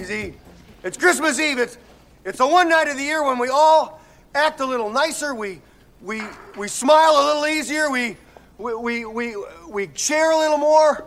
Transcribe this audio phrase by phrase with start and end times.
[0.00, 0.34] easy.
[0.82, 1.58] It's Christmas Eve.
[1.58, 1.76] It's
[2.24, 4.00] it's the one night of the year when we all
[4.34, 5.34] act a little nicer.
[5.34, 5.60] We
[6.00, 6.22] we
[6.56, 7.90] we smile a little easier.
[7.90, 8.16] We
[8.56, 9.36] we we we,
[9.68, 11.04] we share a little more.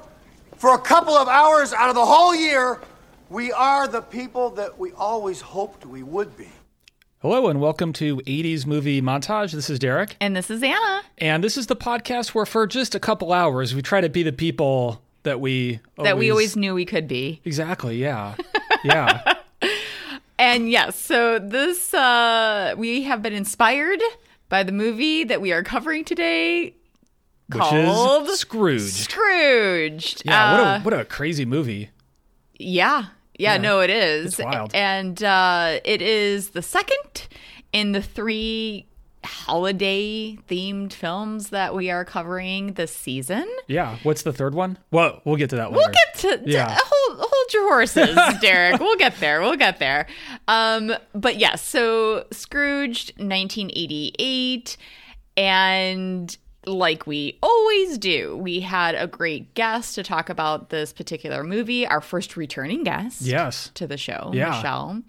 [0.57, 2.79] For a couple of hours out of the whole year,
[3.29, 6.47] we are the people that we always hoped we would be.
[7.19, 9.53] Hello and welcome to 80s movie montage.
[9.53, 10.15] This is Derek.
[10.21, 11.01] And this is Anna.
[11.17, 14.23] And this is the podcast where for just a couple hours we try to be
[14.23, 17.41] the people that we that we always knew we could be.
[17.43, 18.35] Exactly, yeah.
[18.83, 19.35] Yeah.
[20.39, 24.01] and yes, so this uh we have been inspired
[24.49, 26.75] by the movie that we are covering today
[27.49, 28.81] Which called is Scrooge.
[28.91, 30.23] Scrooged.
[30.25, 31.89] Yeah, Uh, what a what a crazy movie.
[32.59, 33.05] Yeah.
[33.37, 33.57] Yeah, Yeah.
[33.61, 34.25] no, it is.
[34.39, 34.75] It's wild.
[34.75, 37.27] And uh, it is the second
[37.71, 38.85] in the three
[39.23, 43.47] holiday themed films that we are covering this season.
[43.67, 43.97] Yeah.
[44.03, 44.77] What's the third one?
[44.91, 45.77] Well, we'll get to that later.
[45.85, 46.77] We'll get to, to- Yeah.
[46.79, 48.79] hold hold your horses, Derek.
[48.79, 49.41] we'll get there.
[49.41, 50.07] We'll get there.
[50.47, 54.77] Um, but yes, so Scrooged, 1988,
[55.37, 61.43] and like we always do, we had a great guest to talk about this particular
[61.43, 61.85] movie.
[61.85, 63.69] Our first returning guest, Yes.
[63.73, 64.49] to the show, Yeah.
[64.51, 65.01] Michelle.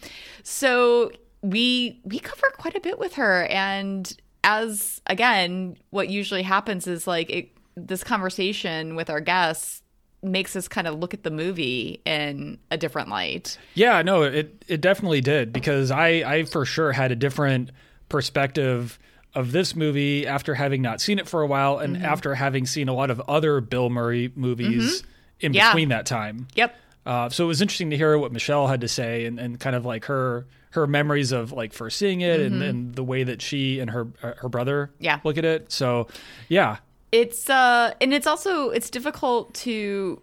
[0.43, 1.13] So
[1.45, 7.07] we we cover quite a bit with her, and as again, what usually happens is
[7.07, 9.83] like it, this conversation with our guests
[10.23, 13.59] makes us kind of look at the movie in a different light.
[13.75, 17.71] Yeah, no, it it definitely did because I I for sure had a different
[18.09, 18.99] perspective
[19.35, 22.05] of this movie after having not seen it for a while and Mm-hmm.
[22.05, 25.03] after having seen a lot of other Bill Murray movies
[25.41, 25.71] in Yeah.
[25.71, 26.47] between that time.
[26.55, 26.75] Yep.
[27.05, 29.75] Uh, so it was interesting to hear what Michelle had to say and, and kind
[29.77, 33.41] of like her her memories of like first seeing it and, and the way that
[33.43, 35.05] she and her uh, her brother Mm-hmm.
[35.05, 35.21] Yeah.
[35.25, 35.73] look at it.
[35.73, 36.07] So
[36.49, 36.77] yeah,
[37.13, 40.21] It's uh and it's also it's difficult to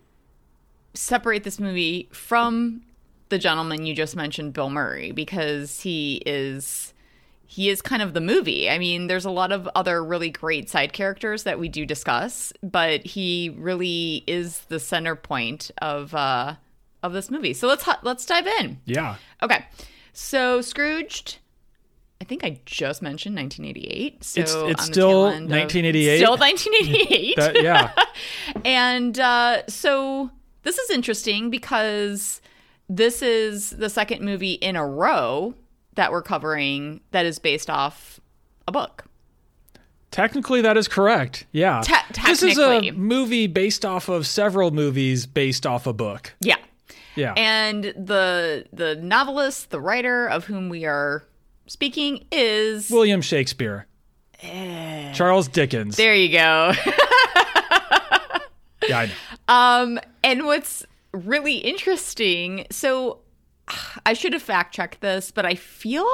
[0.93, 2.81] separate this movie from
[3.29, 6.93] the gentleman you just mentioned Bill Murray because he is
[7.45, 8.69] he is kind of the movie.
[8.69, 12.53] I mean, there's a lot of other really great side characters that we do discuss,
[12.63, 16.55] but he really is the center point of uh
[17.03, 17.53] of this movie.
[17.53, 18.79] So let's let's dive in.
[18.85, 19.65] yeah, Okay.
[20.13, 21.37] So Scrooged
[22.19, 24.23] I think I just mentioned 1988.
[24.23, 26.17] So It's- it's still tail of- 1988?
[26.17, 27.35] Still 1988.
[27.37, 27.91] that, yeah,
[28.65, 30.29] and uh, so
[30.61, 32.39] this is interesting because
[32.87, 35.55] this is the second movie in a row
[35.95, 38.19] that we're covering that is based off
[38.67, 39.05] a book.
[40.11, 41.47] technically that is correct.
[41.51, 46.35] Yeah, Te- this is a movie based off of several movies based off a book.
[46.41, 46.57] Yeah.
[47.15, 51.23] Yeah, And the the novelist, the writer of whom we are
[51.67, 53.85] speaking is William Shakespeare,
[55.13, 55.97] Charles Dickens.
[55.97, 56.73] there you go.
[58.89, 59.13] Yeah, I know.
[59.47, 60.83] Um, and what's
[61.13, 63.19] really interesting, so
[64.05, 66.07] I should have fact checked this, but I feel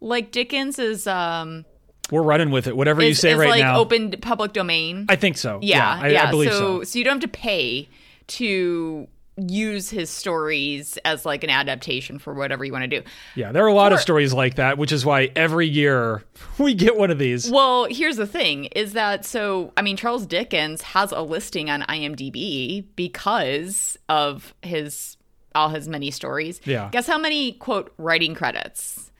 [0.00, 1.64] like Dickens is um
[2.10, 2.76] We're running with it.
[2.76, 5.06] Whatever you say is right like now, open public domain.
[5.08, 5.58] I think so.
[5.62, 6.28] yeah, I, yeah.
[6.28, 6.84] I believe so, so.
[6.84, 7.88] so you don't have to pay
[8.28, 9.06] to
[9.36, 13.06] use his stories as like an adaptation for whatever you want to do.
[13.34, 16.22] Yeah, there are a lot of stories like that, which is why every year
[16.58, 17.50] we get one of these.
[17.50, 21.82] Well, here's the thing is that so I mean Charles Dickens has a listing on
[21.82, 25.16] IMDb because of his
[25.54, 26.60] all his many stories.
[26.64, 26.88] Yeah.
[26.92, 29.10] Guess how many quote writing credits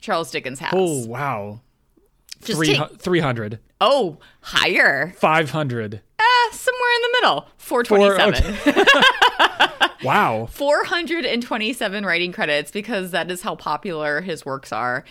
[0.00, 0.72] Charles Dickens has?
[0.74, 1.60] Oh, wow.
[2.42, 5.12] Just Three, take- 300, oh, higher.
[5.18, 5.94] 500.
[5.94, 7.48] Eh, somewhere in the middle.
[7.58, 8.86] 427.
[10.04, 10.46] Wow.
[10.50, 15.04] 427 writing credits because that is how popular his works are.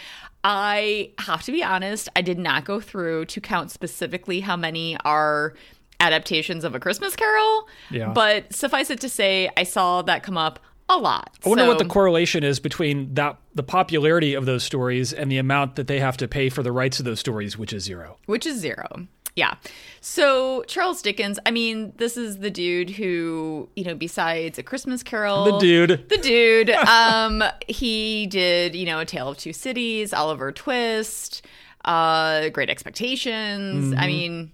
[0.43, 4.97] I have to be honest, I did not go through to count specifically how many
[5.03, 5.53] are
[5.99, 7.67] adaptations of A Christmas Carol.
[7.91, 8.11] Yeah.
[8.13, 11.37] But suffice it to say, I saw that come up a lot.
[11.45, 15.29] I wonder So- what the correlation is between that the popularity of those stories and
[15.29, 17.83] the amount that they have to pay for the rights of those stories, which is
[17.83, 18.17] zero.
[18.25, 18.87] which is zero.
[19.35, 19.53] Yeah.
[20.01, 25.03] So Charles Dickens, I mean, this is the dude who, you know, besides A Christmas
[25.03, 26.09] Carol, The dude.
[26.09, 31.45] the dude, um, he did, you know, A Tale of Two Cities, Oliver Twist,
[31.85, 33.91] uh, Great Expectations.
[33.91, 33.99] Mm-hmm.
[33.99, 34.51] I mean,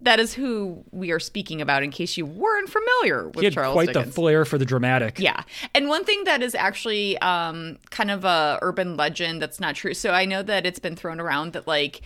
[0.00, 1.82] that is who we are speaking about.
[1.82, 4.06] In case you weren't familiar with He had Charles quite Dickens.
[4.06, 5.18] the flair for the dramatic.
[5.18, 5.42] Yeah.
[5.74, 9.94] And one thing that is actually um, kind of a urban legend that's not true.
[9.94, 12.02] So I know that it's been thrown around that like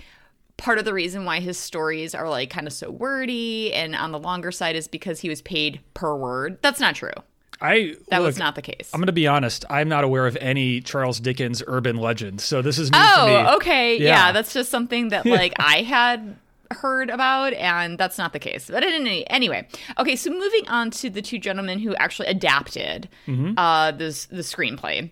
[0.59, 4.13] part of the reason why his stories are like kind of so wordy and on
[4.13, 6.59] the longer side is because he was paid per word.
[6.61, 7.13] That's not true.
[7.61, 8.91] I That was not the case.
[8.93, 9.65] I'm going to be honest.
[9.69, 12.99] I'm not aware of any Charles Dickens urban legends, so this is new.
[13.01, 13.97] Oh, okay.
[13.97, 14.27] Yeah.
[14.27, 14.33] Yeah.
[14.33, 16.37] that's just something that like I had
[16.71, 18.69] heard about, and that's not the case.
[18.71, 19.67] But any, anyway,
[19.99, 20.15] okay.
[20.15, 23.09] So moving on to the two gentlemen who actually adapted
[23.57, 25.11] uh, this the screenplay.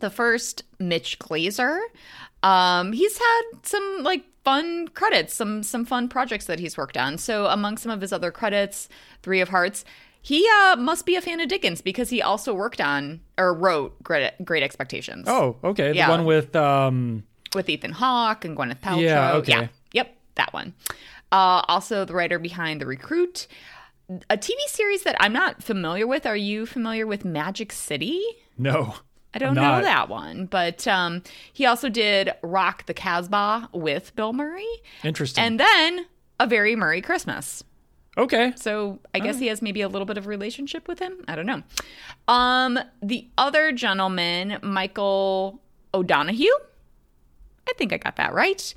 [0.00, 1.80] The first, Mitch Glazer.
[2.42, 7.18] Um, he's had some like fun credits, some some fun projects that he's worked on.
[7.18, 8.88] So among some of his other credits,
[9.22, 9.84] Three of Hearts.
[10.20, 14.02] He uh, must be a fan of Dickens because he also worked on or wrote
[14.02, 15.92] Great, Great Expectations Oh, okay.
[15.94, 16.06] Yeah.
[16.06, 17.22] The one with um
[17.54, 19.02] with Ethan Hawke and Gwyneth Paltrow.
[19.02, 19.68] Yeah, okay.
[19.92, 20.74] Yep, that one.
[21.30, 23.46] Uh, also, the writer behind The Recruit,
[24.28, 26.26] a TV series that I'm not familiar with.
[26.26, 28.20] Are you familiar with Magic City?
[28.58, 28.94] no.
[29.42, 34.32] I don't know that one, but um, he also did Rock the Casbah with Bill
[34.32, 34.66] Murray,
[35.04, 35.44] Interesting.
[35.44, 36.06] and then
[36.40, 37.62] A Very Murray Christmas.
[38.16, 38.52] okay.
[38.56, 41.24] So I guess he has maybe a little bit of relationship with him.
[41.28, 41.62] I don't know.
[42.26, 45.60] Um, the other gentleman, Michael
[45.94, 46.52] O'Donoghue.
[47.68, 48.74] I think I got that right.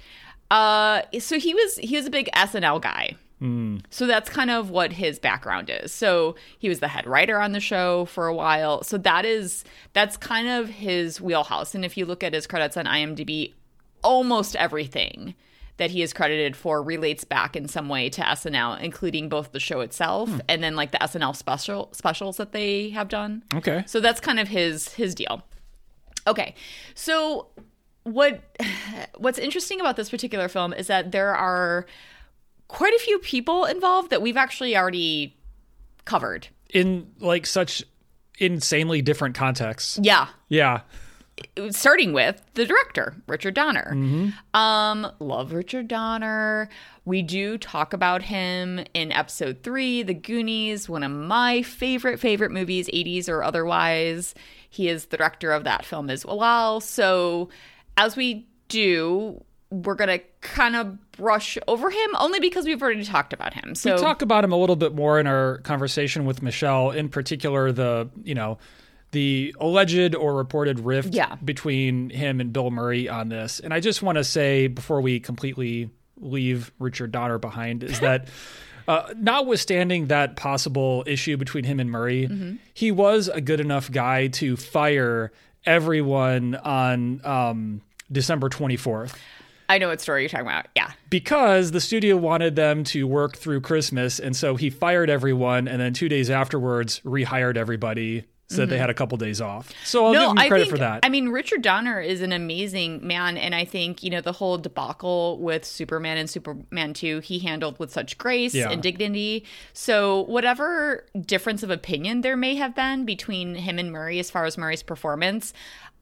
[0.52, 3.16] Uh, so he was he was a big SNL guy.
[3.42, 3.84] Mm.
[3.90, 5.92] So that's kind of what his background is.
[5.92, 8.84] So he was the head writer on the show for a while.
[8.84, 11.74] So that is that's kind of his wheelhouse.
[11.74, 13.54] And if you look at his credits on IMDb,
[14.04, 15.34] almost everything
[15.78, 19.60] that he is credited for relates back in some way to SNL, including both the
[19.60, 20.40] show itself hmm.
[20.48, 23.44] and then like the SNL special specials that they have done.
[23.56, 23.84] Okay.
[23.88, 25.42] So that's kind of his his deal.
[26.28, 26.54] Okay.
[26.94, 27.48] So
[28.04, 28.42] what
[29.18, 31.88] what's interesting about this particular film is that there are
[32.72, 35.36] quite a few people involved that we've actually already
[36.06, 36.48] covered.
[36.74, 37.84] In like such
[38.40, 40.00] insanely different contexts.
[40.02, 40.28] Yeah.
[40.48, 40.82] Yeah.
[41.72, 44.32] starting with the director, Richard Donner.
[44.54, 46.70] Um, love Richard Donner.
[47.04, 52.52] We do talk about him in episode three, The Goonies, one of my favorite, favorite
[52.52, 54.34] movies, 80s or otherwise.
[54.70, 56.80] He is the director of that film as well.
[56.80, 57.50] So,
[57.98, 63.04] as we do, we're going to kind of brush over him only because we've already
[63.06, 63.74] talked about him.
[63.74, 67.08] So, we talk about him a little bit more in our conversation with Michelle, in
[67.10, 68.58] particular the you know
[69.12, 71.36] the alleged or reported rift Yeah.
[71.44, 73.60] between him and Bill Murray on this.
[73.60, 75.90] And I just want to say before we completely
[76.20, 78.28] leave Richard Donner behind is that
[78.88, 82.56] uh, notwithstanding that possible issue between him and Murray, Mm-hmm.
[82.74, 85.32] he was a good enough guy to fire
[85.66, 87.82] everyone on um,
[88.12, 89.14] December 24th
[89.72, 90.68] I know what story you're talking about.
[90.76, 90.92] Yeah.
[91.10, 95.80] because the studio wanted them to work through Christmas, and so he fired everyone, and
[95.82, 99.72] then two days afterwards rehired everybody, so that they had a couple days off.
[99.86, 100.60] So I'll give him credit Mm-hmm.
[100.64, 101.00] think, for that.
[101.04, 104.58] I mean, Richard Donner is an amazing man, and I think you know the whole
[104.58, 108.70] debacle with Superman and Superman Two, he handled with such grace Yeah.
[108.70, 109.46] and dignity.
[109.72, 114.44] So whatever difference of opinion there may have been between him and Murray as far
[114.44, 115.54] as Murray's performance.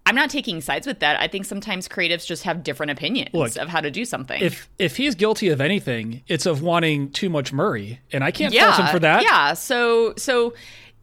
[0.09, 1.19] I'm not taking sides with that.
[1.19, 4.41] I think sometimes creatives just have different opinions Look, of how to do something.
[4.41, 8.53] if if he's guilty of anything, it's of wanting too much Murray, and I can't
[8.53, 9.21] fault him for that.
[9.23, 9.53] Yeah.
[9.53, 10.53] So so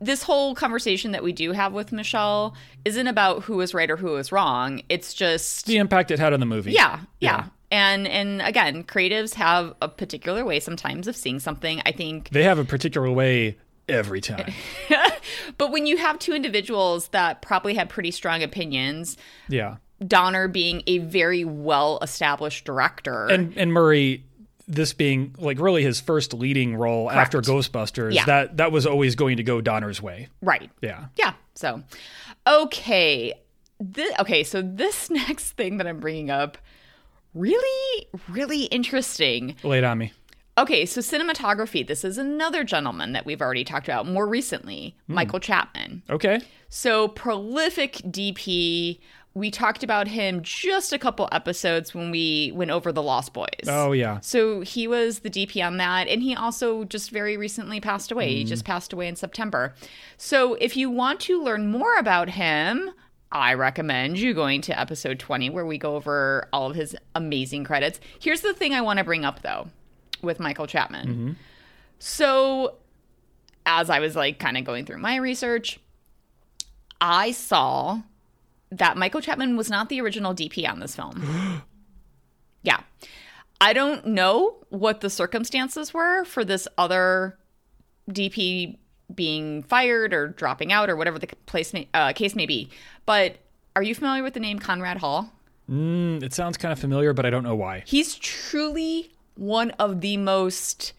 [0.01, 2.55] this whole conversation that we do have with Michelle
[2.85, 4.83] isn't about who is right or who is wrong.
[4.89, 6.73] It's just The impact it had on the movie.
[6.73, 7.47] yeah, yeah.
[7.71, 11.81] And and again, creatives have a particular way sometimes of seeing something.
[11.87, 13.57] I think They have a particular way
[13.89, 14.53] every time.
[15.59, 19.17] but when you have two individuals that probably have pretty strong opinions,
[19.49, 19.77] yeah.
[20.07, 23.27] Donner being a very well established director.
[23.27, 24.25] And and Murray
[24.69, 28.25] this being like really his first leading role after Ghostbusters, Yeah.
[28.25, 30.29] that that was always going to go Donner's way.
[30.43, 30.71] right.
[30.83, 31.07] Yeah.
[31.17, 31.35] Yeah.
[31.55, 31.83] So,
[32.47, 33.33] okay.
[33.81, 34.43] This, okay.
[34.45, 36.59] So, this next thing that I'm bringing up,
[37.35, 39.57] really, really interesting.
[39.63, 40.13] Lay it on me.
[40.59, 40.87] Okay.
[40.87, 41.87] So, cinematography.
[41.87, 46.03] This is another gentleman that we've already talked about more recently, Michael Chapman.
[46.09, 46.41] Okay.
[46.69, 48.99] So, prolific DP.
[49.35, 53.67] We talked about him just a couple episodes when we went over The Lost Boys.
[53.69, 54.19] Oh yeah.
[54.21, 58.35] So he was the DP on that, and he also just very recently passed away.
[58.35, 58.49] He Mm.
[58.49, 59.75] just passed away in September.
[60.17, 62.93] So if you want to learn more about him,
[63.31, 67.65] I recommend you going to episode 20 where we go over all of his amazing
[67.65, 68.01] credits.
[68.19, 69.69] Here's the thing I want to bring up though
[70.23, 71.09] with Michael Chapman.
[71.09, 71.33] Mm-hmm.
[71.99, 72.75] So
[73.65, 75.81] as I was like kind of going through my research,
[77.01, 78.03] I saw
[78.71, 81.63] that Michael Chapman was not the original DP on this film.
[82.63, 82.81] yeah.
[83.61, 87.39] I don't know what the circumstances were for this other
[88.11, 88.77] DP
[89.15, 92.69] being fired or dropping out or whatever the place may, uh, case may be.
[93.07, 93.37] But
[93.75, 95.31] are you familiar with the name Conrad Hall?
[95.71, 97.83] Mm, it sounds kind of familiar, but I don't know why.
[97.87, 100.93] He's truly one of the most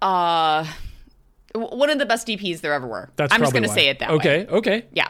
[0.00, 0.66] uh
[1.54, 3.10] one of the best DPs there ever were.
[3.16, 4.16] That's I'm just going to say it that way.
[4.16, 4.46] Okay.
[4.46, 4.86] Okay.
[4.92, 5.08] Yeah.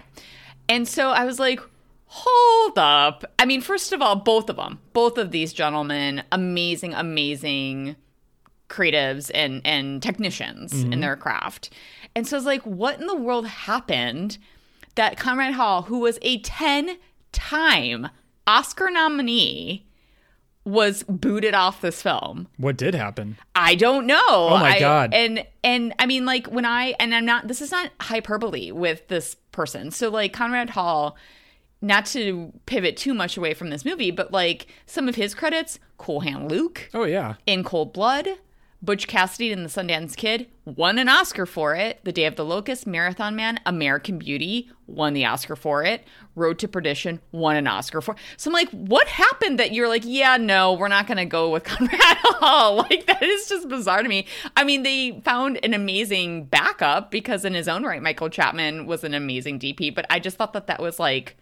[0.69, 1.61] And so I was like,
[2.07, 3.25] hold up.
[3.39, 7.97] I mean, first of all, both of them, both of these gentlemen, amazing, amazing
[8.69, 11.71] creatives and and technicians in their craft.
[12.15, 14.39] And so it's like, what in the world happened
[14.95, 16.97] that Conrad Hall, who was a 10
[17.33, 18.09] time
[18.47, 19.87] Oscar nominee,
[20.65, 22.49] was booted off this film?
[22.57, 23.37] What did happen?
[23.55, 24.21] I don't know.
[24.29, 25.13] Oh my I- God.
[25.15, 29.09] And and I mean like when I and I'm not this is not hyperbole with
[29.09, 29.91] this person.
[29.91, 31.17] So like Conrad Hall
[31.81, 35.81] not to pivot too much away from this movie, but like some of his credits,
[35.99, 37.35] Cool Hand Luke, Oh yeah.
[37.45, 38.29] In Cold Blood,
[38.83, 42.01] Butch Cassidy and the Sundance Kid won an Oscar for it.
[42.03, 46.05] The Day of the Locust, Marathon Man, American Beauty won the Oscar for it.
[46.35, 48.17] Road to Perdition won an Oscar for.
[48.37, 51.49] So I'm like, what happened that you're like, yeah, no, we're not going to go
[51.51, 52.77] with Conrad Hall?
[52.77, 54.27] Like that is just bizarre to me.
[54.57, 59.05] I mean, they found an amazing backup because in his own right, Michael Chapman was
[59.05, 59.95] an amazing DP.
[59.95, 61.37] But I just thought that that was like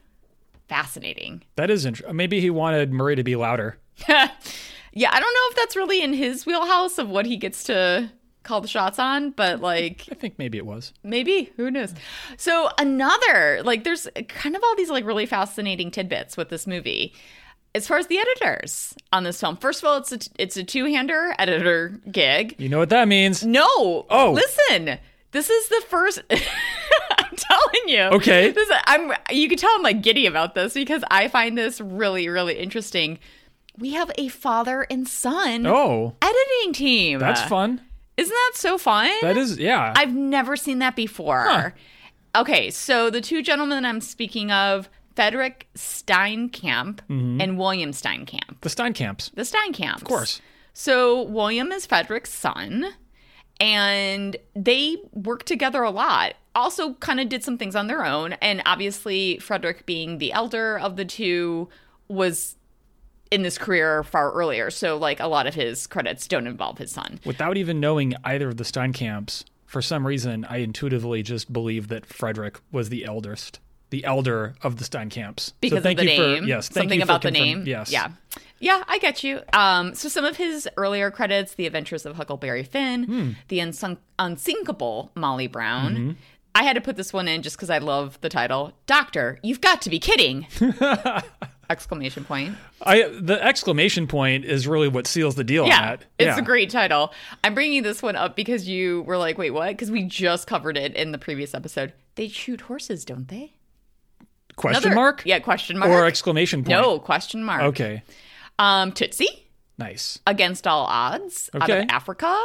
[0.68, 1.42] fascinating.
[1.56, 2.14] That is interesting.
[2.14, 3.78] Maybe he wanted Murray to be louder.
[4.92, 8.10] Yeah, I don't know if that's really in his wheelhouse of what he gets to
[8.42, 10.92] call the shots on, but like I think maybe it was.
[11.02, 11.94] maybe who knows.
[12.36, 17.12] So another like there's kind of all these like really fascinating tidbits with this movie.
[17.72, 20.64] As far as the editors on this film, first of all, it's a it's a
[20.64, 22.56] two hander editor gig.
[22.58, 23.44] You know what that means?
[23.44, 24.32] No, Oh.
[24.32, 24.98] listen,
[25.30, 26.20] this is the first.
[26.30, 28.00] I'm telling you.
[28.16, 28.50] Okay.
[28.50, 29.12] This I'm.
[29.30, 33.20] You can tell I'm like giddy about this because I find this really really interesting.
[33.78, 37.18] We have a father and son Oh, editing team.
[37.18, 37.80] that's fun.
[38.16, 39.10] Isn't that so fun?
[39.22, 39.94] That is, yeah.
[39.96, 41.44] I've never seen that before.
[41.48, 41.70] Huh.
[42.34, 47.40] Okay, so the two gentlemen I'm speaking of, Frederick Steinkamp Mm-hmm.
[47.40, 48.60] and William Steinkamp.
[48.60, 49.32] the Steinkamps.
[49.34, 49.96] The Steinkamps.
[49.96, 50.40] Of course.
[50.72, 52.86] So William is Frederick's son,
[53.58, 56.34] and they worked together a lot.
[56.54, 58.32] Also, kind of did some things on their own.
[58.34, 61.68] And obviously, Frederick, being the elder of the two,
[62.08, 62.56] was
[63.30, 64.70] in this career far earlier.
[64.70, 67.20] So, like, a lot of his credits don't involve his son.
[67.24, 72.06] Without even knowing either of the Steinkamps, for some reason, I intuitively just believed that
[72.06, 73.60] Frederick was the eldest,
[73.90, 75.52] the elder of the Steinkamps.
[75.60, 76.42] because so thank of the you name.
[76.42, 77.64] For, yes, thank something you for about the name.
[77.66, 77.90] Yes.
[77.92, 78.08] Yeah.
[78.58, 79.40] Yeah, I get you.
[79.54, 83.30] Um, so some of his earlier credits: The Adventures of Huckleberry Finn, Hmm.
[83.48, 85.94] The Unsunk- Unsinkable Molly Brown.
[85.94, 86.10] Mm-hmm.
[86.54, 88.72] I had to put this one in just because I love the title.
[88.86, 90.46] Doctor, you've got to be kidding!
[91.70, 92.56] Exclamation point.
[92.82, 96.36] I the exclamation point is really what seals the deal on Yeah, it's yeah.
[96.38, 97.12] a great title.
[97.44, 100.76] I'm bringing this one up because you were like, "Wait, what?" Because we just covered
[100.76, 101.92] it in the previous episode.
[102.16, 103.54] They shoot horses, don't they?
[104.56, 105.90] question Another- mark Yeah, question mark.
[105.90, 106.70] or exclamation point.
[106.82, 107.62] no question mark.
[107.62, 108.02] Okay.
[108.58, 109.46] Um, Tootsie.
[109.78, 110.18] Nice.
[110.26, 112.36] Against All Odds, Out of Africa,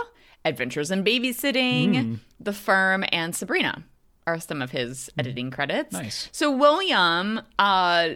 [0.46, 2.13] Adventures in Babysitting, Hmm.
[2.39, 3.84] The Firm, and Sabrina
[4.25, 5.91] are some of his editing credits.
[5.91, 6.29] Nice.
[6.32, 8.10] So William, uh,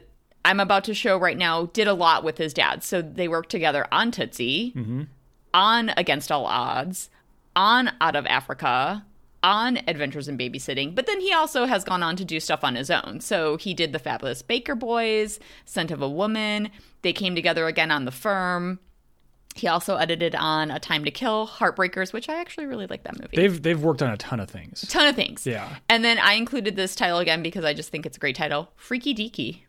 [0.45, 2.83] I'm about to show right now, did a lot with his dad.
[2.83, 5.03] So they worked together on Tootsie, Mm-hmm.
[5.53, 7.09] on Against All Odds,
[7.55, 9.05] on Out of Africa,
[9.43, 12.75] on Adventures in Babysitting, but then he also has gone on to do stuff on
[12.75, 13.19] his own.
[13.21, 16.69] So he did The Fabulous Baker Boys, Scent of a Woman.
[17.03, 18.79] They came together again on The Firm.
[19.55, 23.19] He also edited on A Time to Kill, Heartbreakers, which I actually really like that
[23.19, 23.35] movie.
[23.35, 24.83] They've they've worked on a ton of things.
[24.83, 25.45] A ton of things.
[25.47, 25.77] Yeah.
[25.89, 28.71] And then I included this title again because I just think it's a great title.
[28.75, 29.61] Freaky Deaky.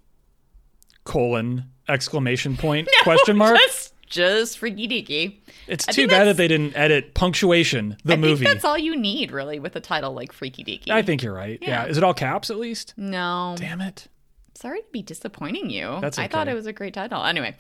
[1.04, 3.57] Colon exclamation point question mark.
[3.57, 5.38] Just, just Freaky Deaky.
[5.66, 8.45] It's I too bad that they didn't edit punctuation the I movie.
[8.45, 10.90] think that's all you need, really, with a title like Freaky Deaky.
[10.90, 11.59] I think you're right.
[11.62, 11.85] Yeah.
[11.85, 11.87] Yeah.
[11.87, 12.95] Is it all caps at least?
[12.97, 13.54] No.
[13.57, 14.09] Damn it.
[14.54, 15.99] Sorry to be disappointing you.
[16.00, 17.25] That's I thought it was a great title.
[17.25, 17.57] Anyway,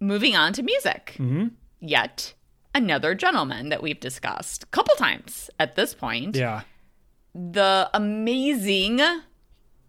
[0.00, 1.14] moving on to music.
[1.18, 1.46] Mm-hmm.
[1.80, 2.34] Yet
[2.74, 6.36] another gentleman that we've discussed a couple times at this point.
[6.36, 6.62] Yeah.
[7.34, 9.00] The amazing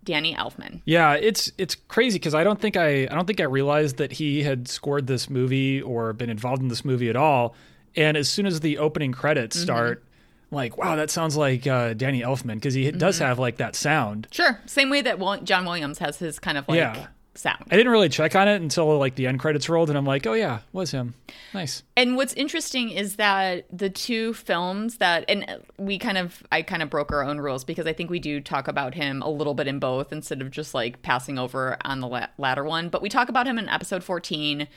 [0.07, 0.81] Danny Elfman.
[0.85, 4.13] Yeah, it's it's crazy because I don't think I I don't think I realized that
[4.13, 7.53] he had scored this movie or been involved in this movie at all.
[7.95, 9.63] And as soon as the opening credits Mm-hmm.
[9.63, 10.03] start,
[10.49, 12.97] like wow, that sounds like uh, Danny Elfman because he Mm-hmm.
[12.97, 14.27] does have like that sound.
[14.31, 14.59] Sure.
[14.65, 17.07] Same way that John Williams has his kind of like Yeah.
[17.37, 17.63] Sound.
[17.71, 20.25] I didn't really check on it until like the end credits rolled, and I'm like,
[20.27, 21.13] oh yeah, was him.
[21.53, 21.83] Nice.
[21.95, 25.45] And what's interesting is that the two films that, and
[25.77, 28.41] we kind of, I kind of broke our own rules because I think we do
[28.41, 31.99] talk about him a little bit in both instead of just like passing over on
[32.01, 32.89] the la- latter one.
[32.89, 34.67] But we talk about him in episode 14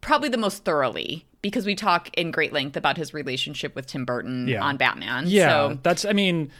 [0.00, 4.04] probably the most thoroughly because we talk in great length about his relationship with Tim
[4.04, 4.62] Burton Yeah.
[4.62, 5.24] on Batman.
[5.28, 6.04] Yeah, So, that's.
[6.04, 6.50] I mean,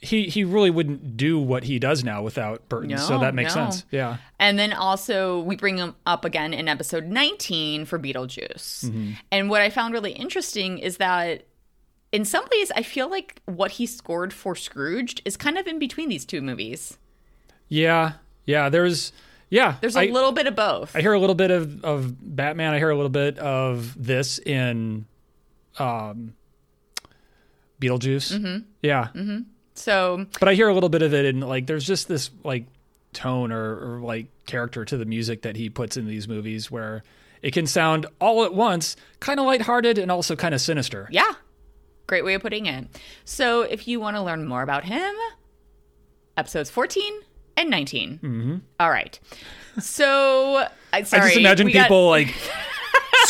[0.00, 3.64] he he really wouldn't do what he does now without Burton, so that makes no.
[3.70, 3.84] sense.
[3.90, 4.16] Yeah.
[4.38, 8.84] And then also we bring him up again in episode 19 for Beetlejuice.
[8.86, 9.12] Mm-hmm.
[9.30, 11.44] And what I found really interesting is that
[12.12, 15.78] in some ways I feel like what he scored for Scrooged is kind of in
[15.78, 16.96] between these two movies.
[17.68, 18.12] Yeah,
[18.46, 19.12] Yeah, there's
[19.50, 19.76] yeah.
[19.80, 20.96] There's a I- little bit of both.
[20.96, 22.72] I hear a little bit of, of Batman.
[22.72, 25.04] I hear a little bit of this in
[25.78, 26.34] um,
[27.80, 28.32] Beetlejuice.
[28.38, 28.58] Mm-hmm.
[28.82, 29.08] Yeah,
[29.74, 32.66] so but I hear a little bit of it in like there's just this like
[33.12, 37.02] tone or, or like character to the music that he puts in these movies where
[37.42, 41.08] it can sound all at once kind of lighthearted and also kind of sinister.
[41.10, 41.32] Yeah.
[42.06, 42.86] Great way of putting it.
[43.24, 45.14] So if you want to learn more about him,
[46.36, 47.12] episodes 14
[47.56, 48.18] and 19.
[48.22, 48.56] Mm-hmm.
[48.78, 49.18] All right.
[49.78, 51.22] So I sorry.
[51.22, 52.34] I just imagine we got- people like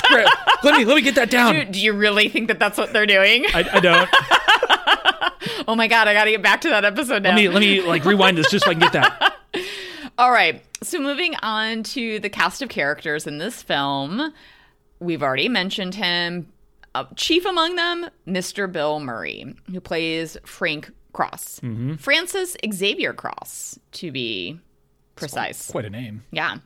[0.00, 0.30] script.
[0.62, 1.54] Let me let me get that down.
[1.54, 3.46] do, do you really think that that's what they're doing?
[3.54, 4.08] I, I don't.
[5.68, 7.30] oh my god, I got to get back to that episode now.
[7.30, 9.36] Let me let me like rewind this just so I can get that.
[10.18, 10.62] All right.
[10.82, 14.32] So moving on to the cast of characters in this film,
[14.98, 16.52] we've already mentioned him.
[16.94, 18.70] Uh, chief among them, Mr.
[18.70, 21.60] Bill Murray, who plays Frank Cross.
[21.98, 24.58] Francis Xavier Cross, to be
[25.14, 25.70] precise.
[25.70, 26.24] Quite a name.
[26.32, 26.56] Yeah.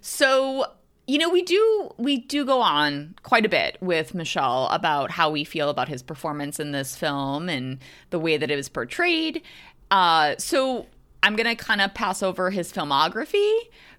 [0.00, 0.66] So,
[1.06, 5.30] you know, we do we do go on quite a bit with Michelle about how
[5.30, 7.78] we feel about his performance in this film and
[8.10, 9.42] the way that it was portrayed.
[9.90, 10.86] Uh, so
[11.22, 13.54] I'm gonna kind of pass over his filmography,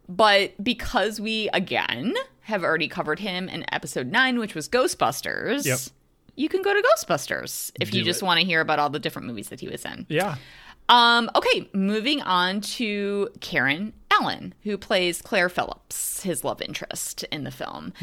[0.09, 5.65] but because we again have already covered him in episode nine, which was Ghostbusters.
[5.65, 5.79] Yep.
[6.35, 9.27] You can go to Ghostbusters if you just want to hear about all the different
[9.27, 10.05] movies that he was in.
[10.09, 10.35] Yeah.
[10.87, 17.43] Um, okay, moving on to Karen Allen, who plays Claire Phillips, his love interest in
[17.43, 17.93] the film.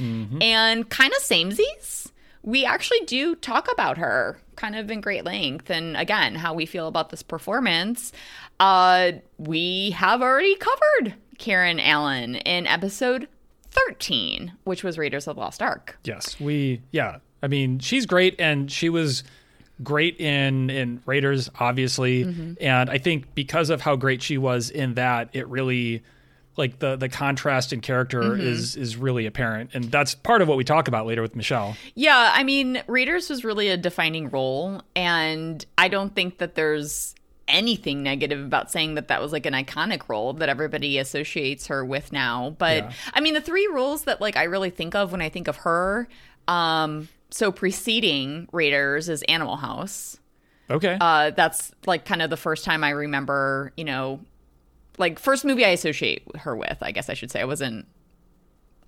[0.41, 2.11] And kind of samesies.
[2.43, 5.71] We actually do talk about her kind of in great length.
[5.71, 8.13] And again, how we feel about this performance.
[8.59, 13.29] Uh, we have already covered Karen Allen in episode
[13.71, 15.99] 13, which was Raiders of the Lost Ark.
[16.05, 16.83] Yes, we.
[16.91, 19.25] Yeah, I mean, she's great, and she was
[19.83, 22.57] great in in Raiders, obviously.
[22.61, 26.03] And I think because of how great she was in that, it really
[26.57, 30.59] like the the contrast in character is is really apparent, and that's part of what
[30.59, 31.77] we talk about later with Michelle.
[31.95, 37.15] Yeah, I mean, Raiders was really a defining role, and I don't think that there's
[37.49, 41.85] anything negative about saying that that was like an iconic role that everybody associates her
[41.85, 42.55] with now.
[42.57, 42.93] But Yeah.
[43.15, 45.57] I mean, the three roles that like I really think of when I think of
[45.57, 46.09] her,
[46.49, 50.19] um, so preceding Raiders is Animal House.
[50.71, 50.97] Okay.
[51.01, 54.21] Uh, that's like kind of the first time I remember, you know,
[54.99, 56.79] like first movie I associate her with.
[56.83, 57.87] I guess I should say I wasn't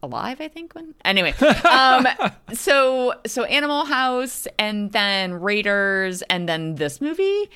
[0.02, 0.40] alive.
[0.40, 1.34] I think when anyway.
[1.64, 2.06] Um,
[2.52, 7.50] so so Animal House, and then Raiders, and then this movie.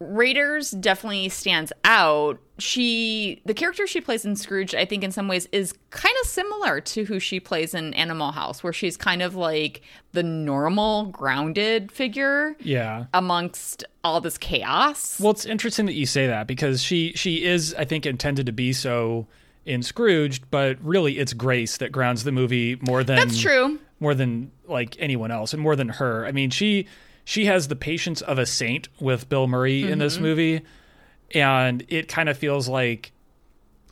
[0.00, 2.38] Raiders definitely stands out.
[2.58, 6.28] She, the character she plays in Scrooge, I think in some ways is kind of
[6.28, 9.82] similar to who she plays in Animal House, where she's kind of like
[10.12, 13.06] the normal, grounded figure yeah.
[13.12, 15.20] amongst all this chaos.
[15.20, 18.52] Well, it's interesting that you say that because she she is, I think, intended to
[18.52, 19.26] be so
[19.64, 23.78] in Scrooged, but really it's Grace that grounds the movie more than That's true.
[24.00, 26.26] more than like anyone else and more than her.
[26.26, 26.86] I mean, she
[27.28, 30.62] she has the patience of a saint with Bill Murray in this movie,
[31.34, 33.12] and it kind of feels like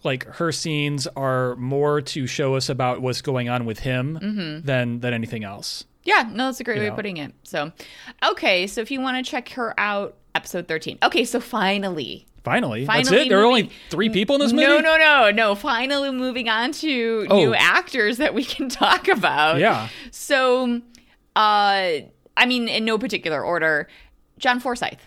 [0.02, 5.00] like her scenes are more to show us about what's going on with him than
[5.00, 5.84] than anything else.
[6.04, 6.92] Yeah, no, that's a great way know.
[6.92, 7.34] of putting it.
[7.42, 7.72] So,
[8.24, 10.98] okay, so if you want to check her out, episode 13.
[11.02, 13.28] Okay, so finally, Finally, that's Finally it.
[13.28, 14.66] There are only three people in this movie.
[14.66, 15.54] No, no, no, no.
[15.56, 17.36] Finally, moving on to Oh.
[17.36, 19.58] new actors that we can talk about.
[19.58, 19.88] Yeah.
[20.12, 20.80] So,
[21.34, 21.90] uh,
[22.36, 23.88] I mean, in no particular order,
[24.38, 25.00] John Forsythe,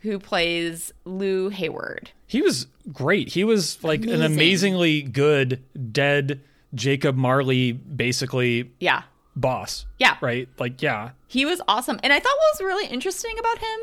[0.00, 2.10] who plays Lou Hayward.
[2.26, 3.30] He was great.
[3.30, 6.40] He was like an amazingly good dead
[6.74, 9.02] Jacob Marley, basically Yeah,
[9.34, 9.86] boss.
[9.98, 10.16] Yeah.
[10.20, 10.48] Right?
[10.58, 11.10] Like, yeah.
[11.26, 11.98] he was awesome.
[12.02, 13.78] And I thought what was really interesting about him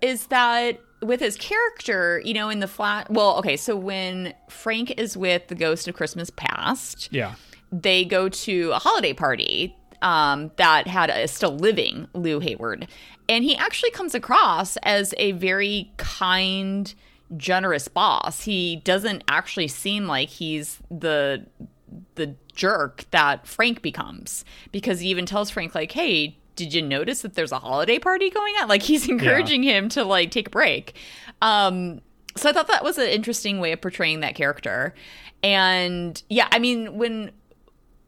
[0.00, 3.10] is that with his character, you know, in the flat.
[3.10, 7.34] Well, okay, so when Frank is with the ghost of Christmas past, Yeah.
[7.72, 12.88] they go to a holiday party um, that had a still living Lou Hayward.
[13.28, 16.92] And he actually comes across as a very kind,
[17.36, 18.42] generous boss.
[18.44, 21.46] He doesn't actually seem like he's the
[22.16, 27.22] the jerk that Frank becomes because he even tells Frank like, "Hey, did you notice
[27.22, 30.50] that there's a holiday party going on?" Like he's encouraging him to like take a
[30.50, 30.94] break.
[31.42, 32.00] Um
[32.36, 34.94] so I thought that was an interesting way of portraying that character.
[35.42, 37.32] And yeah, I mean when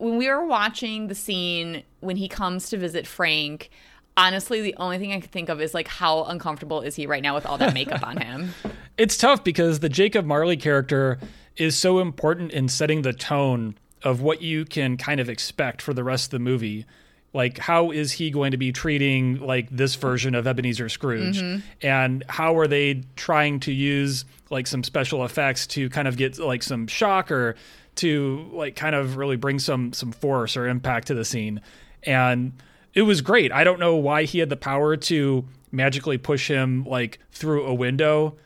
[0.00, 3.70] when we were watching the scene when he comes to visit Frank,
[4.16, 7.22] honestly the only thing I could think of is like how uncomfortable is he right
[7.22, 8.54] now with all that makeup on him?
[8.98, 11.18] It's tough because the Jacob Marley character
[11.56, 15.94] is so important in setting the tone of what you can kind of expect for
[15.94, 16.84] the rest of the movie.
[17.32, 21.40] Like, how is he going to be treating like this version of Ebenezer Scrooge?
[21.40, 21.60] Mm-hmm.
[21.80, 26.38] And how are they trying to use like some special effects to kind of get
[26.38, 27.56] like some shock or
[28.00, 31.60] to like kind of really bring some some force or impact to the scene?
[32.02, 32.52] And
[32.94, 33.52] it was great.
[33.52, 37.74] I don't know why he had the power to magically push him like through a
[37.74, 38.36] window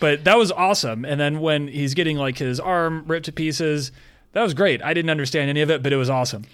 [0.00, 1.04] but that was awesome.
[1.04, 3.92] And then when he's getting like his arm ripped to pieces,
[4.32, 4.82] that was great.
[4.82, 6.44] I didn't understand any of it, but it was awesome.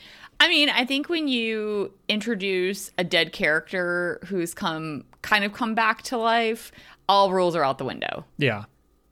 [0.40, 5.75] I mean, I think when you introduce a dead character who's come kind of come
[5.75, 6.73] back to life,
[7.09, 8.25] all rules are out the window.
[8.38, 8.64] Yeah.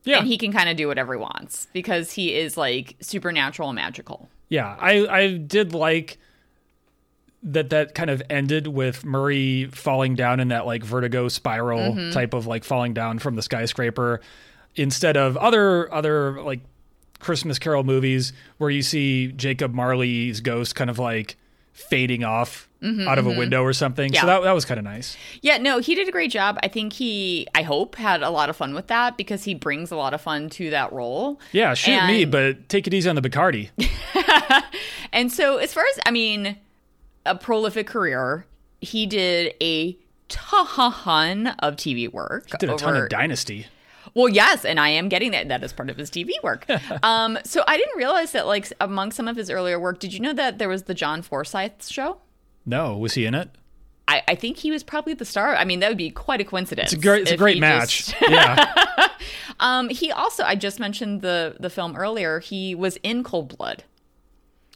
[0.04, 0.18] Yeah.
[0.18, 3.76] And he can kind of do whatever he wants because he is like supernatural and
[3.76, 4.28] magical.
[4.48, 4.76] yeah.
[4.78, 6.18] I, I did like
[7.42, 12.10] that that kind of ended with Murray falling down in that like vertigo spiral mm-hmm.
[12.10, 14.20] type of like falling down from the skyscraper
[14.76, 16.60] instead of other other like
[17.18, 21.36] Christmas Carol movies where you see Jacob Marley's ghost kind of like
[21.88, 23.38] fading off mm-hmm, out of a mm-hmm.
[23.38, 24.12] window or something.
[24.12, 24.20] Yeah.
[24.22, 25.16] So that, that was kind of nice.
[25.40, 26.58] Yeah, no, he did a great job.
[26.62, 29.90] I think he, I hope, had a lot of fun with that because he brings
[29.90, 31.40] a lot of fun to that role.
[31.52, 33.70] Yeah, shoot me, but take it easy on the Bacardi.
[35.12, 36.56] And so, as far as, I mean,
[37.26, 38.46] a prolific career,
[38.80, 42.46] he did a ton of TV work.
[42.50, 43.66] He Did a ton of Dynasty.
[44.14, 45.48] Well, yes, and I am getting that.
[45.48, 46.66] That is part of his TV work.
[47.02, 50.20] um, so I didn't realize that, like, among some of his earlier work, did you
[50.20, 52.18] know that there was the John Forsythe show?
[52.66, 53.50] No, was he in it?
[54.08, 55.54] I, I think he was probably the star.
[55.54, 56.92] I mean, that would be quite a coincidence.
[56.92, 58.06] It's a great, it's a great match.
[58.08, 59.08] just- yeah,
[59.60, 62.40] um, he also, I just mentioned the the film earlier.
[62.40, 63.84] He was in Cold Blood.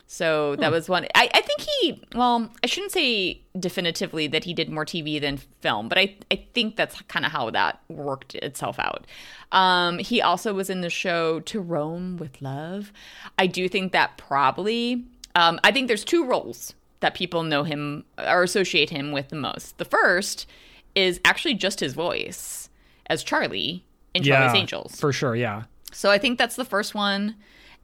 [0.06, 1.06] So that was one.
[1.14, 5.38] I, I think he, well, I shouldn't say definitively that he did more TV than
[5.38, 9.06] film, but I, I think that's kind of how that worked itself out.
[9.50, 12.92] Um, he also was in the show To Rome with Love.
[13.38, 18.04] I do think that probably, um, I think there's two roles that people know him
[18.18, 19.78] or associate him with the most.
[19.78, 20.46] The first
[20.94, 22.68] is actually just his voice
[23.06, 25.00] as Charlie in yeah, Charlie's Angels.
[25.00, 25.34] for sure.
[25.34, 27.36] Yeah, So I think that's the first one.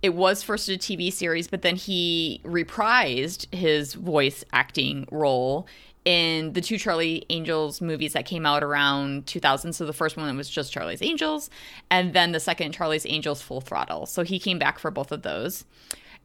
[0.02, 5.66] It was first a TV series, but then he reprised his voice acting role
[6.04, 9.74] in the two Charlie Angels movies that came out around 2000.
[9.74, 11.50] So the first one was just Charlie's Angels,
[11.90, 14.06] and then the second Charlie's Angels Full Throttle.
[14.06, 15.64] So he came back for both of those.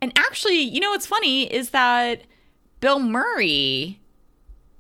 [0.02, 2.22] And actually, you know what's funny is that
[2.80, 4.00] Bill Murray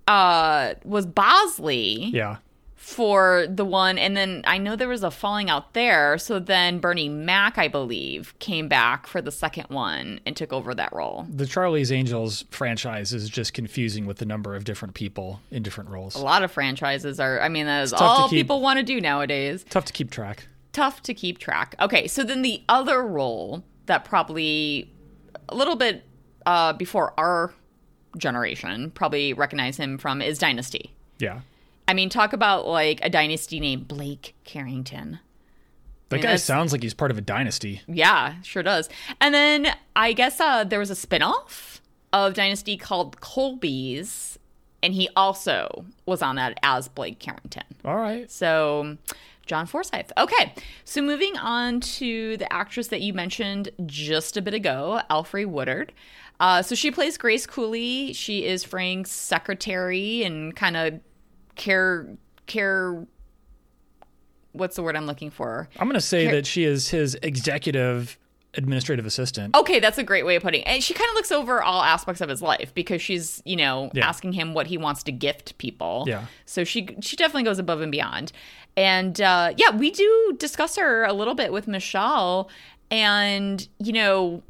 [0.07, 2.37] uh, was Bosley yeah.
[2.85, 6.77] For the one and then I know there was a falling out there so then
[6.77, 11.25] Bernie Mac I believe came back for the second one and took over that role.
[11.27, 15.89] The Charlie's Angels franchise is just confusing with the number of different people in different
[15.89, 16.13] roles.
[16.13, 19.01] A lot of franchises are I mean that is all keep- people want to do
[19.01, 19.65] nowadays.
[19.67, 20.47] Tough to keep track.
[20.71, 21.73] Tough to keep track.
[21.79, 24.93] Okay, so then the other role that probably
[25.49, 26.03] a little bit
[26.45, 27.51] uh, before our
[28.15, 30.93] generation probably recognize him from is Dynasty.
[31.17, 31.39] Yeah,
[31.87, 35.19] I mean, talk about like a dynasty named Blake Carrington.
[36.09, 37.81] that mean, guy sounds like he's part of a dynasty.
[37.87, 38.89] Yeah, sure does.
[39.21, 41.79] And then I guess uh, there was a spinoff
[42.13, 44.37] of Dynasty called Colbys,
[44.81, 47.63] and he also was on that as Blake Carrington.
[47.83, 48.29] All right.
[48.31, 48.97] So,
[49.45, 50.11] John Forsythe.
[50.17, 50.53] Okay,
[50.85, 55.91] so moving on to the actress that you mentioned just a bit ago, Alfre Woodard.
[56.39, 58.13] Uh, so she plays Grace Cooley.
[58.13, 60.99] She is Frank's secretary and kind of
[61.55, 62.07] care
[62.47, 63.05] care.
[64.51, 65.67] What's the word I'm looking for?
[65.79, 68.17] I'm going to say that she is his executive
[68.53, 69.53] administrative assistant.
[69.53, 70.67] Okay, that's a great way of putting it.
[70.67, 73.91] And she kind of looks over all aspects of his life because she's, you know,
[73.93, 74.07] Yeah.
[74.07, 76.05] asking him what he wants to gift people.
[76.07, 76.25] Yeah.
[76.45, 78.31] So she she definitely goes above and beyond.
[78.77, 82.49] And uh, yeah, we do discuss her a little bit with Michelle,
[82.89, 84.41] and you know,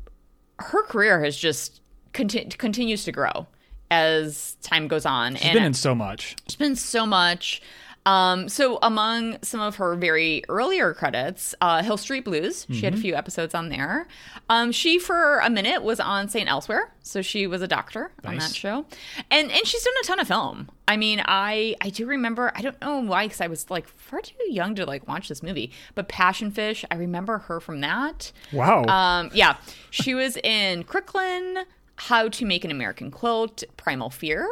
[0.59, 1.81] her career has just
[2.13, 3.47] conti- continues to grow
[3.91, 5.35] as time goes on.
[5.35, 6.35] She's and been in so much.
[6.47, 7.61] She's been so much.
[8.07, 12.93] Um, so among some of her very earlier credits, uh, Hill Street Blues, she had
[12.93, 12.99] Mm-hmm.
[12.99, 14.07] a few episodes on there.
[14.47, 16.47] Um, she for a minute was on St.
[16.47, 18.85] Elsewhere, so she was a doctor on that show,
[19.31, 20.69] and and she's done a ton of film.
[20.87, 22.51] I mean, I I do remember.
[22.53, 25.41] I don't know why, because I was like far too young to like watch this
[25.41, 25.71] movie.
[25.95, 28.31] But Passion Fish, I remember her from that.
[28.53, 28.83] Wow.
[28.83, 29.57] Um, yeah,
[29.89, 31.63] she was in Crooklyn,
[31.97, 34.47] How to Make an American Quilt, Primal Fear.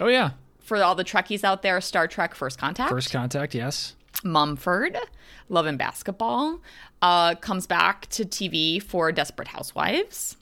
[0.00, 0.30] oh yeah.
[0.58, 2.90] For all the Trekkies out there, Star Trek First Contact.
[2.90, 3.54] First contact.
[3.54, 3.96] Yes.
[4.22, 4.96] Mumford,
[5.48, 6.60] Love and Basketball,
[7.02, 10.36] uh, comes back to TV for Desperate Housewives.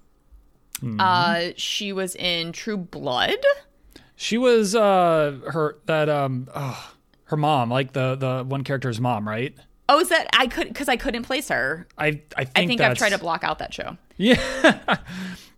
[0.82, 1.00] Mm-hmm.
[1.00, 3.38] Uh, she was in True Blood.
[4.16, 6.92] She was uh her that um oh,
[7.24, 9.54] her mom like the the one character's mom right.
[9.88, 11.86] Oh, is that I could because I couldn't place her.
[11.96, 13.96] I I think I think I've tried to block out that show.
[14.20, 14.96] Yeah.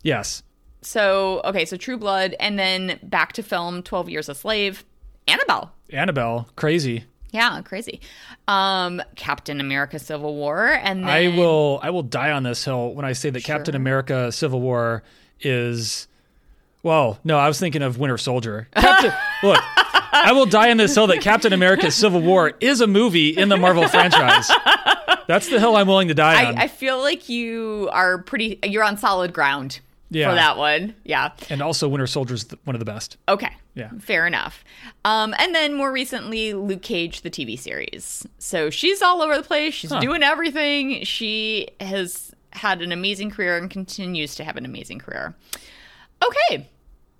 [0.03, 0.43] yes.
[0.83, 4.85] So, okay, so True Blood, and then back to film 12 Years a Slave.
[5.29, 5.73] Annabelle.
[5.91, 7.05] Annabelle, crazy.
[7.33, 8.01] Yeah, crazy.
[8.49, 12.93] Um, Captain America Civil War, and then, I will I will die on this hill
[12.95, 15.05] when I say that Captain America Civil War
[15.41, 16.09] is
[16.83, 18.67] well, no, I was thinking of Winter Soldier.
[18.75, 19.13] Captain,
[19.43, 19.61] look,
[20.13, 23.49] I will die on this hill that Captain America Civil War is a movie in
[23.49, 24.51] the Marvel franchise.
[25.29, 26.59] That's the hill I'm willing to die on.
[26.59, 30.29] I, I feel like you are pretty, you're on solid ground Yeah.
[30.29, 30.95] for that one.
[31.05, 31.31] Yeah.
[31.49, 33.17] and also Winter Soldier's th- one of the best.
[33.29, 33.51] Okay.
[33.75, 33.91] Yeah.
[34.01, 34.65] Fair enough.
[35.05, 38.27] Um, and then more recently, Luke Cage, the TV series.
[38.39, 39.73] So she's all over the place.
[39.75, 41.05] She's doing everything.
[41.05, 45.37] She has had an amazing career and continues to have an amazing career.
[46.25, 46.69] Okay.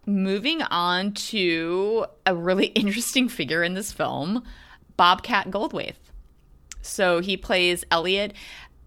[0.07, 4.43] Moving on to a really interesting figure in this film,
[4.97, 5.95] Bobcat Goldthwait.
[6.83, 8.33] So he plays Elliot.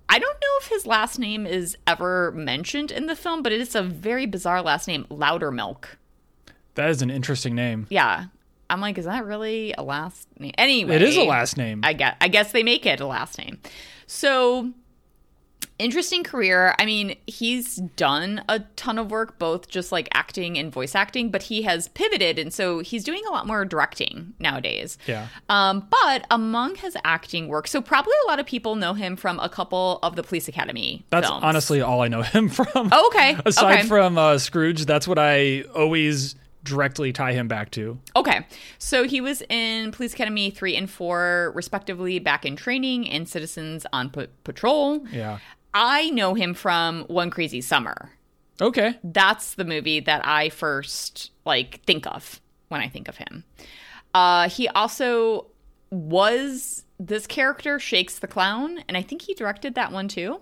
[0.10, 3.62] I don't know if his last name is ever mentioned in the film, but it
[3.62, 5.86] is a very bizarre last name, Loudermilk.
[6.76, 7.88] That is an interesting name.
[7.90, 8.26] Yeah.
[8.70, 10.54] I'm like, is that really a last name?
[10.58, 11.82] Anyway, It is a last name.
[11.84, 13.60] I guess I guess they make it a last name.
[14.08, 14.72] So
[15.80, 16.76] interesting career.
[16.80, 21.30] I mean, he's done a ton of work, both just like acting and voice acting,
[21.30, 24.98] but he has pivoted, and so he's doing a lot more directing nowadays.
[25.08, 25.28] Yeah.
[25.50, 29.40] Um, but among his acting work, so probably a lot of people know him from
[29.40, 31.06] a couple of the Police Academy.
[31.10, 31.44] That's films.
[31.44, 32.68] honestly all I know him from.
[32.92, 33.38] Oh, okay.
[33.46, 33.88] Aside Okay.
[33.88, 38.00] from uh, Scrooge, that's what I always directly tie him back to.
[38.16, 38.46] Okay.
[38.78, 43.86] So he was in Police Academy 3 and 4, respectively, back in training and Citizens
[43.92, 45.06] on P- Patrol.
[45.10, 45.40] Yeah.
[45.74, 48.12] I know him from One Crazy Summer.
[48.62, 48.98] Okay.
[49.04, 53.44] That's the movie that I first like think of when I think of him.
[54.14, 55.48] Uh, he also
[55.90, 60.40] was this character Shakes the Clown, and I think he directed that one too.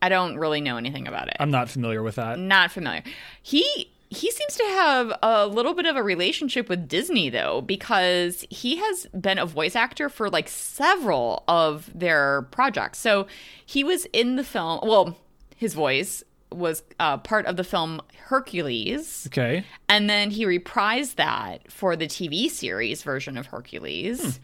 [0.00, 2.38] I don't really know anything about it I'm not familiar with that.
[2.38, 3.02] not familiar.
[3.42, 8.46] He he seems to have a little bit of a relationship with Disney though because
[8.48, 12.98] he has been a voice actor for like several of their projects.
[12.98, 13.26] So
[13.64, 15.18] he was in the film, well,
[15.56, 19.26] his voice was uh, part of the film Hercules.
[19.26, 19.64] Okay.
[19.88, 24.40] And then he reprised that for the TV series version of Hercules.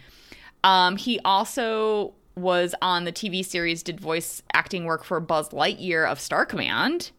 [0.62, 6.06] Um, he also was on the TV series, did voice acting work for Buzz Lightyear
[6.10, 7.12] of Star Command.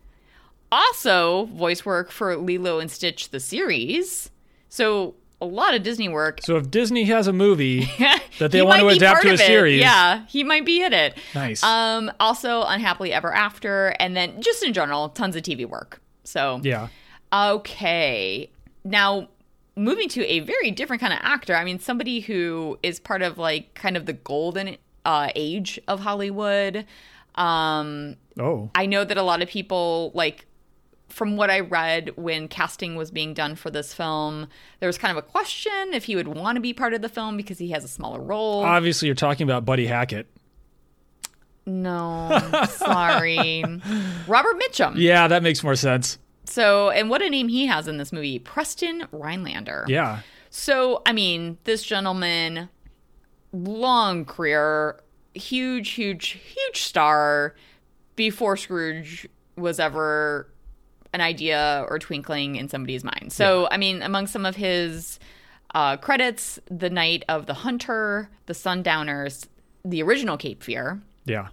[0.72, 4.30] Also, voice work for Lilo and Stitch, the series.
[4.70, 6.40] So, a lot of Disney work.
[6.44, 7.82] So if Disney has a movie
[8.40, 11.18] that they want to adapt to a series, Yeah, he might be in it.
[11.36, 11.62] Nice.
[11.62, 16.02] Um, also, Unhappily Ever After, and then just in general, tons of TV work.
[16.24, 16.88] So, yeah.
[17.32, 18.50] Okay.
[18.84, 19.28] Now,
[19.76, 21.56] moving to a very different kind of actor.
[21.56, 26.00] I mean, somebody who is part of like kind of the golden uh, age of
[26.00, 26.86] Hollywood.
[27.36, 28.70] Um, Oh.
[28.76, 30.46] I know that a lot of people like
[31.16, 34.48] from what I read when casting was being done for this film,
[34.82, 37.08] there was kind of a question if he would want to be part of the
[37.08, 38.64] film because he has a smaller role.
[38.64, 40.28] Obviously, you're talking about Buddy Hackett.
[41.66, 42.38] no,
[42.70, 43.64] sorry.
[44.28, 44.96] Robert Mitchum.
[44.98, 46.20] Yeah, that makes more sense.
[46.44, 49.86] So, and what a name he has in this movie, Preston Rhinelander.
[49.88, 50.20] Yeah.
[50.50, 52.68] So, I mean, this gentleman,
[53.54, 55.00] long career,
[55.34, 57.56] huge, huge, huge star
[58.18, 60.50] before Scrooge was ever
[61.16, 63.32] an idea or twinkling in somebody's mind.
[63.34, 65.20] So, I mean, among some of his
[65.74, 69.48] uh, credits, The Night of the Hunter, The Sundowners,
[69.84, 71.48] the original Cape Fear, Yeah.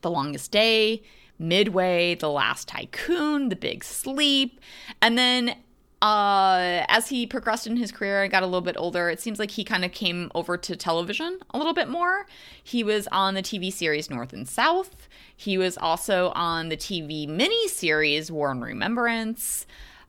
[0.00, 1.02] the Longest Day,
[1.38, 4.60] Midway, The Last Tycoon, The Big Sleep.
[5.02, 5.54] And then
[6.00, 9.38] uh, as he progressed in his career and got a little bit older, it seems
[9.38, 12.26] like he kind of came over to television a little bit more.
[12.62, 15.08] He was on the TV series North and South.
[15.40, 19.66] He was also on the TV miniseries War and Remembrance.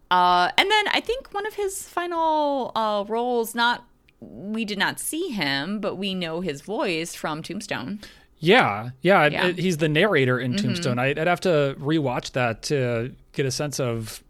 [0.09, 3.85] Uh, and then I think one of his final uh, roles, not
[4.19, 7.99] we did not see him, but we know his voice from Tombstone.
[8.39, 8.89] Yeah.
[9.01, 9.27] Yeah.
[9.27, 9.41] Yeah.
[9.41, 9.49] Mm-hmm.
[9.51, 10.97] it- he's the narrator in Tombstone.
[10.97, 14.23] I'd, I'd have to rewatch that to get a sense of.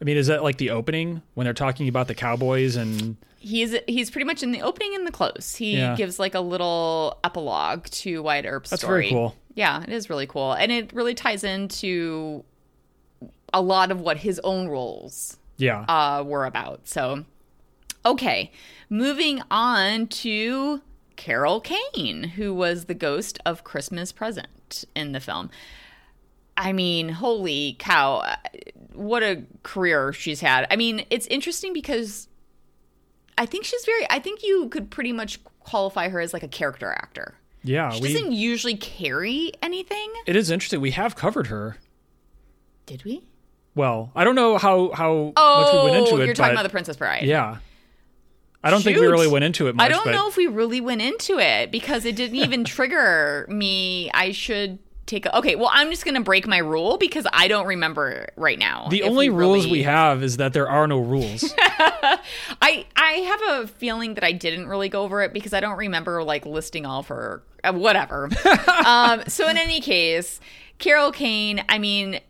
[0.00, 3.18] I mean, is that like the opening when they're talking about the Cowboys and.
[3.40, 5.54] He's he's pretty much in the opening and the close.
[5.54, 5.94] He Yeah.
[5.94, 9.02] gives like a little epilogue to Wyatt Earp's That's story.
[9.04, 9.36] very cool.
[9.54, 12.44] Yeah, it is really cool, and it really ties into
[13.52, 15.80] a lot of what his own roles Yeah.
[15.88, 16.86] uh, were about.
[16.88, 17.24] So,
[18.04, 18.52] okay,
[18.90, 20.82] moving on to
[21.16, 25.50] Carol Kane, who was the ghost of Christmas Present in the film.
[26.56, 28.36] I mean, holy cow, uh,
[28.92, 30.66] what a career she's had.
[30.70, 32.28] I mean, it's interesting because
[33.38, 36.48] I think she's very, I think you could pretty much qualify her as like a
[36.48, 37.34] character actor.
[37.62, 37.90] yeah.
[37.90, 40.12] She We, doesn't usually carry anything.
[40.26, 40.80] it is interesting.
[40.80, 41.78] We have covered her.
[42.86, 43.24] Did we?
[43.74, 44.10] well.
[44.16, 46.26] I don't know how how Oh, much we went into oh, it.
[46.26, 47.22] you're talking about the Princess Bride.
[47.24, 47.58] yeah.
[48.64, 49.84] I don't think we really went into it much.
[49.86, 53.46] I don't but know if we really went into it because it didn't even trigger
[53.48, 54.10] me.
[54.12, 55.56] I should take a, okay.
[55.56, 58.86] Well, I'm just gonna break my rule because I don't remember right now.
[58.88, 61.52] the only rules really- we have is that there are no rules.
[61.58, 65.78] I I have a feeling that I didn't really go over it because I don't
[65.78, 68.28] remember like listing all of her uh, whatever.
[68.86, 70.40] um, so in any case,
[70.78, 71.64] Carol Kane.
[71.68, 72.20] I mean,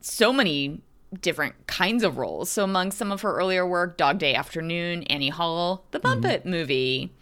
[0.00, 0.80] so many
[1.20, 2.50] different kinds of roles.
[2.50, 7.12] So among some of her earlier work, Dog Day Afternoon, Annie Hall, the Muppet movie,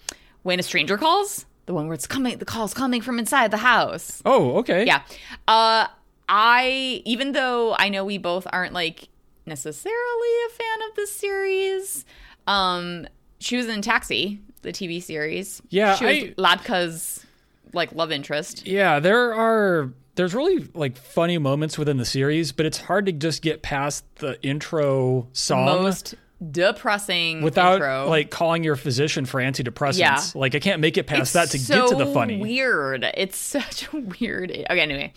[0.43, 3.59] When a Stranger Calls, the one where it's coming, the call's coming from inside the
[3.59, 4.21] house.
[4.25, 4.85] oh, okay.
[4.85, 5.03] Yeah.
[5.49, 5.87] Uh
[6.29, 9.09] I even though I know we both aren't like
[9.47, 12.05] necessarily a fan of this series,
[12.47, 13.07] um
[13.39, 15.61] she was in Taxi, the TV series.
[15.69, 17.27] Yeah, She was I- Latka's
[17.73, 18.67] like love interest.
[18.67, 23.13] Yeah, there are there's really like funny moments within the series, but it's hard to
[23.13, 26.15] just get past the intro song Most
[26.51, 28.09] depressing without intro.
[28.09, 29.99] like calling your physician for antidepressants.
[29.99, 30.21] Yeah.
[30.35, 32.39] Like I can't make it past It's that to so get to the funny.
[32.41, 33.05] Weird.
[33.15, 34.51] It's such a weird.
[34.51, 35.13] Okay, anyway,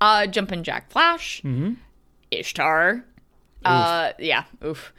[0.00, 1.74] uh, Jumpin' Jack Flash, Mm-hmm.
[2.30, 3.04] Ishtar,
[3.64, 4.92] uh, yeah, oof.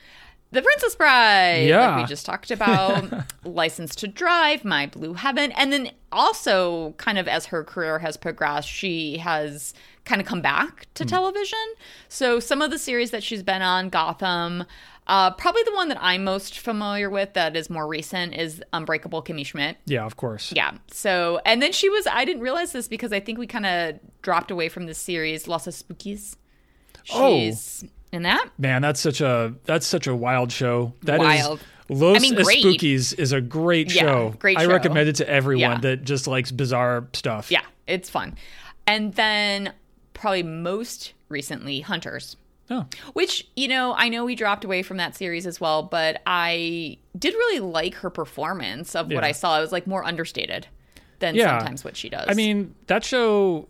[0.54, 1.96] The Princess Bride, Yeah.
[1.96, 3.06] like we just talked about,
[3.46, 8.18] License to Drive, My Blue Heaven, and then also kind of as her career has
[8.18, 11.58] progressed, she has kind of come back to television.
[12.10, 14.66] So some of the series that she's been on, Gotham.
[15.08, 19.24] Uh, probably the one that I'm most familiar with that is more recent is Unbreakable
[19.24, 19.78] Kimmy Schmidt.
[19.86, 20.52] Yeah, of course.
[20.56, 20.78] Yeah.
[20.92, 24.00] So, and then she was, I didn't realize this because I think we kind of
[24.22, 26.36] dropped away from this series, Los Espookys.
[27.14, 27.36] Oh.
[27.40, 28.50] She's in that.
[28.58, 30.94] Man, that's such a that's such a wild show.
[31.04, 31.60] That is Wild.
[31.90, 32.36] Los I mean.
[32.36, 34.36] Espookys is a great Yeah, show.
[34.40, 35.80] great I recommend it to everyone Yeah.
[35.80, 37.52] that just likes bizarre stuff.
[37.52, 37.64] Yeah.
[37.88, 38.36] It's fun.
[38.88, 39.74] And then
[40.14, 42.38] probably most recently, Hunters.
[42.72, 42.86] Oh.
[43.14, 46.98] Which, you know, I know we dropped away from that series as well, but I
[47.20, 49.58] did really like her performance of what I saw.
[49.58, 50.68] It was like more understated
[51.20, 51.60] than Yeah.
[51.60, 52.26] sometimes what she does.
[52.30, 53.68] I mean, that show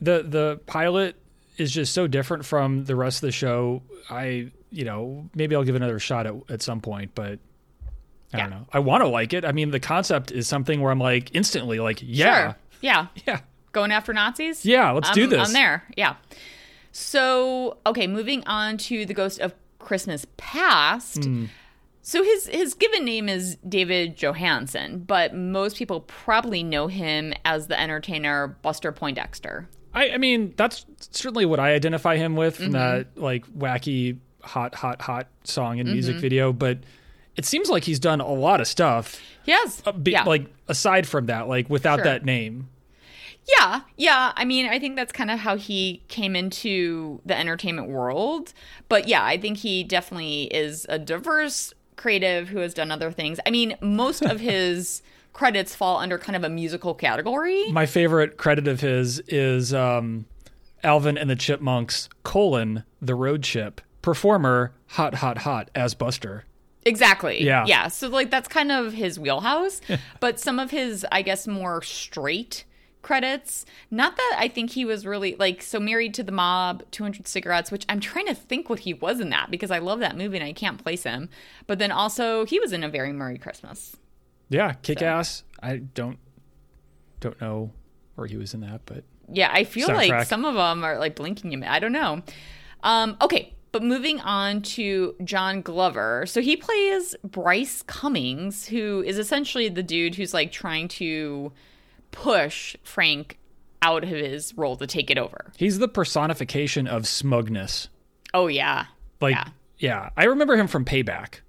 [0.00, 1.16] the the pilot
[1.58, 3.82] is just so different from the rest of the show.
[4.08, 7.38] I, you know, maybe I'll give another shot at, at some point, but
[8.32, 8.66] I don't know.
[8.72, 9.44] I want to like it.
[9.44, 12.42] I mean, the concept is something where I'm like instantly like, yeah.
[12.52, 12.56] Sure.
[12.80, 13.06] Yeah.
[13.26, 13.40] Yeah.
[13.72, 14.64] Going after Nazis?
[14.64, 15.48] Yeah, let's do I'm- this.
[15.48, 15.84] I'm there.
[15.96, 16.14] Yeah.
[16.92, 21.24] So, okay, moving on to the Ghost of Christmas Past.
[21.24, 21.46] Hmm.
[22.02, 27.68] So his his given name is David Johansen, but most people probably know him as
[27.68, 29.68] the entertainer Buster Poindexter.
[29.92, 32.72] I, I mean, that's certainly what I identify him with from Mm-hmm.
[32.72, 36.20] that like wacky, hot, hot, hot song and music Mm-hmm.
[36.22, 36.52] video.
[36.52, 36.78] But
[37.36, 39.20] it seems like he's done a lot of stuff.
[39.44, 42.04] He has, uh, Be, yeah, Like aside from that, like without Sure.
[42.04, 42.68] that name.
[43.46, 44.32] Yeah, yeah.
[44.36, 48.52] I mean, I think that's kind of how he came into the entertainment world.
[48.88, 53.40] But yeah, I think he definitely is a diverse creative who has done other things.
[53.46, 57.70] I mean, most of his credits fall under kind of a musical category.
[57.72, 60.26] My favorite credit of his is um,
[60.82, 66.44] Alvin and the Chipmunks: colon the road chip performer hot hot hot as Buster.
[66.86, 67.44] Exactly.
[67.44, 67.66] Yeah.
[67.66, 67.88] Yeah.
[67.88, 69.80] So like that's kind of his wheelhouse.
[70.20, 72.64] but some of his, I guess, more straight
[73.02, 73.64] credits.
[73.90, 77.70] Not that I think he was really like so married to the mob, 200 cigarettes,
[77.70, 80.36] which I'm trying to think what he was in that because I love that movie
[80.36, 81.28] and I can't place him.
[81.66, 83.96] But then also he was in a very Murray Christmas.
[84.48, 85.44] Yeah, kick ass.
[85.62, 86.18] I don't
[87.20, 87.70] don't know
[88.14, 91.16] where he was in that, but Yeah, I feel like some of them are like
[91.16, 91.64] blinking him.
[91.66, 92.22] I don't know.
[92.82, 96.26] Um, okay, but moving on to John Glover.
[96.26, 101.52] So he plays Brice Cummings, who is essentially the dude who's like trying to
[102.12, 103.38] push Frank
[103.82, 105.52] out of his role to take it over.
[105.56, 107.88] he's the personification of smugness.
[108.34, 108.86] Oh yeah.
[109.20, 109.48] Like, Yeah.
[109.78, 111.40] yeah, I remember him from Payback.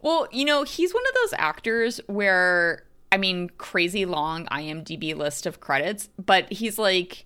[0.00, 5.46] Well, you know, he's one of those actors where I mean, crazy long IMDb list
[5.46, 7.25] of credits, but he's like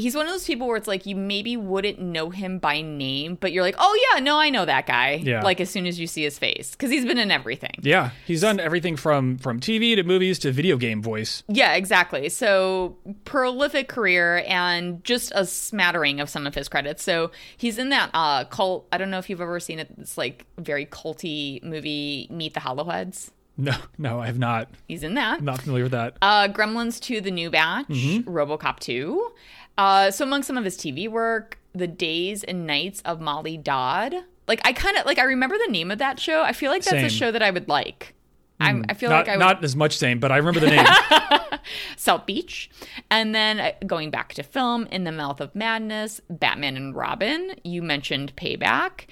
[0.00, 3.36] he's one of those people where it's like you maybe wouldn't know him by name,
[3.40, 5.42] but you're like, "Oh yeah, no, I know that guy." Yeah.
[5.42, 7.74] Like as soon as you see his face cuz he's been in everything.
[7.82, 11.42] Yeah, he's done everything from from TV to movies to video game voice.
[11.48, 12.28] Yeah, exactly.
[12.28, 17.02] So prolific career and just a smattering of some of his credits.
[17.02, 18.86] So he's in that uh cult.
[18.92, 19.88] I don't know if you've ever seen it.
[19.98, 23.30] It's like very culty movie, Meet the Hollowheads.
[23.56, 24.70] No, no, I have not.
[24.88, 25.40] He's in that.
[25.40, 26.16] I'm not familiar with that.
[26.22, 28.30] Uh, Gremlins 2, The New Batch, Mm-hmm.
[28.30, 29.32] RoboCop 2.
[29.78, 34.14] Uh, so among some of his TV work, The Days and Nights of Molly Dodd.
[34.46, 36.42] Like I kind of like I remember the name of that show.
[36.42, 37.08] I feel like that's a Same.
[37.08, 37.18] Mm.
[37.18, 38.14] show that I would like.
[38.60, 39.40] I'm, I feel not, like I would.
[39.40, 40.86] not as much same, but I remember the name.
[41.96, 42.70] South Beach.
[43.10, 47.54] And then uh, going back to film, In the Mouth of Madness, Batman and Robin.
[47.64, 49.06] You mentioned Payback.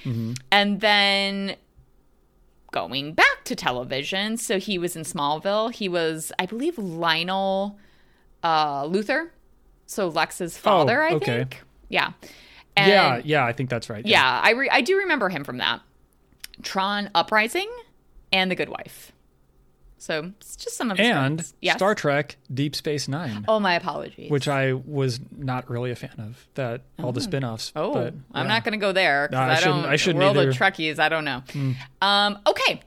[0.53, 1.57] And then
[2.73, 4.37] going back to television.
[4.37, 5.73] So he was in Smallville.
[5.73, 7.79] He was, I believe, Lionel
[8.43, 9.31] uh, Luthor.
[9.91, 11.39] So Lex's father, I Oh, okay.
[11.39, 11.63] think.
[11.89, 12.13] Yeah.
[12.77, 14.07] And yeah, yeah, I think that's right.
[14.07, 15.81] yeah, I re- I do remember him from that.
[16.63, 17.69] Tron Uprising
[18.33, 19.13] and The Good Wife.
[20.01, 21.77] So it's just some of his And yes.
[21.77, 24.31] Star Trek Deep Space Nine, Oh, my apologies.
[24.31, 26.47] which I was not really a fan of.
[26.55, 27.73] That all the spin-offs.
[27.75, 29.93] Oh, but, I'm not going to go there No, I I, shouldn't- don't.
[29.93, 30.51] I shouldn't world either.
[30.51, 31.43] of Trekkies, I don't know.
[32.01, 32.81] Um, okay,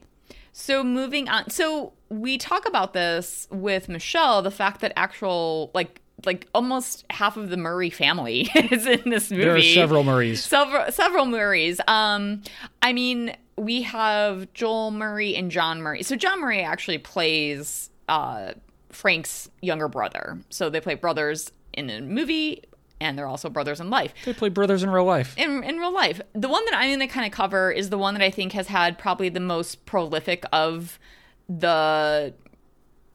[0.53, 1.49] so moving on.
[1.49, 4.41] So we talk about this with Michelle.
[4.41, 9.32] The fact that actual like like almost half of the Murray family is in this
[9.32, 9.43] movie.
[9.43, 10.43] There are several Murrays.
[10.43, 11.80] Several several Murrays.
[11.88, 12.41] Um,
[12.82, 16.03] I mean, we have Joel Murray and John Murray.
[16.03, 18.53] So John Murray actually plays uh,
[18.89, 20.39] Frank's younger brother.
[20.49, 22.63] So they play brothers in a movie,
[22.99, 24.13] and they're also brothers in life.
[24.26, 25.38] They play brothers in real life.
[25.38, 27.97] In, in real life, the one that I'm going to kind of cover is the
[27.97, 30.99] one that I think has had probably the most prolific of
[31.47, 32.34] the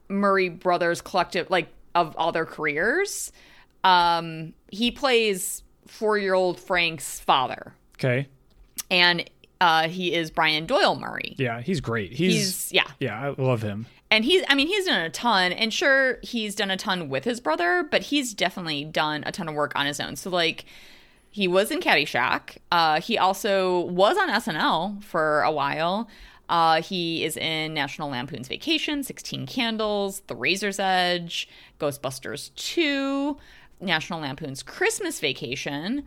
[0.09, 1.69] Murray brothers collective, like
[2.01, 3.31] of all their careers.
[3.83, 8.27] Um, he plays four year old Frank's father Okay.
[8.91, 9.29] and
[9.61, 11.33] uh, he is Brian Doyle Murray.
[11.37, 12.11] Yeah, he's great.
[12.13, 13.87] He's, He's yeah, yeah, I love him.
[14.11, 17.23] and he's I mean he's done a ton, and sure he's done a ton with
[17.23, 20.15] his brother, but he's definitely done a ton of work on his own.
[20.15, 20.65] So like
[21.31, 22.57] he was in Caddyshack.
[22.71, 26.07] Uh, he also was on SNL for a while.
[26.49, 33.37] Uh, he is in National Lampoon's Vacation, 16 Candles, The Razor's Edge, Ghostbusters 2,
[33.81, 36.03] National Lampoon's Christmas Vacation.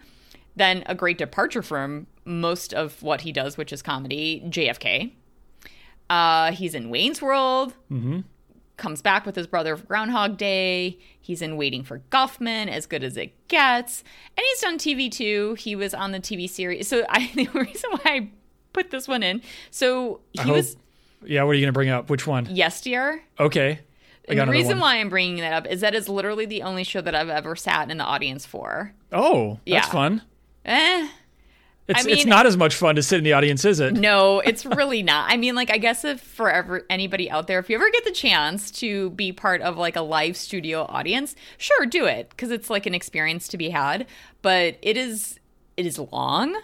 [0.56, 5.12] Then a great departure from most of what he does, which is comedy, JFK.
[6.08, 7.74] Uh, he's in Wayne's World.
[8.76, 10.98] Comes back with his brother for Groundhog Day.
[11.20, 14.02] He's in Waiting for Guffman, as good as it gets,
[14.36, 15.54] and he's done TV too.
[15.58, 16.88] He was on the TV series.
[16.88, 18.30] So I, the reason why I
[18.72, 20.76] put this one in, so he hope- was
[21.24, 22.08] Yeah, what are you going to bring up?
[22.10, 22.46] Which one?
[22.50, 23.22] Yes Dear.
[23.38, 23.80] Okay.
[24.28, 24.80] I And the reason one.
[24.80, 27.56] why I'm bringing that up is that it's literally the only show that I've ever
[27.56, 28.92] sat in the audience for.
[29.12, 29.90] Oh, that's Yeah.
[29.90, 30.22] fun.
[30.64, 31.08] Eh,
[31.88, 33.94] It's, mean- it's not as much fun to sit in the audience, is it?
[33.94, 35.28] No, it's really not.
[35.32, 38.04] I mean, like, I guess if for ever anybody out there, if you ever get
[38.04, 42.52] the chance to be part of like a live studio audience, sure, do it because
[42.52, 44.06] it's like an experience to be had.
[44.42, 45.40] But it is,
[45.76, 46.54] it is long.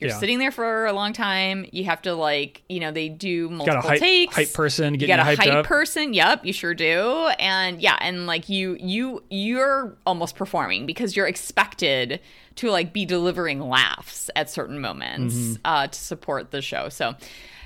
[0.00, 0.18] You're Yeah.
[0.18, 1.66] sitting there for a long time.
[1.72, 4.36] You have to like, you know, they do multiple Got a hype, takes.
[4.36, 5.66] hype person you getting got a hype up.
[5.66, 6.14] person.
[6.14, 7.28] Yep, you sure do.
[7.40, 12.20] And yeah, and like you, you, you're almost performing because you're expected
[12.56, 15.54] to like be delivering laughs at certain moments Mm-hmm.
[15.64, 16.88] uh, to support the show.
[16.88, 17.14] So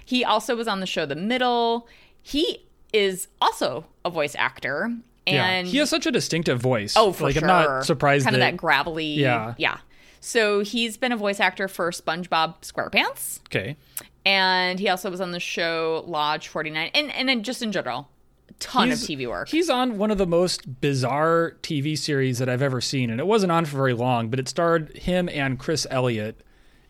[0.05, 1.87] he also was on the show The Middle.
[2.23, 2.65] He
[2.95, 4.85] is also a voice actor.
[5.27, 5.71] And yeah.
[5.71, 6.95] He has such a distinctive voice.
[6.97, 7.43] Oh, for like, sure.
[7.43, 8.53] I'm not surprised Kind of that.
[8.53, 9.05] that gravelly.
[9.07, 9.55] Yeah.
[9.59, 9.79] Yeah.
[10.25, 13.77] So he's been a voice actor for SpongeBob SquarePants, okay.
[14.25, 18.09] and he also was on the show Lodge 49, and and then just in general,
[18.49, 19.49] a ton He's- of TV work.
[19.49, 23.27] He's on one of the most bizarre TV series that I've ever seen, and it
[23.27, 26.41] wasn't on for very long, but it starred him and Chris Elliott,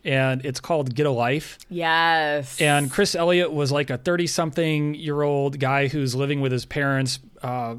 [0.05, 1.59] and it's called Get a Life.
[1.71, 2.61] Yes.
[2.61, 6.67] And Chris Elliott was like a 30 something year old guy who's living with his
[6.67, 7.19] parents.
[7.43, 7.77] Uh,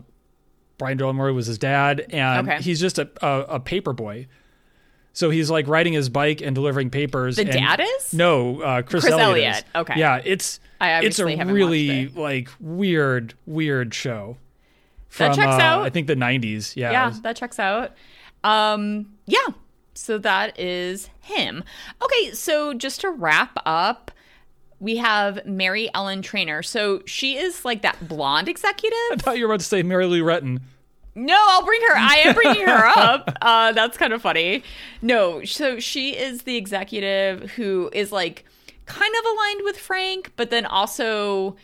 [0.80, 2.60] Brian Doyle Murray was his dad, and Okay.
[2.64, 4.26] he's just a, a, a paper boy.
[5.16, 7.36] So he's like riding his bike and delivering papers.
[7.36, 8.14] The and- dad is?
[8.14, 9.28] No, uh, Chris, Chris Elliott.
[9.28, 10.00] Elliott, okay.
[10.00, 14.38] Yeah, it's I it's a really like weird, weird show.
[15.18, 15.84] That From, checks uh, out.
[15.84, 16.76] I think the 90s.
[16.76, 16.92] Yeah.
[16.92, 17.92] yeah, that checks out.
[18.44, 19.48] Um, yeah.
[19.94, 21.64] So that is him.
[22.02, 24.10] Okay, so just to wrap up,
[24.80, 26.64] we have Mary Ellen Trainor.
[26.64, 28.98] So she is like that blonde executive.
[29.12, 30.62] I thought you were about to say Mary Lou Retton.
[31.16, 31.96] No, I'll bring her.
[31.96, 33.38] I am bringing her up.
[33.42, 34.64] Uh, that's kind of funny.
[35.02, 38.46] No, so she is the executive who is like
[38.86, 41.56] kind of aligned with Frank, but then also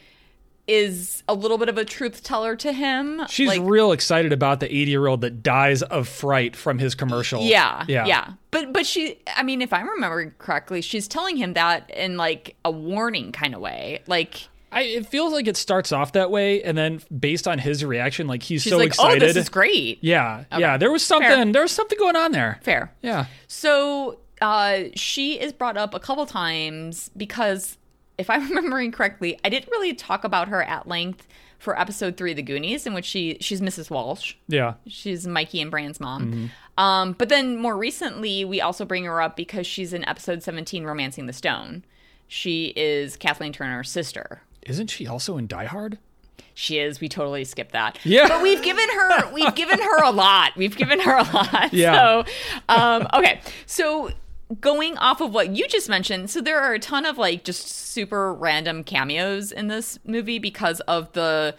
[0.68, 3.24] is a little bit of a truth teller to him.
[3.28, 6.93] She's like, real excited about the 80 year old that dies of fright from his
[6.93, 7.41] commercial.
[7.41, 8.06] Yeah, Yeah.
[8.06, 12.18] yeah, But but she, I mean, if I remember correctly, she's telling him that in
[12.18, 14.04] like a warning kind of way.
[14.06, 17.84] Like I, it feels like it starts off that way, and then based on his
[17.84, 19.24] reaction, like he's she's so like, excited.
[19.24, 20.78] "Oh, this is great." Yeah, yeah.
[20.78, 21.28] There was something.
[21.28, 21.51] Fair.
[21.51, 22.59] There was something going on there.
[22.61, 22.93] Fair.
[23.01, 23.26] Yeah.
[23.47, 27.78] So uh, she is brought up a couple times because,
[28.17, 32.32] if I'm remembering correctly, I didn't really talk about her at length for episode three
[32.32, 33.89] of The Goonies, in which she she's Mrs.
[33.89, 34.36] Walsh.
[34.47, 34.76] Yeah.
[34.88, 36.32] She's Mikey and Brand's mom.
[36.32, 36.84] Mm-hmm.
[36.84, 40.86] Um, but then more recently, we also bring her up because she's in episode 17,
[40.86, 41.84] Romancing the Stone.
[42.30, 44.43] She is Kathleen Turner's sister.
[44.70, 45.97] Isn't she also in Die Hard?
[46.53, 46.99] She is.
[46.99, 47.97] We totally skipped that.
[48.03, 48.28] Yeah.
[48.28, 50.51] But we've given her we've given her a lot.
[50.57, 51.74] We've given her a lot.
[51.74, 51.95] Yeah.
[51.95, 52.32] So
[52.67, 53.41] um okay.
[53.65, 54.11] So
[54.59, 57.67] going off of what you just mentioned, so there are a ton of like just
[57.67, 61.55] super random cameos in this movie because of the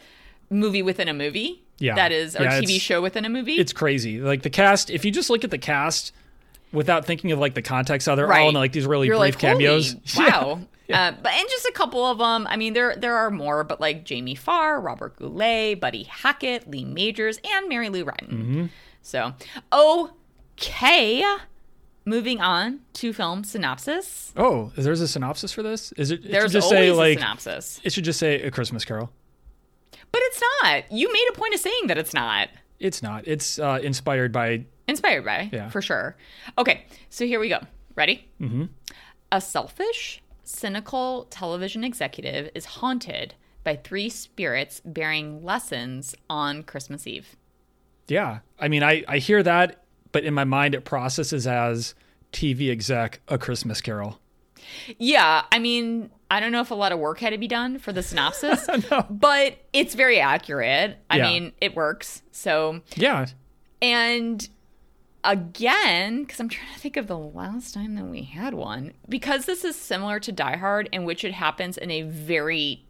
[0.51, 1.63] movie within a movie.
[1.79, 1.95] Yeah.
[1.95, 3.55] That is or Yeah, TV show within a movie.
[3.55, 4.21] It's crazy.
[4.21, 6.13] Like the cast, if you just look at the cast
[6.73, 8.43] without thinking of like the context, how they're right.
[8.43, 9.97] all in like these really You're brief like, cameos.
[10.15, 11.09] "Holy Wow.
[11.09, 12.47] Uh, but and just a couple of them.
[12.49, 16.85] I mean, there there are more, but like Jamie Farr, Robert Goulet, Buddy Hackett, Lee
[16.85, 18.29] Majors, and Mary Lou Retton.
[18.31, 18.67] Mm-hmm.
[19.03, 19.33] So,
[20.59, 21.25] okay.
[22.07, 24.33] Moving on to film synopsis.
[24.37, 25.93] Oh, is there's a synopsis for this?
[25.93, 26.25] Is it?
[26.25, 29.11] it There's just always say a synopsis, it should just say a Christmas Carol.
[30.11, 30.91] but it's not.
[30.91, 32.49] You made a point of saying that it's not.
[32.79, 33.29] It's not.
[33.29, 35.69] It's uh, inspired by Inspired by, Yeah.
[35.69, 36.17] for sure.
[36.59, 37.61] Okay, so here we go.
[37.95, 38.27] Ready?
[38.41, 38.65] Mm-hmm.
[39.31, 40.21] A selfish,
[40.51, 43.35] cynical television executive is haunted
[43.65, 47.37] by three spirits bearing lessons on Christmas Eve.
[48.09, 48.41] yeah.
[48.59, 51.95] I mean, I I hear that, but in my mind it processes as
[52.33, 54.19] TV exec a Christmas Carol.
[54.99, 57.79] Yeah, I mean, I don't know if a lot of work had to be done
[57.79, 58.67] for the synopsis,
[59.11, 60.99] but it's very accurate.
[61.09, 61.29] I Yeah.
[61.31, 62.23] mean, it works.
[62.31, 63.27] So, Yeah.
[63.83, 64.47] and
[65.25, 69.47] again, because I'm trying to think of the last time that we had one, because
[69.47, 72.85] this is similar to Die Hard, in which it happens in a very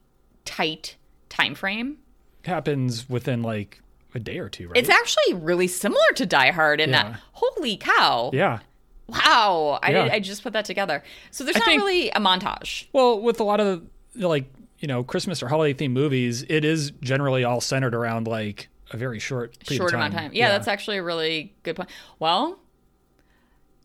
[0.45, 0.97] tight
[1.29, 1.99] time frame.
[2.45, 3.81] Happens within like
[4.15, 4.77] a day or two, right?
[4.77, 7.11] It's actually really similar to Die Hard in Yeah.
[7.11, 8.61] that, holy cow, yeah.
[9.07, 10.09] wow, I, Yeah.
[10.13, 11.03] I just put that together.
[11.31, 12.87] So there's I not think- really a montage.
[12.93, 13.83] Well, with a lot of
[14.17, 14.47] like
[14.81, 18.97] you know Christmas or holiday themed movies, it is generally all centered around like a
[18.97, 20.31] very short short of amount of time.
[20.35, 21.89] Yeah, that's actually a really good point.
[22.19, 22.59] Well,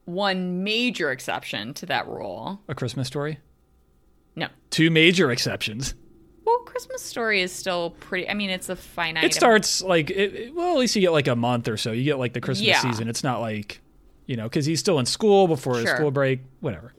[0.06, 2.62] one major exception to that rule.
[2.68, 3.40] a Christmas story.
[4.36, 4.48] No.
[4.70, 5.96] Two major exceptions.
[6.44, 8.30] Well, Christmas Story is still pretty.
[8.30, 9.24] I mean, it's a finite.
[9.24, 11.92] It starts like it, it- well, at least you get like a month or so.
[11.92, 12.82] You get like the Christmas Yeah.
[12.82, 13.08] season.
[13.08, 13.82] It's not like
[14.28, 16.42] you know because he's still in school before his school break.
[16.60, 16.94] Whatever.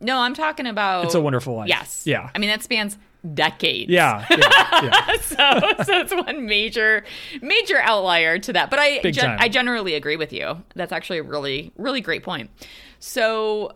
[0.00, 1.04] No, I'm talking about.
[1.06, 1.68] It's a Wonderful Life.
[1.68, 2.04] Yes.
[2.06, 2.30] Yeah.
[2.34, 2.96] I mean, that spans
[3.34, 3.90] decades.
[3.90, 4.24] Yeah.
[4.30, 4.36] yeah,
[4.82, 5.16] yeah.
[5.20, 7.04] so, so it's one major,
[7.42, 8.70] major outlier to that.
[8.70, 10.62] But I, gen- I generally agree with you.
[10.74, 12.50] That's actually a really, really great point.
[12.98, 13.72] So,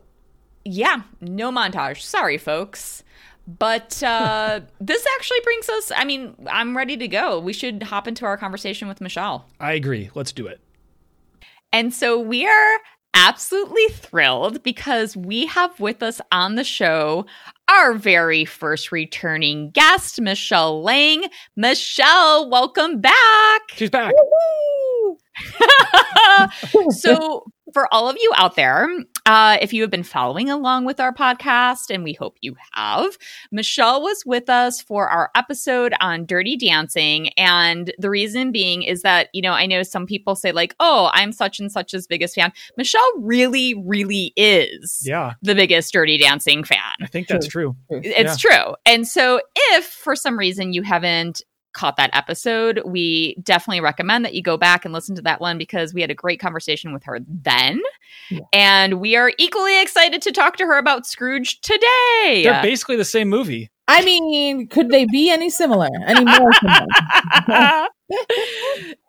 [0.65, 2.03] yeah, no montage.
[2.03, 3.03] Sorry, folks.
[3.47, 5.93] But uh, this actually brings us.
[5.95, 7.41] I mean, I'm ready to go.
[7.41, 9.47] We should hop into our conversation with Michelle.
[9.59, 10.11] I agree.
[10.15, 10.61] Let's do it.
[11.73, 12.79] And so we are
[13.15, 17.27] absolutely thrilled because we have with us on the show
[17.71, 21.25] our very first returning guest, Michelle Lang.
[21.57, 23.63] Michelle, welcome back.
[23.75, 24.13] She's back.
[26.91, 28.89] so, for all of you out there,
[29.31, 33.17] uh, if you have been following along with our podcast, and we hope you have,
[33.53, 37.29] Michelle was with us for our episode on Dirty Dancing.
[37.35, 41.11] And the reason being is that, you know, I know some people say, like, oh,
[41.13, 42.53] I'm such and such's biggest fan.
[42.77, 46.97] Michelle really, really is Yeah, the biggest Dirty Dancing fan.
[47.01, 47.77] I think that's true.
[47.89, 48.75] It's true.
[48.85, 54.35] And so, if for some reason you haven't caught that episode, we definitely recommend that
[54.35, 57.05] you go back and listen to that one because we had a great conversation with
[57.05, 57.81] her then.
[58.31, 58.41] Yeah.
[58.53, 62.43] And we are equally excited to talk to her about Scrooge today.
[62.45, 63.71] They're basically the same movie.
[63.89, 65.89] I mean, could they be any similar?
[66.07, 67.89] Any more similar?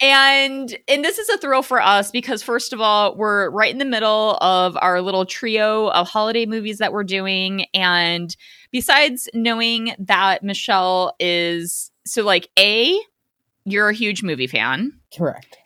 [0.01, 3.80] and and this is a thrill for us because first of all we're right in
[3.80, 8.36] the middle of our little trio of holiday movies that we're doing and
[8.72, 12.99] besides knowing that michelle is so like a
[13.65, 15.57] you're a huge movie fan Correct.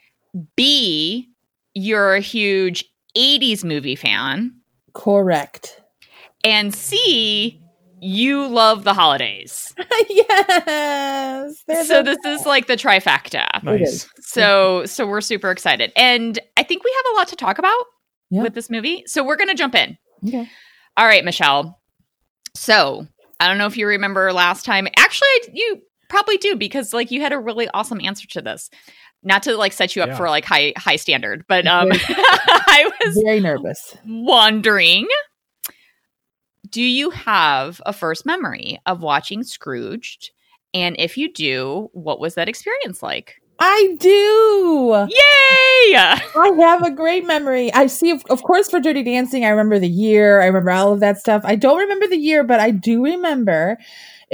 [0.56, 1.30] b
[1.74, 2.84] you're a huge
[3.18, 4.54] 80s movie fan
[4.94, 5.82] Correct.
[6.44, 7.62] and c
[8.02, 9.74] you love the holidays
[10.10, 11.64] yes.
[11.88, 14.08] so a- this is like the trifecta Nice.
[14.20, 15.92] So so we're super excited.
[15.96, 17.84] And I think we have a lot to talk about
[18.30, 18.44] Yeah.
[18.44, 19.04] with this movie.
[19.08, 19.98] So we're going to jump in.
[20.28, 20.48] Okay.
[20.98, 21.80] All right, Michelle.
[22.54, 23.08] So,
[23.40, 24.88] I don't know if you remember last time.
[24.98, 28.70] Actually, you probably do because like you had a really awesome answer to this.
[29.24, 30.18] Not to like set you up Yeah.
[30.18, 33.98] for like high high standard, but um I was very nervous.
[34.08, 35.08] wondering
[36.70, 40.32] do you have a first memory of watching Scrooged?
[40.74, 43.36] And if you do, what was that experience like?
[43.60, 45.08] I do.
[45.10, 45.96] Yay!
[45.96, 47.72] I have a great memory.
[47.74, 50.42] I see, of, of course, for Dirty Dancing, I remember the year.
[50.42, 51.44] I remember all of that stuff.
[51.46, 53.78] I don't remember the year, but I do remember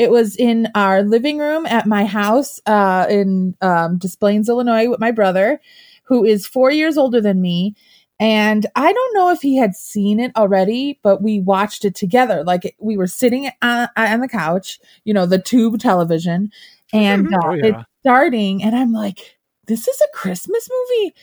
[0.01, 4.89] it was in our living room at my house uh, in um, Des Plaines, Illinois,
[4.89, 5.61] with my brother,
[6.05, 7.75] who is four years older than me.
[8.19, 12.43] And I don't know if he had seen it already, but we watched it together.
[12.43, 16.51] Like we were sitting on, on the couch, you know, the tube television,
[16.91, 17.65] and uh, Oh, yeah.
[17.67, 19.37] it's starting, and I'm like,
[19.67, 21.13] this is a Christmas movie.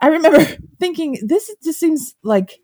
[0.00, 0.42] I remember
[0.80, 2.58] thinking this just seems like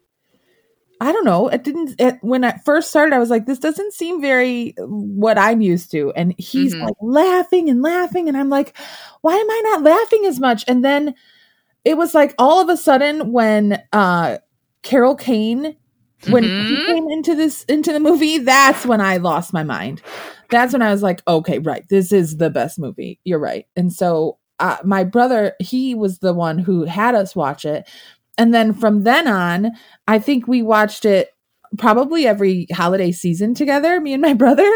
[1.00, 1.48] I don't know.
[1.48, 1.98] It didn't.
[1.98, 5.90] It, when I first started, I was like, "This doesn't seem very what I'm used
[5.92, 6.80] to." And he's Mhm.
[6.82, 8.76] like laughing and laughing, and I'm like,
[9.22, 11.14] "Why am I not laughing as much?" And then
[11.84, 14.38] it was like all of a sudden when uh
[14.82, 15.76] Carol Kane
[16.26, 16.86] when he Mhm.
[16.86, 20.02] came into this into the movie, that's when I lost my mind.
[20.50, 23.66] That's when I was like, "Okay, right, this is the best movie." You're right.
[23.76, 27.88] And so uh, my brother, he was the one who had us watch it.
[28.40, 29.72] And then from then on,
[30.08, 31.28] I think we watched it
[31.76, 34.66] probably every holiday season together, me and my brother.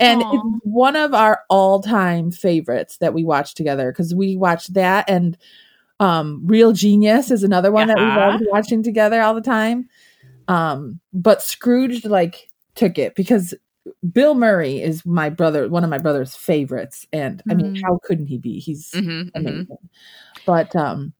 [0.00, 0.32] And Aw.
[0.34, 5.08] it's one of our all time favorites that we watched together because we watched that
[5.08, 5.36] and
[6.00, 8.30] um, Real Genius is another one that we Yeah.
[8.30, 9.86] loved watching together all the time.
[10.48, 13.52] Um, but Scrooge like took it because
[14.10, 17.06] Bill Murray is my brother, one of my brother's favorites.
[17.12, 17.82] And I mean, Mhm.
[17.84, 18.58] how couldn't he be?
[18.60, 19.30] He's Mhm, mhm.
[19.34, 19.88] amazing.
[20.46, 21.12] But um,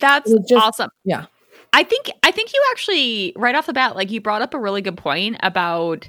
[0.00, 0.90] That's just- awesome.
[1.04, 1.26] yeah.
[1.72, 4.58] I think I think you actually right off the bat, like you brought up a
[4.58, 6.08] really good point about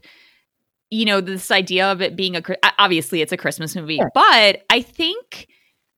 [0.90, 2.42] you know this idea of it being a
[2.80, 4.10] obviously it's a Christmas movie, Sure.
[4.14, 5.48] but I think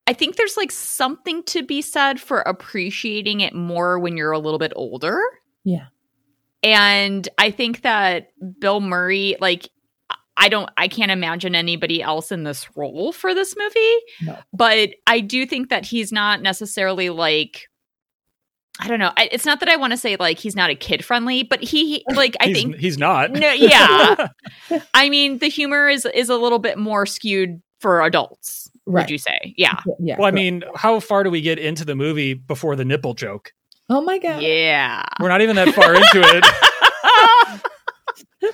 [0.07, 4.39] I think there's like something to be said for appreciating it more when you're a
[4.39, 5.21] little bit older.
[5.63, 5.87] Yeah.
[6.63, 9.69] And I think that Bill Murray, like,
[10.35, 13.95] I don't, I can't imagine anybody else in this role for this movie.
[14.23, 14.37] No.
[14.51, 17.68] But I do think that he's not necessarily like,
[18.79, 19.11] I don't know.
[19.17, 21.61] I, it's not that I want to say like he's not a kid friendly, but
[21.61, 23.31] he, like, I he's, think, he's not.
[23.31, 24.29] no, yeah.
[24.93, 28.71] I mean, the humor is is a little bit more skewed for adults.
[28.85, 29.03] Right.
[29.03, 29.53] Would you say?
[29.55, 29.79] Yeah.
[29.99, 30.17] yeah.
[30.17, 33.53] well, I mean, how far do we get into the movie before the nipple joke?
[33.89, 34.41] oh my god.
[34.41, 35.03] Yeah.
[35.19, 36.45] We're not even that far into it.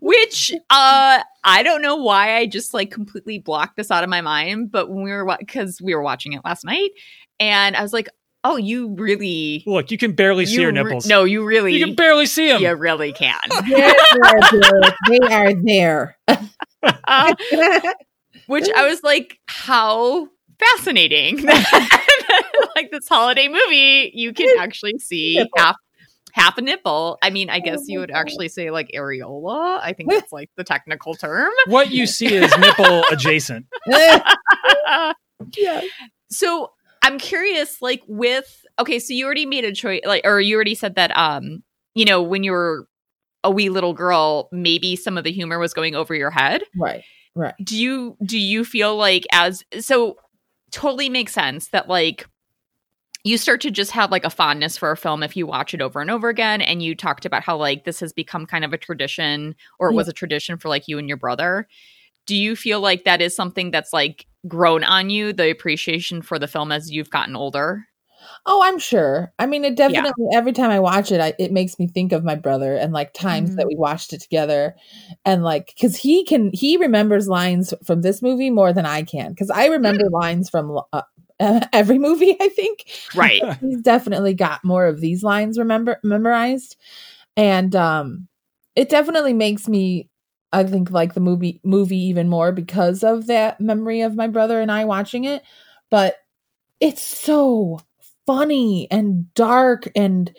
[0.00, 4.20] Which uh I don't know why I just like completely blocked this out of my
[4.20, 6.90] mind, but when we were because we were watching it last night,
[7.38, 8.08] and I was like,
[8.52, 11.06] "Oh, you really Look, you can barely see you her re- nipples.
[11.06, 12.62] no, you really, you can barely see them.
[12.62, 13.38] you really can."
[13.68, 13.94] There
[14.52, 16.18] they are, they are there.
[17.08, 17.34] Uh,
[18.46, 20.28] which I was like, "How
[20.60, 21.42] fascinating!"
[22.76, 25.50] like this holiday movie, you can actually see Nipple.
[25.56, 25.76] half
[26.32, 27.18] half a nipple.
[27.22, 29.80] I mean, I guess you would actually say like areola.
[29.82, 31.50] I think that's like the technical term.
[31.66, 33.66] What you see is nipple adjacent.
[35.56, 35.80] yeah.
[36.30, 36.70] so
[37.06, 40.74] i'm curious like with okay so you already made a choice like or you already
[40.74, 41.62] said that um
[41.94, 42.88] you know when you were
[43.44, 47.04] a wee little girl maybe some of the humor was going over your head Right.
[47.34, 47.54] Right.
[47.62, 50.16] do you do you feel like as so
[50.72, 52.26] totally makes sense that like
[53.24, 55.82] you start to just have like a fondness for a film if you watch it
[55.82, 58.72] over and over again and you talked about how like this has become kind of
[58.72, 61.66] a tradition or it was a tradition for like you and your brother
[62.26, 66.38] do you feel like that is something that's like grown on you the appreciation for
[66.38, 67.86] the film as you've gotten older
[68.44, 69.32] Oh, I'm sure.
[69.38, 72.24] I mean, it definitely every time I watch it, I, it makes me think of
[72.24, 73.56] my brother and like times Mhm.
[73.56, 74.74] that we watched it together,
[75.24, 79.30] and like because he can he remembers lines from this movie more than I can
[79.30, 81.02] because I remember lines from uh,
[81.72, 82.36] every movie.
[82.40, 86.76] I think right he's definitely got more of these lines remember memorized,
[87.36, 88.28] and um,
[88.74, 90.08] it definitely makes me.
[90.52, 94.60] I think like the movie movie even more because of that memory of my brother
[94.60, 95.42] and I watching it,
[95.90, 96.16] but
[96.80, 97.80] it's so
[98.26, 100.34] funny and dark and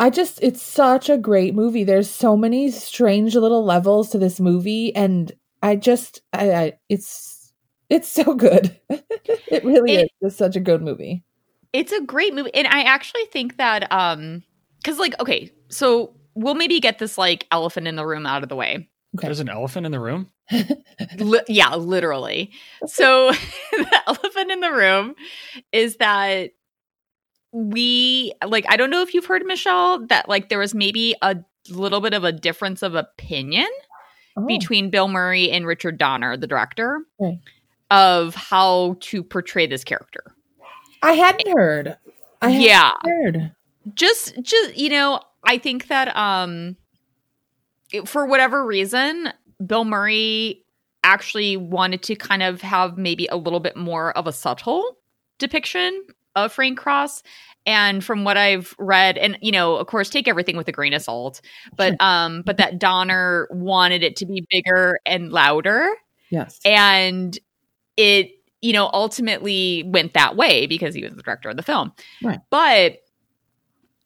[0.00, 1.84] I just it's such a great movie.
[1.84, 5.32] There's so many strange little levels to this movie and
[5.62, 7.52] I just I, I it's
[7.90, 8.78] it's so good.
[8.90, 10.10] it really It- is.
[10.20, 11.24] It's such a good movie.
[11.72, 14.42] it's a great movie and i actually think that um
[14.78, 18.48] because like okay so we'll maybe get this like elephant in the room out of
[18.48, 19.26] the way Okay.
[19.26, 20.30] There's an elephant in the room.
[21.18, 22.52] Li- yeah, literally.
[22.86, 23.30] So
[23.72, 25.14] the elephant in the room
[25.72, 26.50] is that
[27.52, 31.36] we like I don't know if you've heard Michelle that like there was maybe a
[31.70, 33.66] little bit of a difference of opinion
[34.36, 37.38] Oh, between Bill Murray and Richard Donner, the director, Right.
[37.90, 40.22] of how to portray this character.
[41.02, 41.96] I hadn't heard.
[42.40, 42.92] I hadn't yeah.
[43.02, 43.52] heard.
[43.94, 46.76] just just you know i think that um
[47.92, 49.32] it- for whatever reason
[49.64, 50.62] bill murray
[51.04, 54.96] actually wanted to kind of have maybe a little bit more of a subtle
[55.38, 56.02] depiction
[56.36, 57.22] of frank cross
[57.66, 60.92] and from what i've read and you know of course take everything with a grain
[60.92, 61.40] of salt
[61.76, 65.88] but um but that donner wanted it to be bigger and louder
[66.30, 66.60] Yes.
[66.64, 67.38] and
[67.96, 68.30] it
[68.60, 72.40] you know ultimately went that way because he was the director of the film Right.
[72.50, 72.98] but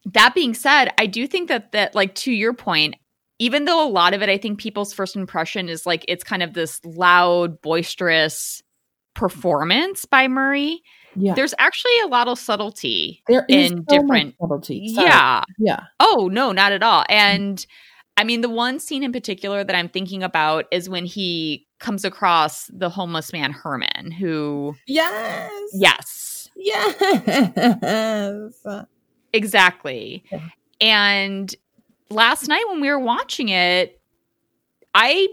[0.05, 2.95] that being said i do think that that like to your point
[3.43, 6.41] even though a lot of it, I think people's first impression is like it's kind
[6.41, 8.63] of this loud, boisterous
[9.15, 10.81] performance by Murray.
[11.15, 11.33] Yeah.
[11.33, 14.87] There's actually a lot of subtlety There is in so different- subtlety.
[14.87, 15.07] Sorry.
[15.07, 15.43] Yeah.
[15.59, 15.83] Yeah.
[15.99, 17.03] Oh, no, not at all.
[17.09, 17.63] And
[18.15, 22.05] I mean, the one scene in particular that I'm thinking about is when he comes
[22.05, 25.51] across the homeless man Herman, who, Yes.
[25.73, 26.95] yes, Yes.
[29.33, 30.23] exactly.
[30.31, 30.39] Yeah.
[30.81, 31.53] And
[32.13, 33.99] last night when we were watching it,
[34.93, 35.27] I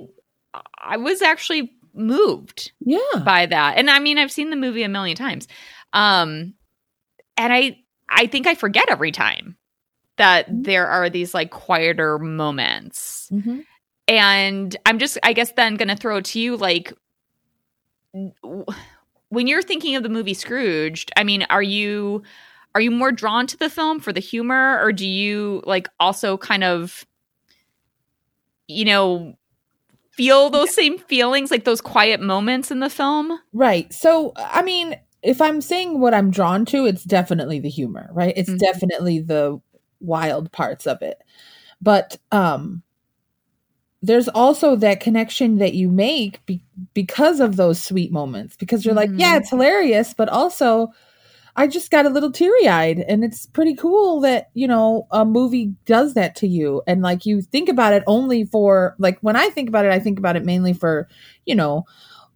[0.78, 2.98] I was actually moved Yeah.
[3.24, 3.76] by that.
[3.78, 5.46] And I mean, I've seen the movie a million times.
[5.92, 6.54] Um
[7.36, 7.78] and I
[8.08, 9.56] I think I forget every time
[10.16, 10.64] that Mhm.
[10.64, 13.28] there are these like quieter moments.
[13.32, 13.64] Mhm.
[14.08, 16.92] And I'm just I guess then going to throw it to you like
[19.28, 22.22] when you're thinking of the movie Scrooged, I mean, are you
[22.74, 26.36] are you more drawn to the film for the humor or do you like also
[26.36, 27.04] kind of
[28.68, 29.34] you know
[30.12, 33.38] feel those same feelings like those quiet moments in the film?
[33.52, 33.90] Right.
[33.92, 38.34] So, I mean, if I'm saying what I'm drawn to, it's definitely the humor, right?
[38.36, 38.58] It's Mhm.
[38.58, 39.60] definitely the
[40.00, 41.22] wild parts of it.
[41.80, 42.82] But um
[44.02, 46.64] there's also that connection that you make be-
[46.94, 49.40] because of those sweet moments because you're like, yeah, Mhm.
[49.40, 50.88] it's hilarious, but also
[51.56, 55.74] I just got a little teary-eyed and it's pretty cool that, you know, a movie
[55.86, 59.50] does that to you and like you think about it only for like when I
[59.50, 61.08] think about it, I think about it mainly for,
[61.46, 61.84] you know,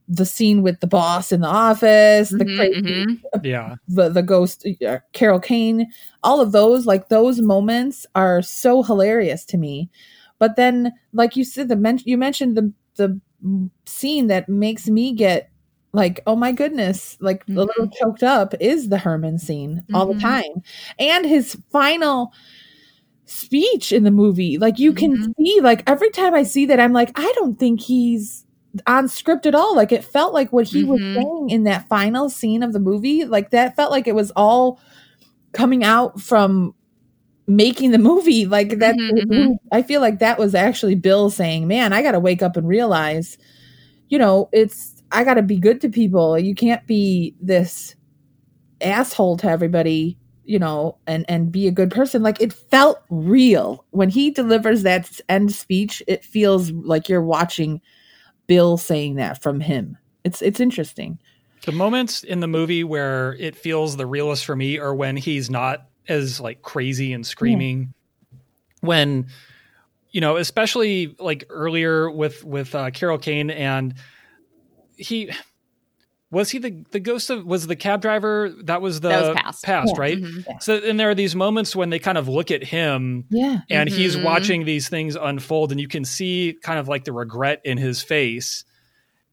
[0.09, 3.21] the scene with the boss in the office, the Mhm, crazy mhm.
[3.45, 3.77] Yeah.
[3.89, 5.91] the the ghost uh, Carol Kane,
[6.23, 9.91] all of those like those moments are so hilarious to me.
[10.39, 13.21] But then, like you said, the men- you mentioned the the
[13.87, 15.51] scene that makes me get
[15.95, 20.15] like, oh my goodness, like a little choked up is the Herman scene all the
[20.15, 20.21] Mhm.
[20.21, 20.63] time,
[20.99, 22.33] and his final
[23.27, 24.59] speech in the movie.
[24.59, 25.35] Like you can Mhm.
[25.39, 28.45] see, like every time I see that, I'm like, I don't think he's
[28.87, 29.77] on script at all.
[29.77, 31.15] Like it felt like what he was Mhm.
[31.15, 34.81] saying in that final scene of the movie, like that felt like it was all
[35.53, 36.75] coming out from
[37.47, 38.47] making the movie.
[38.47, 38.97] Like that.
[39.73, 42.67] I feel like that was actually Bill saying, "Man, I got to wake up and
[42.69, 43.39] realize,
[44.09, 46.39] you know, it's I got to be good to people.
[46.39, 47.95] You can't be this
[48.81, 53.83] asshole to everybody." you know and and be a good person like it felt real
[53.93, 57.81] when he delivers that end speech it feels like you're watching
[58.47, 61.19] bill saying that from him it's it's interesting
[61.65, 65.49] The moments in the movie where it feels the realest for me are when he's
[65.49, 67.95] not as like crazy and screaming.
[68.81, 69.29] When
[70.11, 73.95] you know, especially like earlier with with uh, Carol Kane and
[74.97, 75.31] he
[76.31, 79.61] was he the the ghost of was the cab driver that was the That was
[79.61, 79.93] past.
[79.95, 80.01] Yeah.
[80.01, 80.19] right?
[80.19, 80.63] Mhm.
[80.63, 83.89] So and there are these moments when they kind of look at him yeah and
[83.89, 84.25] he's Mhm.
[84.25, 88.03] watching these things unfold and you can see kind of like the regret in his
[88.03, 88.65] face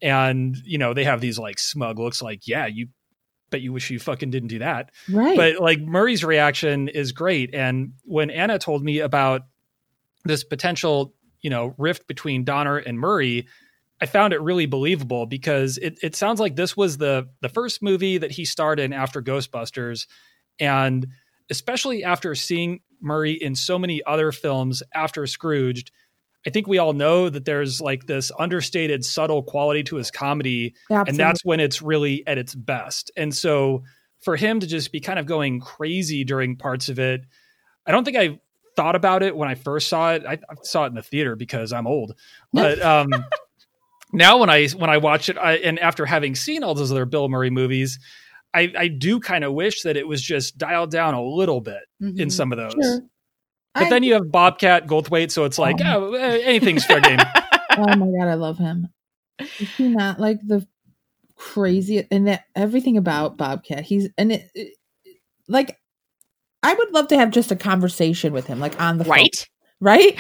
[0.01, 2.87] and you know they have these like smug looks like yeah you
[3.49, 7.53] bet you wish you fucking didn't do that right but like murray's reaction is great
[7.53, 9.41] and when anna told me about
[10.23, 13.47] this potential you know rift between donner and murray
[14.01, 17.81] i found it really believable because it, it sounds like this was the the first
[17.81, 20.07] movie that he starred in after ghostbusters
[20.59, 21.07] and
[21.49, 25.91] especially after seeing murray in so many other films after scrooged
[26.45, 30.73] i think we all know that there's like this understated subtle quality to his comedy
[30.89, 31.09] Absolutely.
[31.09, 33.11] and that's when it's really at its best.
[33.15, 33.83] And so
[34.21, 37.25] for him to just be kind of going crazy during parts of it,
[37.85, 38.39] I don't think I
[38.75, 40.23] thought about it when I first saw it.
[40.25, 42.15] I, I saw it in the theater because I'm old,
[42.53, 43.11] but um,
[44.13, 47.05] now when I when I watch it, I, and after having seen all those other
[47.05, 47.99] Bill Murray movies,
[48.53, 51.81] I, I do kind of wish that it was just dialed down a little bit
[52.01, 52.31] in Mhm.
[52.31, 52.73] some of those.
[52.73, 53.01] Sure.
[53.73, 56.11] But I- then you have Bobcat Goldthwait, so it's like, Oh.
[56.11, 57.19] oh, eh, anything's fair game.
[57.77, 58.89] oh my god i love him
[59.39, 60.67] is he not like the
[61.37, 64.73] crazy and that everything about bobcat he's and it, it-
[65.47, 65.77] like
[66.63, 69.25] i would love to have just a conversation with him like on the phone,
[69.79, 70.15] Right?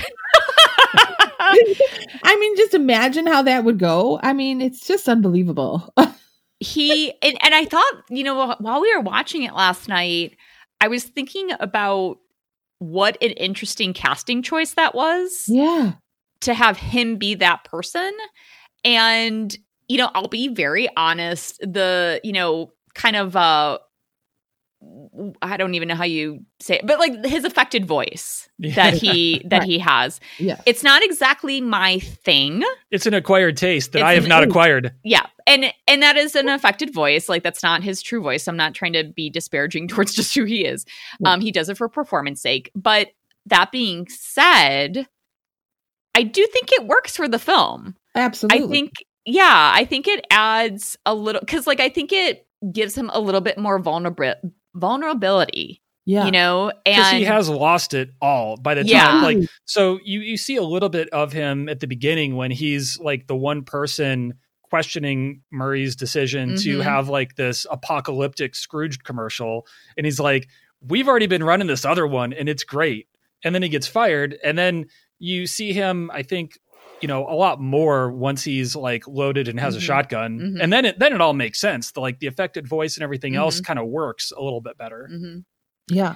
[2.23, 4.19] I mean, just imagine how that would go.
[4.21, 5.93] I mean, it's just unbelievable.
[6.59, 10.37] he and, and I thought, you know, while we were watching it last night,
[10.79, 12.17] I was thinking about
[12.79, 15.93] what an interesting casting choice that was yeah.
[16.41, 18.11] to have him be that person.
[18.83, 19.55] And,
[19.87, 23.77] you know, I'll be very honest, the, you know, kind of uh
[25.43, 29.41] I don't even know how you say it, but like his affected voice that he
[29.49, 29.67] that Right.
[29.67, 30.19] he has.
[30.39, 30.59] Yeah.
[30.65, 32.63] It's not exactly my thing.
[32.89, 34.91] It's an acquired taste that It's I have an- not acquired.
[35.03, 35.25] Yeah.
[35.45, 37.29] And and that is an affected voice.
[37.29, 38.47] Like that's not his true voice.
[38.47, 40.85] I'm not trying to be disparaging towards just who he is.
[41.19, 41.33] Yeah.
[41.33, 42.71] Um he does it for performance sake.
[42.73, 43.09] But
[43.45, 45.07] that being said,
[46.15, 47.95] I do think it works for the film.
[48.15, 48.67] Absolutely.
[48.67, 48.91] I think,
[49.25, 53.19] yeah, I think it adds a little because, like, I think it gives him a
[53.19, 54.33] little bit more vulnerable
[54.75, 55.81] vulnerability.
[56.05, 56.25] yeah.
[56.25, 60.37] You know, and he has lost it all by the time like so you you
[60.37, 64.33] see a little bit of him at the beginning when he's like the one person
[64.63, 66.83] questioning Murray's decision to Mhm.
[66.83, 69.67] have like this apocalyptic Scrooge commercial
[69.97, 70.47] and he's like
[70.81, 73.07] we've already been running this other one and it's great
[73.43, 74.85] and then he gets fired and then
[75.19, 76.57] you see him I think
[77.01, 79.83] you know a lot more once he's like loaded and has a Mhm.
[79.83, 80.63] shotgun Mhm.
[80.63, 83.35] and then it then it all makes sense the like the affected voice and everything
[83.35, 83.63] else Mm-hmm.
[83.65, 85.43] kind of works a little bit better Mhm.
[85.89, 86.15] Yeah.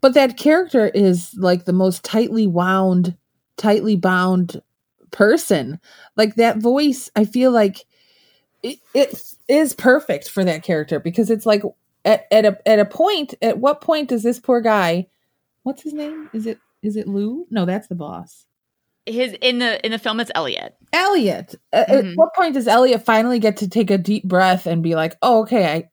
[0.00, 3.16] But that character is like the most tightly wound,
[3.56, 4.60] tightly bound
[5.12, 5.78] person.
[6.16, 7.84] Like that voice, I feel like
[8.62, 11.62] it, it is perfect for that character because it's like
[12.04, 15.06] at, at a at a point, at what point does this poor guy
[15.64, 16.28] what's his name?
[16.32, 17.46] Is it is it Lew?
[17.50, 18.44] No, that's the boss.
[19.06, 20.74] His in the in the film it's Elliot.
[20.92, 21.54] Elliot.
[21.72, 22.12] At, Mhm.
[22.12, 25.16] at what point does Elliot finally get to take a deep breath and be like,
[25.22, 25.88] "Oh, okay, I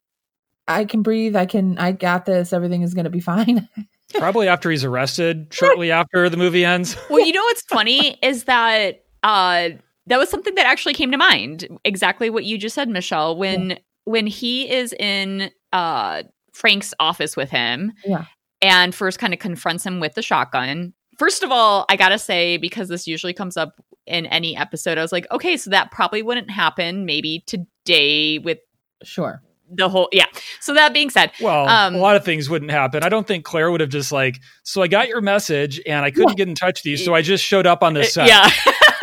[0.80, 1.34] I can breathe.
[1.36, 2.52] I can I got this.
[2.52, 3.68] Everything is going to be fine."
[4.14, 6.96] Probably after he's arrested, shortly after the movie ends.
[7.10, 9.70] Well, you know what's funny is that uh
[10.06, 11.68] that was something that actually came to mind.
[11.84, 13.36] Exactly what you just said, Michelle.
[13.36, 18.24] When when he is in uh Frank's office with him, Yeah.
[18.60, 20.92] and first kind of confronts him with the shotgun.
[21.20, 23.74] First of all, I gotta say because this usually comes up
[24.06, 28.56] in any episode, I was like, okay, so that probably wouldn't happen maybe today with
[29.02, 29.42] sure.
[29.70, 30.24] the whole yeah.
[30.60, 33.02] So that being said, Well, Um, a lot of things wouldn't happen.
[33.02, 36.10] I don't think Claire would have just like, so I got your message and I
[36.10, 38.26] couldn't get in touch with you, so I just showed up on this set.
[38.26, 38.48] Uh,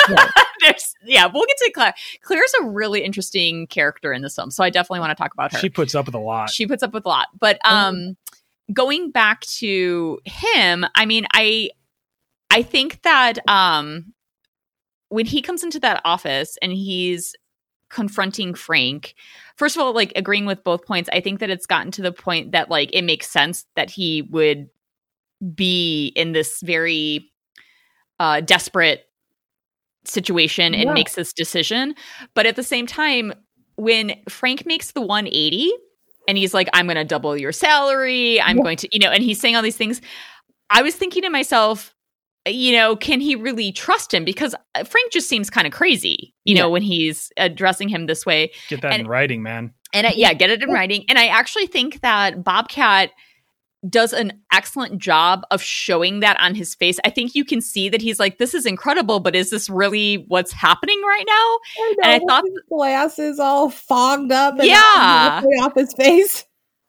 [0.09, 0.31] yeah.
[0.61, 1.93] There's yeah, we'll get to Claire.
[2.23, 5.51] Claire's a really interesting character in this film, so I definitely want to talk about
[5.51, 5.59] her.
[5.59, 6.49] She puts up with a lot.
[6.49, 7.27] she puts up with a lot.
[7.39, 8.17] But um
[8.73, 11.69] going back to him, I mean, I
[12.57, 14.13] I think that um
[15.09, 17.35] when he comes into that office and he's
[17.89, 19.15] confronting Frank,
[19.55, 22.11] first of all, like agreeing with both points, I think that it's gotten to the
[22.11, 24.69] point that like it makes sense that he would
[25.55, 27.31] be in this very
[28.19, 29.03] uh desperate
[30.03, 30.93] situation and Yeah.
[30.93, 31.93] makes this decision.
[32.33, 33.33] But at the same time,
[33.75, 35.71] when Frank makes the 180
[36.27, 38.63] and he's like, I'm going to double your salary, I'm Yeah.
[38.63, 40.01] going to, you know, and he's saying all these things,
[40.69, 41.93] I was thinking to myself,
[42.47, 44.23] you know, can he really trust him?
[44.25, 46.63] Because uh, Frank just seems kind of crazy, you Yeah.
[46.63, 48.51] know, when he's addressing him this way.
[48.69, 49.73] Get that in writing, man.
[49.93, 51.05] And I, yeah, get it in writing.
[51.09, 53.11] And I actually think that Bobcat
[53.87, 56.99] does an excellent job of showing that on his face.
[57.05, 60.25] I think you can see that he's like, this is incredible, but is this really
[60.27, 61.33] what's happening right now?
[61.33, 65.43] I And I thought- his glasses all fogged up and Yeah.
[65.61, 66.43] off his face.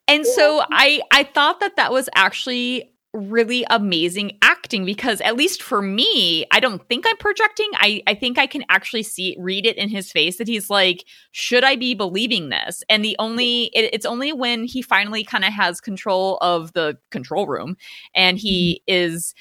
[0.08, 5.62] And so I I thought that that was actually really amazing acting because at least
[5.62, 7.68] for me, I don't think I'm projecting.
[7.74, 11.04] I I think I can actually see read it in his face that he's like,
[11.32, 12.82] should I be believing this?
[12.88, 16.98] And the only it, it's only when he finally kind of has control of the
[17.10, 17.76] control room
[18.14, 19.06] and he mm-hmm.
[19.06, 19.34] is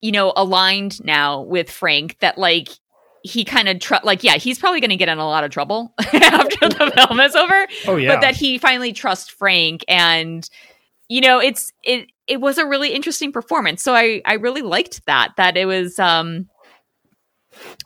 [0.00, 2.68] you know aligned now with Frank that like
[3.24, 5.50] he kind of tr- like yeah he's probably going to get in a lot of
[5.50, 8.14] trouble after the film is over Oh yeah.
[8.14, 10.48] but that he finally trusts Frank and
[11.08, 15.04] you know it's it it was a really interesting performance so I I really liked
[15.06, 16.48] that that it was um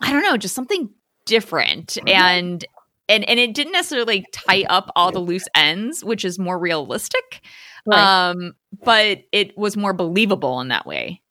[0.01, 0.89] I don't know just something
[1.25, 2.65] different and
[3.09, 7.41] and and it didn't necessarily tie up all the loose ends which is more realistic
[7.85, 7.99] Right.
[8.29, 11.21] um but it was more believable in that way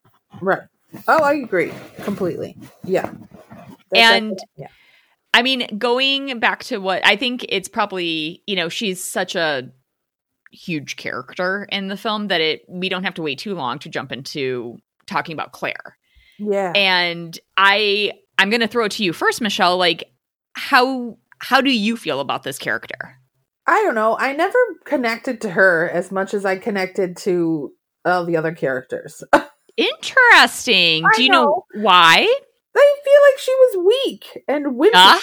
[0.40, 0.62] right.
[1.08, 1.72] Oh, I agree
[2.04, 2.56] completely.
[2.84, 3.12] Yeah.
[3.94, 4.68] And- yeah.
[5.34, 9.70] I mean, going back to what I think it's probably, you know, she's such a
[10.52, 13.88] huge character in the film that it we don't have to wait too long to
[13.88, 15.96] jump into talking about Claire.
[16.38, 16.72] Yeah.
[16.74, 20.10] And I I'm going to throw it to you first, Michelle, like
[20.54, 23.18] how how do you feel about this character?
[23.66, 24.16] I don't know.
[24.18, 27.72] I never connected to her as much as I connected to
[28.04, 29.24] all the other characters.
[29.76, 31.04] Interesting.
[31.04, 31.82] I do you know, know.
[31.82, 32.32] why?
[32.78, 34.90] I feel like she was weak and wimpy.
[34.94, 35.20] Ah.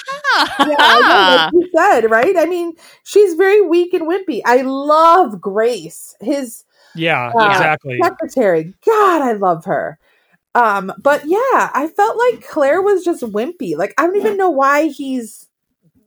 [0.68, 2.38] Yeah, I know, like you said, right?
[2.38, 2.74] I mean,
[3.04, 4.42] she's very weak and wimpy.
[4.46, 6.64] I love Grace, his
[6.96, 8.00] yeah, Uh, exactly.
[8.02, 8.74] secretary.
[8.86, 10.00] God, I love her.
[10.56, 13.76] Um, but yeah, I felt like Claire was just wimpy.
[13.76, 15.50] Like I don't even know why he's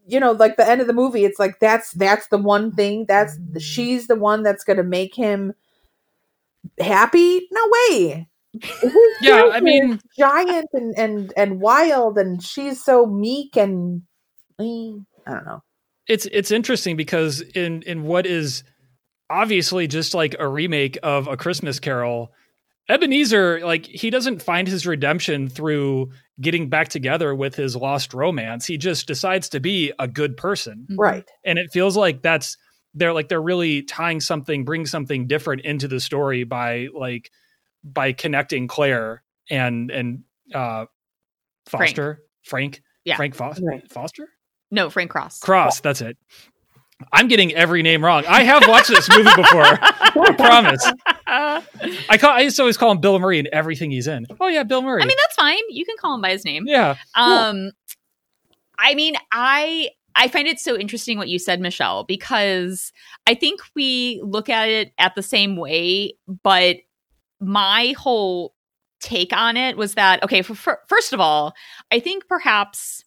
[0.06, 3.06] you know, like the end of the movie, it's like that's that's the one thing.
[3.08, 5.52] That's she's the one that's gonna make him
[6.78, 7.48] happy.
[7.50, 8.28] No way.
[8.62, 14.02] His Yeah, I mean- giant and and and wild, and she's so meek and
[14.60, 14.64] eh,
[15.26, 15.60] I don't know.
[16.08, 18.62] it's it's interesting because in in what is
[19.30, 22.32] obviously just like a remake of a Christmas Carol,
[22.88, 28.66] Ebenezer, like he doesn't find his redemption through getting back together with his lost romance.
[28.66, 30.86] He just decides to be a good person.
[30.96, 31.24] Right.
[31.44, 32.56] And it feels like that's
[32.94, 37.30] they're like they're really tying something, bring something different into the story by like
[37.92, 40.24] by connecting Claire and and
[40.54, 40.86] uh
[41.68, 43.16] Foster, Frank, Yeah.
[43.16, 43.90] Frank Foster, Right.
[43.90, 44.28] Foster,
[44.70, 45.40] No, Frank Cross.
[45.40, 45.80] Cross.
[45.80, 46.16] That's it.
[47.12, 48.24] I'm getting every name wrong.
[48.26, 49.64] I have watched this movie before.
[49.64, 50.90] I promise.
[52.08, 52.30] I call.
[52.30, 54.26] I used to always call him Bill Murray in everything he's in.
[54.40, 55.02] Oh yeah, Bill Murray.
[55.02, 55.58] I mean, that's fine.
[55.68, 56.64] You can call him by his name.
[56.66, 57.72] yeah, Um,
[58.78, 62.92] I mean, I I find it so interesting what you said, Michelle, because
[63.26, 66.76] I think we look at it at the same way, but
[67.40, 68.54] my whole
[69.00, 70.42] take on it was that okay.
[70.42, 71.54] For, for, first of all,
[71.90, 73.04] I think perhaps.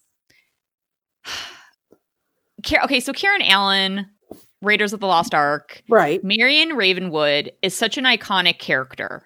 [2.83, 4.05] Okay, so Karen Allen,
[4.61, 6.21] Raiders of the Lost Ark, Right.
[6.23, 9.23] Marion Ravenwood is such an iconic character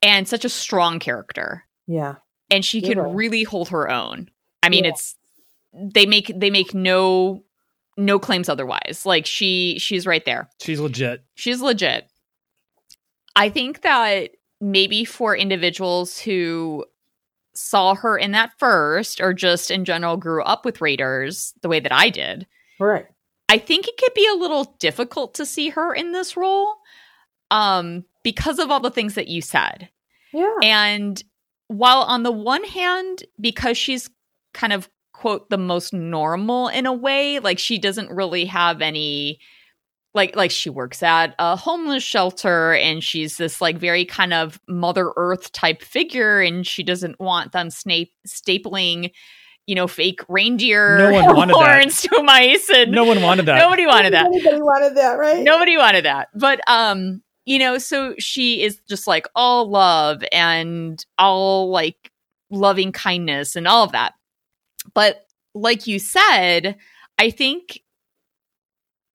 [0.00, 2.16] and such a strong character Yeah.
[2.50, 3.14] and she You're can right.
[3.14, 4.30] really hold her own.
[4.62, 4.90] I mean, Yeah.
[4.90, 5.16] it's
[5.72, 7.42] they make they make no
[7.96, 9.02] no claims otherwise.
[9.04, 10.48] Like she she's right there.
[10.62, 11.24] she's legit.
[11.34, 12.09] She's legit.
[13.36, 16.84] I think that maybe for individuals who
[17.54, 21.80] saw her in that first or just in general grew up with Raiders the way
[21.80, 22.46] that I did,
[22.78, 23.06] Right.
[23.48, 26.74] I think it could be a little difficult to see her in this role
[27.50, 29.88] um because of all the things that you said.
[30.32, 30.54] Yeah.
[30.62, 31.22] And
[31.68, 34.08] while on the one hand, because she's
[34.54, 39.40] kind of quote the most normal in a way, like she doesn't really have any
[40.14, 44.60] like like she works at a homeless shelter and she's this like very kind of
[44.68, 49.10] mother earth type figure and she doesn't want them snape stapling
[49.66, 51.64] you know fake reindeer No one wanted that.
[51.80, 53.58] horns to mice and No one wanted that.
[53.58, 55.42] nobody wanted that Everybody wanted that, right?
[55.44, 61.04] nobody wanted that but um you know so she is just like all love and
[61.18, 62.10] all like
[62.50, 64.14] loving kindness and all of that
[64.92, 66.76] but like you said
[67.18, 67.80] i think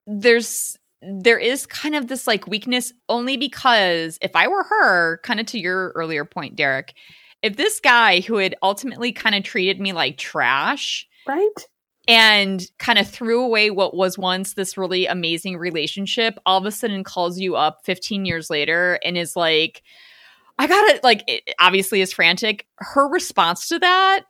[0.08, 0.78] there's
[1.08, 5.46] there is kind of this like weakness only because if i were her kind of
[5.46, 6.94] to your earlier point derek
[7.42, 11.68] if this guy who had ultimately kind of treated me like trash Right?
[12.08, 16.72] and kind of threw away what was once this really amazing relationship all of a
[16.72, 19.82] sudden calls you up 15 years later and is like
[20.60, 24.22] i gotta like it obviously is frantic her response to that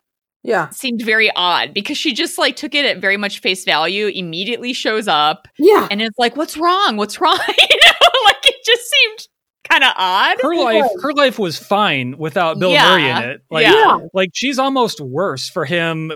[0.46, 0.70] Yeah.
[0.70, 4.74] seemed very odd because she just like took it at very much face value immediately
[4.74, 5.88] shows up Yeah.
[5.92, 9.28] and it's like what's wrong what's wrong you know like it just seemed
[9.70, 12.90] kind of odd her life, her life was fine without Bill Yeah.
[12.90, 13.42] Murray in it.
[13.50, 13.98] Like, Yeah.
[14.14, 16.12] like she's almost worse for him,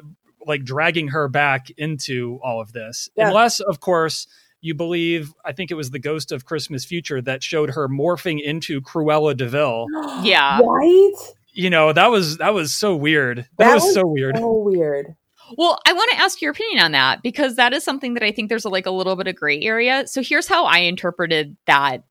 [0.46, 3.10] like dragging her back into all of this.
[3.18, 3.30] Yeah.
[3.30, 4.28] Unless, of course,
[4.62, 5.34] you believe.
[5.44, 9.36] I think it was the Ghost of Christmas Future that showed her morphing into Cruella
[9.36, 9.88] de Vil.
[10.24, 10.60] Yeah.
[10.64, 11.14] Right?
[11.60, 13.40] You know that was that was so weird.
[13.40, 14.38] That, That was, was so weird.
[14.38, 15.18] So weird.
[15.58, 18.32] Well, I want to ask your opinion on that because that is something that I
[18.32, 20.08] think there's a, like a little bit of gray area.
[20.08, 22.04] So here's how I interpreted that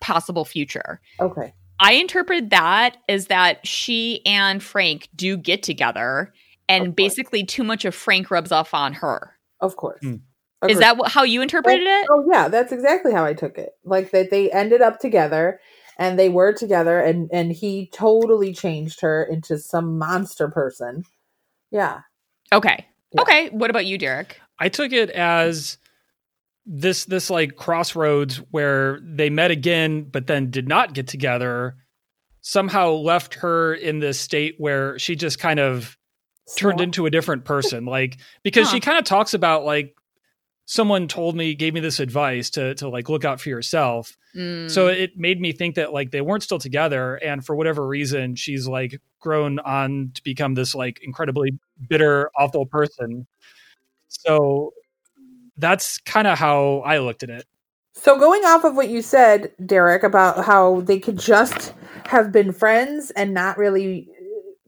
[0.00, 1.00] possible future.
[1.18, 1.52] Okay.
[1.80, 6.32] I interpreted that as that she and Frank do get together
[6.68, 9.34] and basically too much of Frank rubs off on her.
[9.60, 9.98] Of course.
[10.00, 10.16] Hmm.
[10.68, 12.06] Is that how you interpreted it?
[12.08, 13.70] Oh yeah, that's exactly how I took it.
[13.84, 15.58] Like that they ended up together
[16.00, 21.04] and they were together and and he totally changed her into some monster person.
[21.70, 22.00] Yeah.
[22.52, 22.86] Okay.
[23.12, 23.22] Yeah.
[23.22, 23.48] Okay.
[23.50, 24.40] What about you, Derek?
[24.58, 25.78] I took it as
[26.66, 31.76] this this like crossroads where they met again but then did not get together
[32.42, 35.96] somehow left her in this state where she just kind of
[36.56, 38.74] turned into a different person like because Huh.
[38.74, 39.94] she kind of talks about like
[40.70, 44.16] someone told me gave me this advice to to like look out for yourself.
[44.36, 47.84] Mm, so it made me think that like they weren't still together and for whatever
[47.84, 51.58] reason she's like grown on to become this like incredibly
[51.88, 53.26] bitter awful person.
[54.06, 54.72] So
[55.56, 57.46] that's kind of how i looked at it.
[57.94, 61.74] So going off of what you said, Derek, about how they could just
[62.06, 64.08] have been friends and not really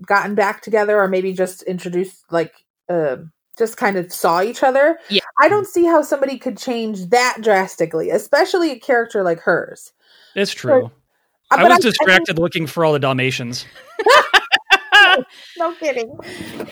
[0.04, 2.52] gotten back together or maybe just introduced like
[2.88, 3.18] uh,
[3.58, 4.98] just kind of saw each other.
[5.08, 5.20] Yeah.
[5.38, 9.92] I don't see how somebody could change that drastically, especially a character like hers.
[10.34, 10.90] it's true
[11.50, 13.66] i was I- I distracted looking for all the dalmatians
[15.58, 16.18] no kidding.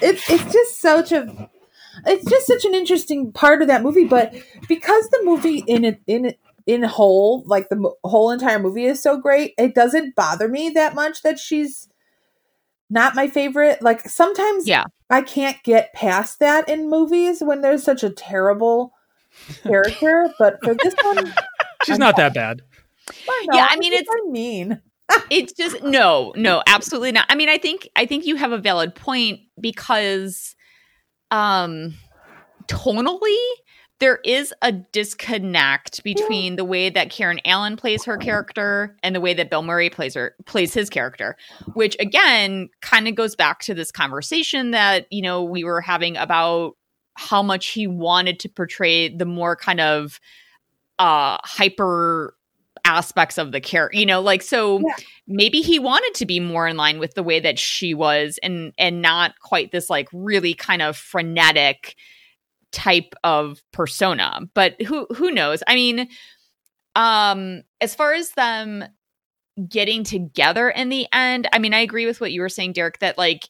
[0.03, 1.51] It's it's just such a
[2.07, 4.35] it's just such an interesting part of that movie, but
[4.69, 9.03] because the movie in it in it in whole, like the whole entire movie is
[9.03, 11.89] so great, it doesn't bother me that much that she's
[12.91, 13.81] not my favorite.
[13.83, 14.85] Like sometimes Yeah.
[15.09, 18.93] I can't get past that in movies when there's such a terrible
[19.63, 21.33] character, but for this one
[21.85, 22.61] she's not that bad
[23.29, 24.83] I Yeah, I mean, it's it's- I mean.
[25.31, 27.27] it's just no, no, absolutely not.
[27.29, 30.55] I mean, I think I think you have a valid point because
[31.33, 31.95] um
[32.69, 33.37] tonally
[34.01, 39.21] there is a disconnect between the way that Karen Allen plays her character and the
[39.21, 41.37] way that Bill Murray plays her plays his character,
[41.75, 46.17] which again kind of goes back to this conversation that you know we were having
[46.17, 46.77] about
[47.15, 50.19] how much he wanted to portray the more kind of
[50.99, 52.35] uh hyper
[52.87, 54.95] aspects of the character you know like so Yeah.
[55.27, 58.73] maybe he wanted to be more in line with the way that she was and
[58.79, 61.95] and not quite this like really kind of frenetic
[62.73, 65.63] type of persona but who who knows?
[65.67, 66.09] I mean
[66.97, 68.85] um as far as them
[69.69, 72.99] getting together in the end i mean i agree with what you were saying derek
[72.99, 73.49] that like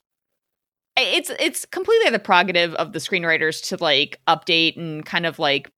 [0.96, 5.70] it's it's completely the prerogative of the screenwriters to like update and kind of like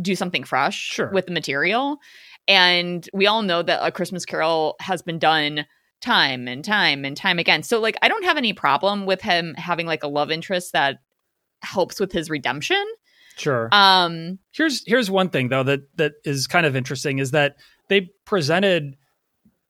[0.00, 1.10] do something fresh Sure.
[1.10, 1.98] with the material.
[2.48, 5.66] And we all know that a christmas carol has been done
[6.00, 7.62] time and time and time again.
[7.62, 10.98] So like i don't have any problem with him having like a love interest that
[11.62, 12.84] helps with his redemption
[13.36, 13.68] Sure.
[13.72, 17.56] um here's here's one thing though that that is kind of interesting is that
[17.88, 18.96] they presented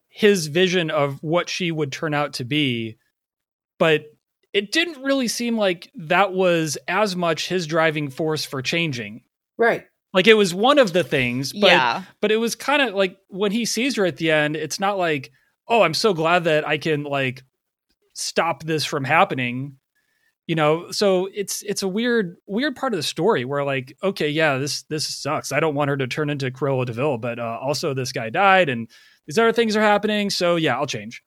[0.08, 2.96] his vision of what she would turn out to be
[3.78, 4.04] but
[4.52, 9.22] it didn't really seem like that was as much his driving force for changing
[9.56, 9.84] Right.
[10.12, 13.16] like it was one of the things but yeah but it was kind of like
[13.28, 15.30] when he sees her at the end it's not like
[15.68, 17.44] oh i'm so glad that i can like
[18.12, 19.76] stop this from happening
[20.52, 24.28] you know so it's it's a weird weird part of the story where like okay
[24.28, 25.50] yeah this this sucks.
[25.50, 28.28] I don't want her to turn into cruella de vil but uh, also this guy
[28.28, 28.86] died and
[29.26, 30.28] these other things are happening.
[30.28, 31.22] So yeah i'll change.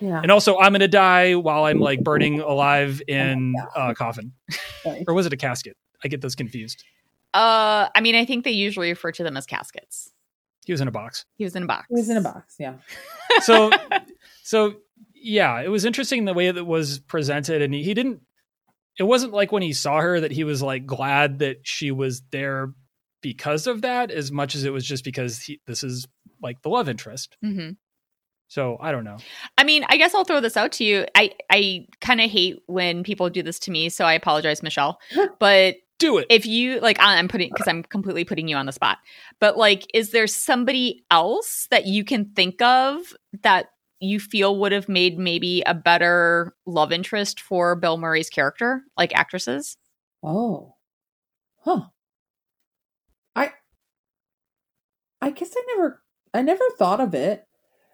[0.00, 0.18] Yeah.
[0.22, 4.32] and also i'm gonna die while i'm like burning alive in a coffin.
[5.06, 5.76] Or was it a casket?
[6.02, 6.82] I get those confused.
[7.34, 10.10] Uh i mean i think they usually refer to them as caskets.
[10.64, 11.26] He was in a box.
[11.36, 11.84] He was in a box.
[11.90, 12.56] He was in a box.
[12.58, 12.76] Yeah.
[13.42, 13.70] so
[14.42, 14.76] so
[15.14, 18.22] yeah it was interesting the way that was presented and he, he didn't
[19.00, 22.22] it wasn't like when he saw her that he was like glad that she was
[22.30, 22.72] there
[23.22, 26.06] because of that as much as it was just because he, this is
[26.42, 27.70] like the love interest hmm
[28.48, 29.16] so i don't know
[29.58, 31.04] I mean, I guess I'll throw this out to you.
[31.14, 34.98] I I kind of hate when people do this to me, so I apologize, Michelle.
[35.38, 38.72] But do it if you like, I'm putting because I'm completely putting you on the
[38.72, 38.98] spot.
[39.38, 43.66] But like, is there somebody else that you can think of that
[44.00, 49.14] you feel would have made maybe a better love interest for Bill Murray's character, like
[49.14, 49.76] actresses?
[50.22, 50.74] Oh.
[51.58, 51.86] Huh.
[53.36, 53.52] I
[55.20, 56.02] I guess I never
[56.34, 57.46] I never thought of it.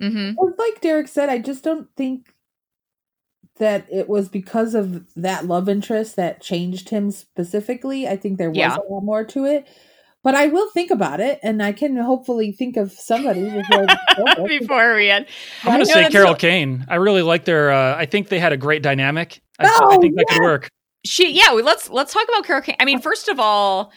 [0.02, 0.38] Mm-hmm.
[0.58, 2.32] Like Derek said, I just don't think
[3.58, 8.06] that it was because of that love interest that changed him specifically.
[8.06, 8.76] I think there was Yeah.
[8.76, 9.66] a lot more to it.
[10.24, 13.86] But I will think about it and I can hopefully think of somebody before
[14.48, 15.26] Before we end,
[15.64, 18.52] i'm gonna say carol so- kane i really like their uh, i think they had
[18.52, 20.68] a great dynamic i, I Oh, think that could work
[21.04, 22.76] she yeah well, let's let's talk about carol Kane.
[22.80, 23.92] i mean first of all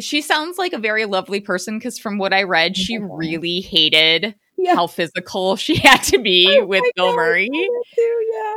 [0.00, 3.06] she sounds like a very lovely person because from what i read she Okay.
[3.10, 4.76] really hated Yeah.
[4.76, 7.84] how physical she had to be Oh with my bill God, murray I know that
[7.94, 8.54] too, yeah.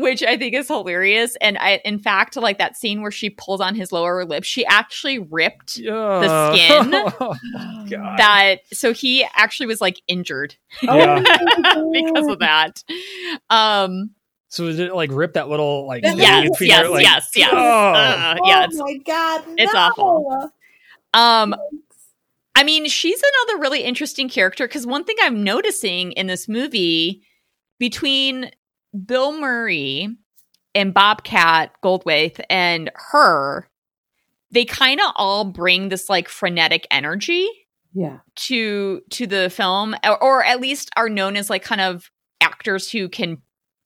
[0.00, 3.60] Which i think is hilarious and i in fact like that scene where she pulls
[3.60, 6.52] on his lower lip she actually ripped Yeah.
[6.54, 6.90] skin.
[7.20, 7.36] Oh,
[8.18, 10.56] that so he actually was like injured
[10.88, 11.22] Oh Yeah.
[11.92, 12.82] because of that
[13.48, 14.10] um
[14.48, 17.50] so did it like rip that little like Yes, yes between yes like, yes yes
[17.52, 17.56] Oh.
[17.58, 20.50] Uh, yeah oh my god, it's awful.
[21.14, 21.54] um
[22.56, 27.22] I mean, she's another really interesting character because one thing I'm noticing in this movie
[27.78, 28.50] between
[29.06, 30.08] Bill Murray
[30.74, 33.68] and Bobcat Goldthwait and her,
[34.50, 37.48] they kind of all bring this like frenetic energy
[37.92, 42.10] Yeah, to to the film, or, or at least are known as like kind of
[42.40, 43.38] actors who can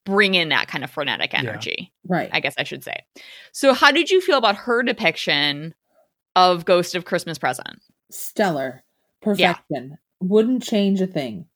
[0.07, 1.41] bring in that kind of frenetic Yeah.
[1.41, 1.93] energy.
[2.07, 2.29] right.
[2.33, 2.97] I guess I should say.
[3.53, 5.75] So, how did you feel about her depiction
[6.37, 7.81] of Ghost of Christmas Present?
[8.11, 8.85] Stellar.
[9.23, 9.97] Perfection.
[10.21, 11.47] Wouldn't change a thing.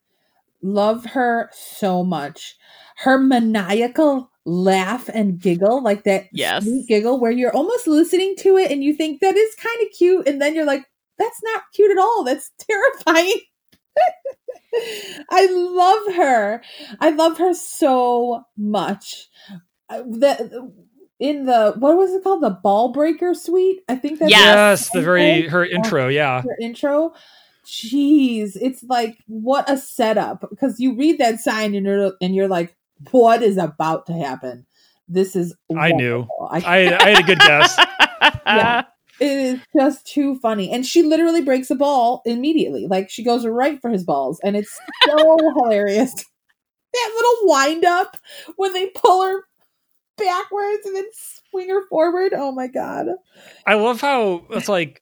[0.61, 2.57] Love her so much.
[2.97, 6.63] Her maniacal laugh and giggle, like that Yes.
[6.63, 9.87] sweet giggle where you're almost listening to it and you think that is kind of
[9.97, 10.85] cute, and then you're like,
[11.17, 12.23] that's not cute at all.
[12.23, 13.33] That's terrifying.
[15.29, 16.61] I love her.
[16.99, 19.27] I love her so much.
[19.89, 20.71] Uh, The
[21.19, 22.41] in the what was it called?
[22.43, 23.81] The ball breaker suite.
[23.89, 24.39] I think that's Yes.
[24.39, 27.13] yes the very her intro yeah her intro.
[27.69, 32.47] Jeez, it's like what a setup because you read that sign and you're and you're
[32.47, 32.75] like,
[33.11, 34.65] what is about to happen?
[35.07, 36.25] This is I knew.
[36.49, 37.79] I, I, I had a good guess.
[38.45, 38.83] Yeah.
[39.21, 42.87] it is just too funny, and she literally breaks a ball immediately.
[42.87, 44.75] Like she goes right for his balls, and it's
[45.05, 46.13] so hilarious.
[46.93, 48.17] that little wind up
[48.55, 49.43] when they pull her
[50.17, 51.05] backwards and then
[51.51, 52.33] swing her forward.
[52.35, 53.07] Oh my god.
[53.67, 55.01] I love how it's like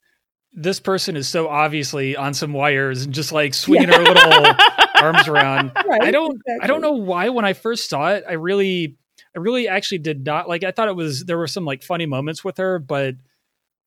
[0.57, 4.55] this person is so obviously on some wires and just like swinging her little
[4.95, 5.71] arms around.
[5.87, 6.01] Right.
[6.01, 8.97] I don't I don't know why when I first saw it, I really
[9.35, 12.07] I really actually did not like I thought it was there were some like funny
[12.07, 13.15] moments with her, but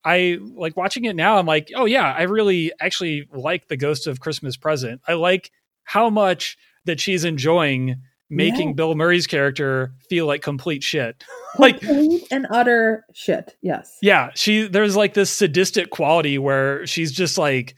[0.04, 4.06] I like watching it now, I'm like, oh yeah, I really actually like the Ghost
[4.06, 5.00] of Christmas Present.
[5.08, 5.50] I like
[5.82, 7.96] how much that she's enjoying
[8.30, 8.74] making Yeah.
[8.74, 11.22] Bill Murray's character feel like complete shit.
[11.58, 13.56] like Complete and utter shit.
[13.60, 13.98] Yes.
[14.00, 17.74] yeah, she there's like this sadistic quality where she's just like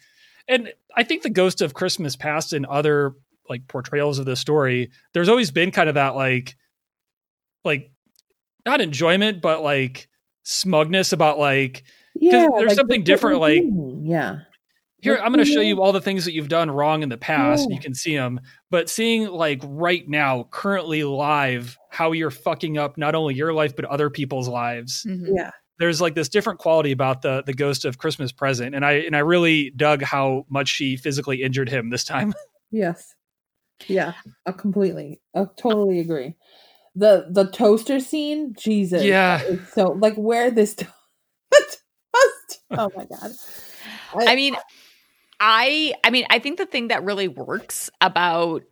[0.49, 3.15] and I think the ghost of Christmas past and other
[3.49, 6.55] like portrayals of the story, there's always been kind of that like
[7.65, 7.91] like
[8.67, 10.09] not enjoyment, but like
[10.43, 11.83] smugness about like
[12.15, 12.49] Yeah.
[12.57, 13.63] there's something different, like-
[14.03, 14.41] yeah.
[15.03, 17.19] Here I'm going to show you all the things that you've done wrong in the
[17.19, 17.67] past.
[17.69, 17.75] Yeah.
[17.75, 22.97] You can see them, but seeing like right now, currently live, how you're fucking up
[22.97, 25.05] not only your life but other people's lives.
[25.07, 25.29] Mhm.
[25.37, 25.51] Yeah.
[25.79, 29.17] there's like this different quality about the the ghost of Christmas present, and I and
[29.17, 32.33] I really dug how much she physically injured him this time.
[32.75, 33.15] Yes.
[33.87, 34.13] Yeah.
[34.47, 35.21] Uh, completely.
[35.37, 36.37] I totally agree.
[36.95, 39.03] The the toaster scene, Jesus.
[39.03, 39.43] Yeah.
[39.75, 40.87] So like where this to-
[42.71, 43.33] Oh my god.
[44.15, 44.57] I mean,
[45.45, 48.63] I I mean, I think the thing that really works about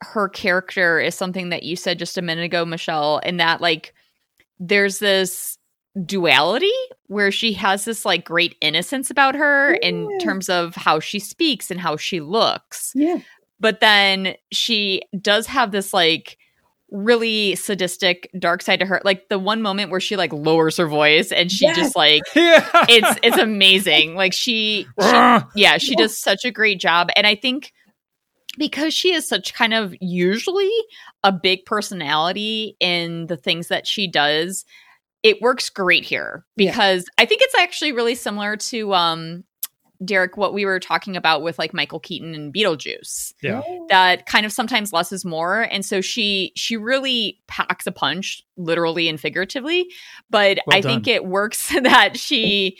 [0.00, 3.92] her character is something that you said just a minute ago, Michelle, and that like
[4.60, 5.58] there's this
[6.06, 6.70] duality
[7.08, 11.68] where she has this like great innocence about her in terms of how she speaks
[11.68, 12.92] and how she looks.
[12.94, 13.18] yeah.
[13.58, 16.38] But then she does have this like
[16.92, 19.00] really sadistic dark side to her.
[19.04, 21.76] Like the one moment where she like lowers her voice and she Yes.
[21.76, 24.14] just like yeah, it's it's amazing.
[24.14, 27.08] Like she, she yeah, she does such a great job.
[27.16, 27.72] And I think
[28.58, 30.70] because she is such kind of usually
[31.22, 34.64] a big personality in the things that she does,
[35.22, 36.70] it works great here Yeah.
[36.72, 39.44] because I think it's actually really similar to um
[40.04, 43.34] Derek what we were talking about with like Michael Keaton and Beetlejuice.
[43.42, 43.62] Yeah.
[43.64, 43.86] Oh.
[43.90, 45.62] that kind of sometimes less is more.
[45.62, 49.90] And so she she really packs a punch literally and figuratively.
[50.30, 52.78] But Well i think it works that she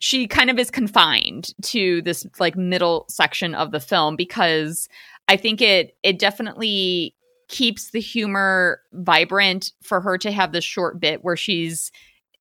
[0.00, 4.88] she kind of is confined to this like middle section of the film because
[5.28, 7.14] i think it it definitely
[7.48, 11.92] keeps the humor vibrant for her to have this short bit where she's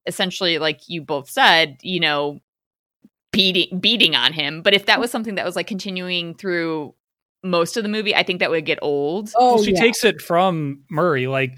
[0.06, 2.40] essentially like you both said you know
[3.32, 6.94] beating beating on him but if that was something that was like continuing through
[7.44, 9.80] most of the movie i think that would get old Oh, well, she yeah.
[9.80, 11.56] takes it from Murray like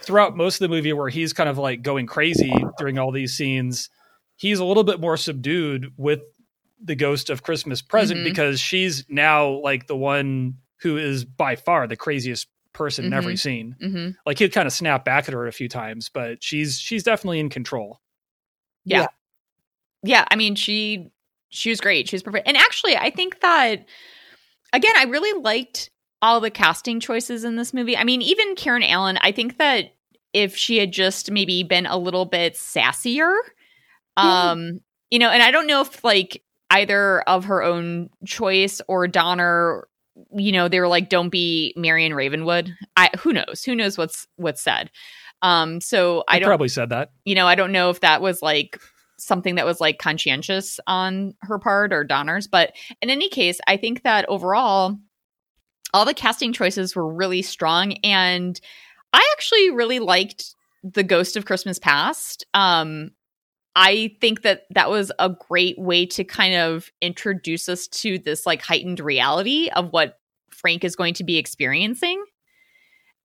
[0.00, 3.34] throughout most of the movie where he's kind of like going crazy during all these
[3.34, 3.88] scenes.
[4.36, 6.20] He's a little bit more subdued with
[6.82, 8.24] the ghost of Christmas present Mhm.
[8.24, 13.36] because she's now like the one who is by far the craziest person in every
[13.36, 13.74] scene.
[13.80, 17.02] hmm Like he'd kind of snap back at her a few times, but she's she's
[17.02, 18.00] definitely in control.
[18.84, 19.06] yeah yeah
[20.06, 21.10] i mean she
[21.50, 22.08] she was great.
[22.08, 22.48] She was perfect.
[22.48, 23.86] And actually i think that
[24.72, 25.90] again i really liked
[26.22, 27.96] all the casting choices in this movie.
[27.96, 29.94] I mean even karen allen i think that
[30.32, 33.36] if she had just maybe been a little bit sassier
[34.16, 34.50] Yeah.
[34.50, 39.06] um you know and i don't know if like either of her own choice or
[39.06, 39.86] donner
[40.34, 42.72] you know they were like don't be marion ravenwood.
[42.96, 43.62] I who knows?
[43.64, 44.90] Who knows what's what's said?
[45.42, 47.10] Um so i I probably said that.
[47.24, 48.80] you know, I don't know if that was like
[49.18, 53.76] something that was like conscientious on her part or Donner's, but in any case, I
[53.76, 54.98] think that overall,
[55.92, 58.60] all the casting choices were really strong, and
[59.12, 62.44] I actually really liked the Ghost of Christmas Past.
[62.52, 63.12] Um,
[63.76, 68.46] I think that that was a great way to kind of introduce us to this
[68.46, 70.18] like heightened reality of what
[70.50, 72.24] Frank is going to be experiencing.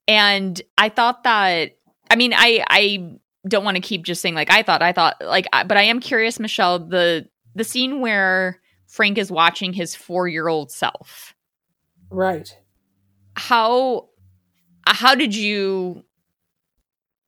[0.07, 1.73] And I thought that
[2.09, 5.17] I mean, I I don't want to keep just saying like I thought, I thought
[5.23, 9.95] like I, but I am curious Michelle the the scene where Frank is watching his
[9.95, 11.35] 4-year-old self.
[12.09, 12.49] Right.
[13.35, 14.09] How
[14.85, 16.03] how did you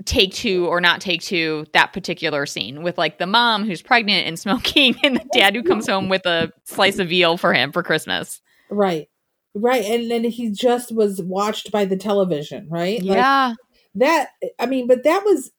[0.05, 4.27] take to or not take to that particular scene with like the mom who's pregnant
[4.27, 7.71] and smoking and the dad who comes home with a slice of veal for him
[7.71, 8.41] for Christmas.
[8.69, 9.09] Right.
[9.53, 9.85] Right.
[9.85, 13.01] And then he just was watched by the television, right?
[13.03, 13.53] Like, Yeah.
[13.95, 15.51] that I mean, but that was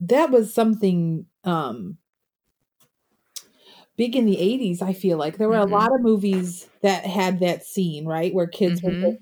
[0.00, 1.98] that was something um
[3.96, 5.38] big in the 80s, I feel like.
[5.38, 5.58] There were Mhm.
[5.58, 8.32] a lot of movies that had that scene, right?
[8.34, 9.02] Where kids Mhm.
[9.02, 9.16] were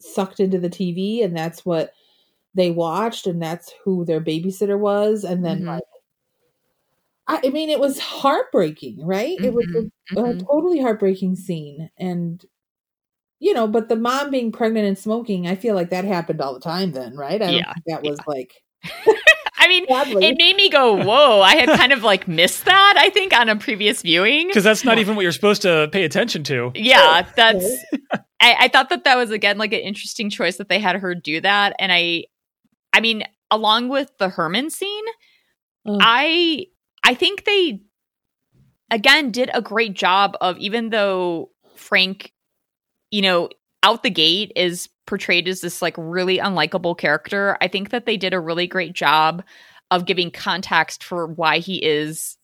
[0.00, 1.92] sucked into the TV and that's what
[2.54, 5.66] they watched and that's who their babysitter was and then Mhm.
[5.66, 5.84] like
[7.28, 9.38] I, I mean it was heartbreaking, right?
[9.42, 10.48] It was a, a Mhm.
[10.50, 12.44] totally heartbreaking scene and
[13.40, 16.54] you know, but the mom being pregnant and smoking, I feel like that happened all
[16.54, 17.42] the time then, right?
[17.42, 18.54] I don't Yeah, think that was like
[19.06, 19.14] I
[19.80, 20.26] mean, sadly.
[20.26, 22.94] it made me go, "Whoa!" I had kind of like missed that.
[22.96, 24.46] I think on a previous viewing.
[24.48, 26.70] Because that's not even what you're supposed to pay attention to.
[26.74, 27.66] Yeah, that's.
[28.40, 31.14] I, I thought that that was again like an interesting choice that they had her
[31.14, 32.24] do that, and I,
[32.92, 35.04] I mean, along with the Herman scene,
[35.86, 35.98] Mm.
[36.00, 36.66] I,
[37.04, 37.80] I think they,
[38.90, 42.32] again, did a great job of even though Frank,
[43.10, 43.48] you know,
[43.82, 47.56] out the gate is portrayed as this like really unlikable character.
[47.60, 49.42] I think that they did a really great job
[49.90, 52.36] of giving context for why he is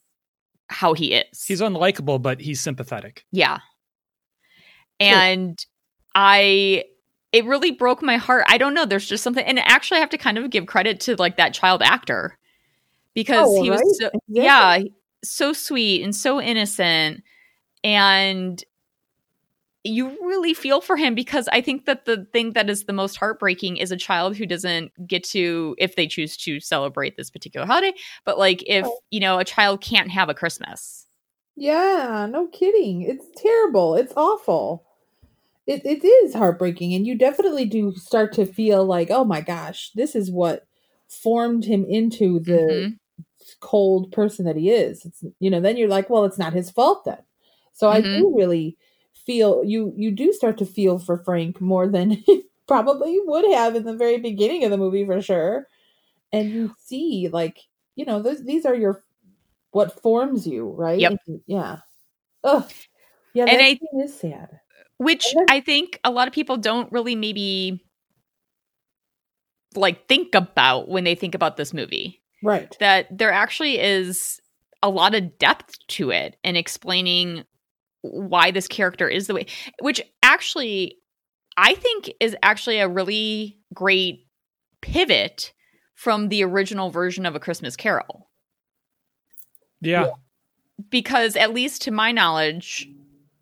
[0.67, 1.43] how he is.
[1.43, 3.25] He's unlikable, but he's sympathetic.
[3.31, 3.59] Yeah.
[4.99, 5.63] And
[6.15, 6.83] I
[7.31, 8.43] it really broke my heart.
[8.47, 10.99] I don't know, there's just something and actually I have to kind of give credit
[11.01, 12.37] to like that child actor
[13.13, 14.19] because Oh, he was so, Exactly.
[14.27, 14.79] yeah,
[15.23, 17.23] so sweet and so innocent
[17.83, 18.63] and
[19.85, 23.15] you really feel for him because I think that the thing that is the most
[23.15, 27.65] heartbreaking is a child who doesn't get to, if they choose to celebrate this particular
[27.65, 27.93] holiday,
[28.25, 28.99] but like if, Oh.
[29.09, 31.05] you know, a child can't have a Christmas.
[31.57, 33.01] Yeah, no kidding.
[33.01, 33.95] It's terrible.
[33.95, 34.85] It's awful.
[35.67, 39.91] It it is heartbreaking and you definitely do start to feel like, "Oh my gosh,
[39.95, 40.67] this is what
[41.09, 42.99] formed him into the Mhm.
[43.61, 46.71] cold person that he is." It's you know, then you're like, "Well, it's not his
[46.71, 47.19] fault then."
[47.73, 48.09] So I Mhm.
[48.13, 48.77] do really
[49.29, 53.75] feel you you do start to feel for Frank more than he probably would have
[53.75, 55.67] in the very beginning of the movie for sure.
[56.33, 57.59] And you see like,
[57.95, 59.03] you know, those these are your
[59.71, 60.99] what forms you, right?
[60.99, 61.13] Yep.
[61.27, 61.77] And- yeah.
[62.43, 62.71] Ugh.
[63.35, 64.59] Yeah, And I- scene is sad.
[64.97, 67.83] which And then- I think a lot of people don't really maybe
[69.75, 72.19] like think about when they think about this movie.
[72.41, 72.75] Right.
[72.79, 74.39] That there actually is
[74.81, 77.43] a lot of depth to it in explaining
[78.01, 79.45] why this character is the way
[79.81, 80.97] which actually
[81.57, 84.25] I think is actually a really great
[84.81, 85.51] pivot
[85.95, 88.29] from the original version of a Christmas Carol
[89.81, 90.11] Yeah.
[90.89, 92.87] because at least to my knowledge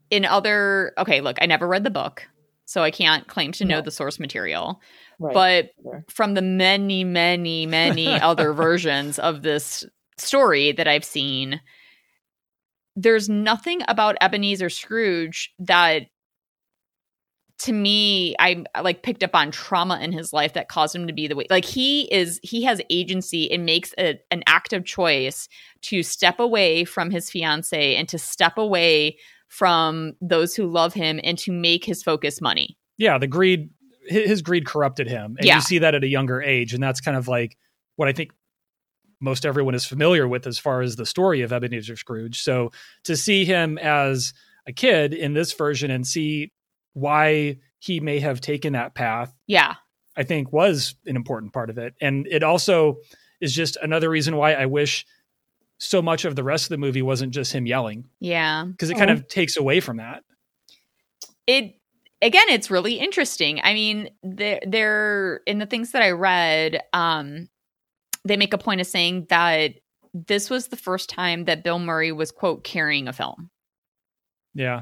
[0.10, 2.24] in other okay look i never read the book
[2.66, 3.82] so i can't claim to know No.
[3.82, 4.82] the source material
[5.20, 5.34] Right.
[5.34, 6.06] but Sure.
[6.10, 9.84] from the many many many other versions of this
[10.18, 11.60] story that i've seen
[13.00, 16.08] there's nothing about ebenezer scrooge that
[17.60, 21.14] to me i like picked up on trauma in his life that caused him to
[21.14, 25.48] be the way like he is he has agency and makes a, an active choice
[25.82, 29.18] to step away from his fiance and to step away
[29.48, 33.18] from those who love him and to make his focus money Yeah.
[33.18, 33.70] The greed,
[34.08, 35.36] his greed corrupted him.
[35.38, 35.56] And Yeah.
[35.56, 36.74] you see that at a younger age.
[36.74, 37.56] And that's kind of like
[37.96, 38.32] what I think
[39.20, 42.42] most everyone is familiar with as far as the story of Ebenezer Scrooge.
[42.42, 42.72] So
[43.04, 44.34] to see him as
[44.68, 46.52] a kid in this version and see
[46.94, 49.76] why he may have taken that path yeah
[50.16, 51.94] I think was an important part of it.
[52.02, 52.98] And it also
[53.40, 55.06] is just another reason why I wish
[55.78, 58.98] so much of the rest of the movie wasn't just him yelling yeah because it
[58.98, 60.24] kind of takes away from that.
[61.46, 61.76] it
[62.20, 67.48] again it's really interesting i mean they're, they're in the things that i read um
[68.28, 69.74] they make a point of saying that
[70.14, 73.50] this was the first time that bill murray was quote carrying a film
[74.54, 74.82] Yeah.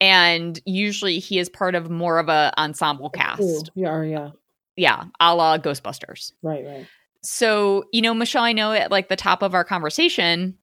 [0.00, 4.30] and usually he is part of more of a ensemble Ooh, cast yeah, yeah.
[4.76, 6.86] yeah a la ghostbusters Right, right.
[7.22, 10.56] so you know michelle i know at like the top of our conversation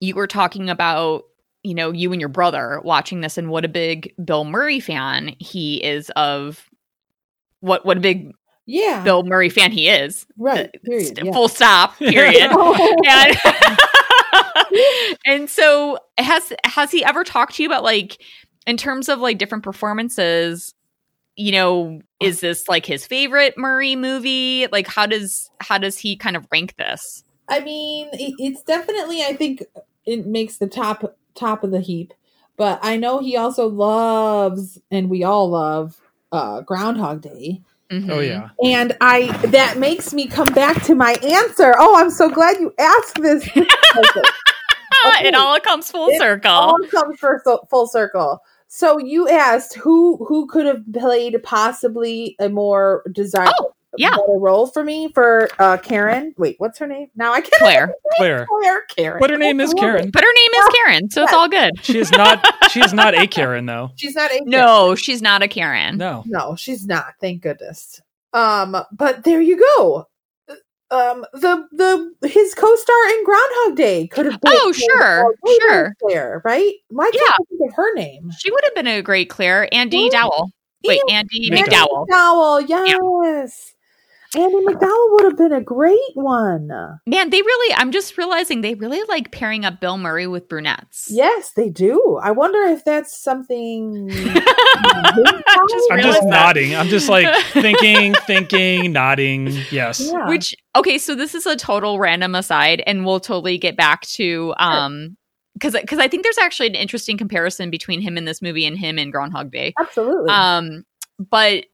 [0.00, 1.22] you were talking about
[1.62, 5.34] you know you and your brother watching this and what a big bill murray fan
[5.38, 6.68] he is of
[7.60, 8.32] what what a big
[8.66, 9.02] Yeah.
[9.04, 10.66] bill murray fan he is right.
[10.74, 11.20] Uh, Period.
[11.22, 11.32] yeah.
[11.32, 13.36] full stop period and
[15.26, 18.20] and so has has he ever talked to you about like
[18.66, 20.74] in terms of like different performances
[21.36, 26.16] you know is this like his favorite murray movie like how does how does he
[26.16, 29.22] kind of rank this I mean, it's definitely.
[29.22, 29.64] I think
[30.06, 32.14] it makes the top top of the heap.
[32.56, 36.00] But I know he also loves, and we all love,
[36.30, 37.62] uh, Groundhog Day.
[37.90, 38.26] Oh Mhm.
[38.26, 38.48] yeah.
[38.64, 41.74] And I that makes me come back to my answer.
[41.78, 43.48] Oh, I'm so glad you asked this.
[45.06, 48.40] Ah, it all comes full It circle all comes for so- full circle.
[48.68, 54.10] So you asked who who could have played possibly a more desirable Oh, yeah.
[54.10, 56.34] better role for me for uh Karen.
[56.38, 57.08] Wait, what's her name?
[57.14, 58.46] Now I can't claire Claire.
[58.48, 59.20] Claire Karen.
[59.20, 60.10] But her name is Karen.
[60.10, 63.14] but her name is karen so it's all good She is not she is not
[63.14, 63.90] a Karen though.
[63.96, 66.22] She's not a no she's not a karen No.
[66.26, 67.14] No, she's not.
[67.20, 68.00] Thank goodness.
[68.32, 70.06] Um, but there you go.
[70.90, 75.94] um the the his co-star in Groundhog Day could have been Oh, sure, sure.
[76.02, 76.72] Claire, right?
[76.88, 77.32] Why can't Yeah.
[77.32, 78.30] I think of her name?
[78.38, 79.68] She would have been a great Claire.
[79.72, 80.10] Andy Ooh.
[80.10, 80.50] Dowell.
[80.86, 82.06] Wait, Andie MacDowell.
[82.06, 82.06] MacDowell.
[82.10, 83.73] MacDowell, yes.
[84.36, 86.68] Andie MacDowell would have been a great one.
[87.06, 91.08] Man, they really, I'm just realizing they really like pairing up Bill Murray with brunettes.
[91.10, 92.18] Yes, they do.
[92.22, 94.08] I wonder if that's something.
[95.68, 96.28] Just I'm just that.
[96.28, 96.74] nodding.
[96.74, 99.48] I'm just like thinking, thinking, nodding.
[99.70, 100.00] Yes.
[100.00, 100.28] Yeah.
[100.28, 104.52] Which, okay, so this is a total random aside, and we'll totally get back to,
[104.58, 105.16] um,
[105.54, 108.76] because because I think there's actually an interesting comparison between him in this movie and
[108.76, 109.72] him in Groundhog Day.
[109.78, 110.30] Absolutely.
[110.30, 110.84] Um,
[111.18, 111.66] but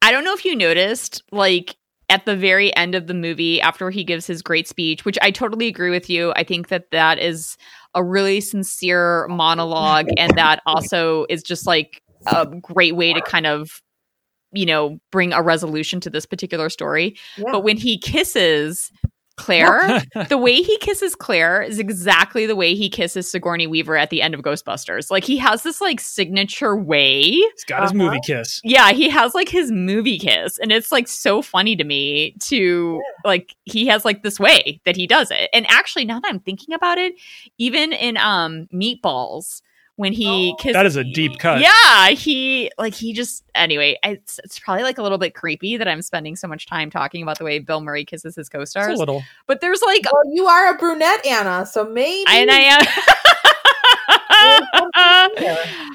[0.00, 1.76] I don't know if you noticed, like
[2.12, 5.30] at the very end of the movie, after he gives his great speech, which I
[5.30, 6.34] totally agree with you.
[6.36, 7.56] I think that that is
[7.94, 13.46] a really sincere monologue, and that also is just like a great way to kind
[13.46, 13.80] of,
[14.52, 17.16] you know, bring a resolution to this particular story.
[17.38, 17.50] Yeah.
[17.50, 18.92] But when he kisses
[19.42, 24.10] Claire, the way he kisses Claire is exactly the way he kisses Sigourney Weaver at
[24.10, 25.10] the end of Ghostbusters.
[25.10, 27.22] Like he has this like signature way.
[27.22, 27.98] He's got his Uh-huh.
[28.04, 28.60] movie kiss.
[28.64, 33.02] Yeah, he has like his movie kiss, and it's like so funny to me to
[33.24, 35.50] like he has like this way that he does it.
[35.52, 37.14] And actually, now that I'm thinking about it,
[37.58, 39.60] even in um Meatballs,
[39.96, 41.60] when he kisses That is a deep cut.
[41.60, 43.98] yeah, he like he just anyway.
[44.02, 47.22] It's it's probably like a little bit creepy that I'm spending so much time talking
[47.22, 48.98] about the way Bill Murray kisses his It's a co-stars.
[48.98, 49.22] little.
[49.46, 52.24] But there's like, well, you are a brunette, Anna, so maybe.
[52.28, 52.82] and I am.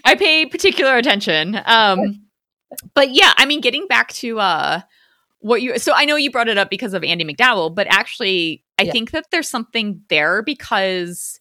[0.05, 1.59] I pay particular attention.
[1.65, 2.21] Um,
[2.93, 4.81] but yeah, I mean, getting back to uh,
[5.39, 5.77] what you.
[5.79, 8.91] So I know you brought it up because of Andie MacDowell, but actually, I Yeah.
[8.91, 11.39] think that there's something there because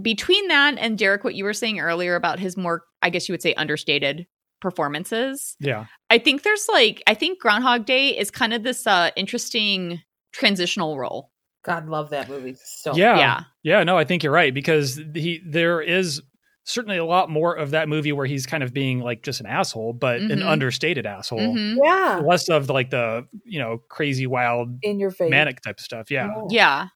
[0.00, 3.32] between that and Derek, what you were saying earlier about his more, I guess you
[3.32, 4.26] would say, understated
[4.60, 5.56] performances.
[5.60, 5.86] Yeah.
[6.10, 10.00] I think there's like I think Groundhog Day is kind of this uh interesting
[10.32, 11.30] transitional role.
[11.64, 12.94] God, love that movie so.
[12.96, 13.18] Yeah.
[13.18, 13.40] Yeah.
[13.62, 13.84] Yeah.
[13.84, 16.22] No, I think you're right because he there is
[16.64, 19.46] certainly a lot more of that movie where he's kind of being like just an
[19.46, 20.46] asshole, but an Mhm.
[20.46, 21.40] understated asshole.
[21.40, 21.76] Mhm.
[21.82, 22.20] Yeah.
[22.24, 25.28] Less of like the you know crazy, wild, In your face.
[25.30, 26.10] manic type of stuff.
[26.10, 26.28] Yeah.
[26.50, 26.88] Yeah.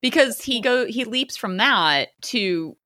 [0.00, 2.76] Because he go he leaps from that to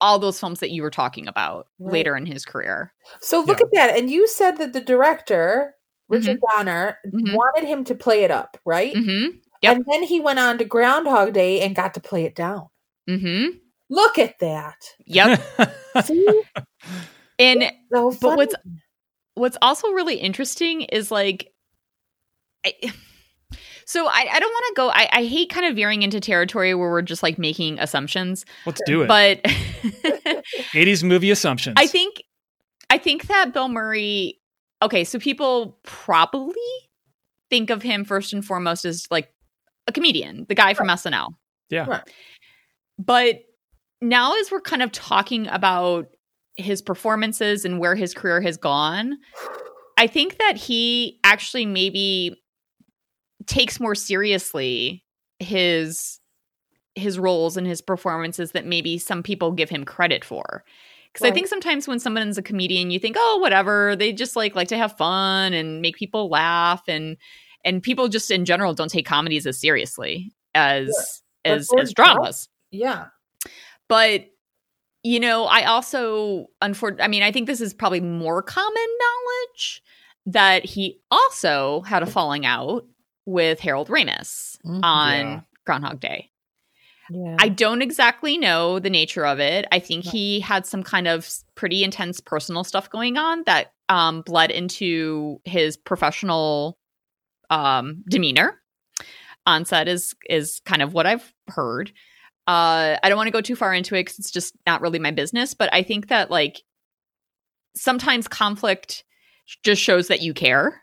[0.00, 1.92] all those films that you were talking about Right.
[1.92, 2.92] later in his career.
[3.20, 3.64] So look Yeah.
[3.66, 3.98] at that.
[3.98, 5.74] And you said that the director,
[6.08, 7.34] Richard Donner, Mhm.
[7.34, 8.94] wanted him to play it up, right?
[8.94, 9.36] Mm-hmm.
[9.62, 9.76] Yep.
[9.76, 12.68] And then he went on to Groundhog Day and got to play it down.
[13.08, 13.58] Mm-hmm.
[13.90, 14.76] Look at that.
[15.04, 15.42] Yep.
[16.06, 16.42] See?
[17.38, 18.54] and So But what's-
[19.34, 21.52] what's also really interesting is like
[22.64, 22.72] I,
[23.90, 26.74] so I, I don't want to go I, I hate kind of veering into territory
[26.74, 29.08] where we're just like making assumptions Let's do it.
[29.08, 31.74] but 80s movie assumptions.
[31.76, 32.22] I think
[32.88, 34.38] I think that Bill Murray
[34.80, 36.54] okay, so people probably
[37.50, 39.34] think of him first and foremost as like
[39.88, 41.34] a comedian, the guy from SNL.
[41.68, 41.86] Yeah.
[41.86, 42.10] Right.
[42.96, 43.40] But
[44.00, 46.10] now as we're kind of talking about
[46.56, 49.18] his performances and where his career has gone,
[49.98, 52.40] I think that he actually maybe
[53.50, 55.04] takes more seriously
[55.38, 56.20] his
[56.94, 60.64] his roles and his performances that maybe some people give him credit for.
[61.12, 64.54] Because I think sometimes when someone's a comedian, you think, oh, whatever, they just like
[64.54, 67.16] like to have fun and make people laugh, and
[67.64, 70.90] and people just in general don't take comedies as seriously as
[71.44, 73.06] as as dramas yeah.
[73.88, 74.26] but
[75.02, 79.82] you know i also unfor- i mean i think this is probably more common knowledge
[80.26, 82.84] that he also had a falling out
[83.26, 84.80] with harold ramis Mhm.
[84.82, 85.40] on Yeah.
[85.66, 86.30] groundhog day
[87.10, 87.36] Yeah.
[87.38, 90.10] i don't exactly know the nature of it i think No.
[90.12, 95.40] he had some kind of pretty intense personal stuff going on that um, bled into
[95.44, 96.78] his professional
[97.50, 98.60] um, demeanor
[99.46, 101.92] on set is is kind of what i've heard
[102.46, 104.98] uh, I don't want to go too far into it because it's just not really
[104.98, 105.54] my business.
[105.54, 106.62] But I think that like
[107.76, 109.04] sometimes conflict
[109.62, 110.82] just shows that you care.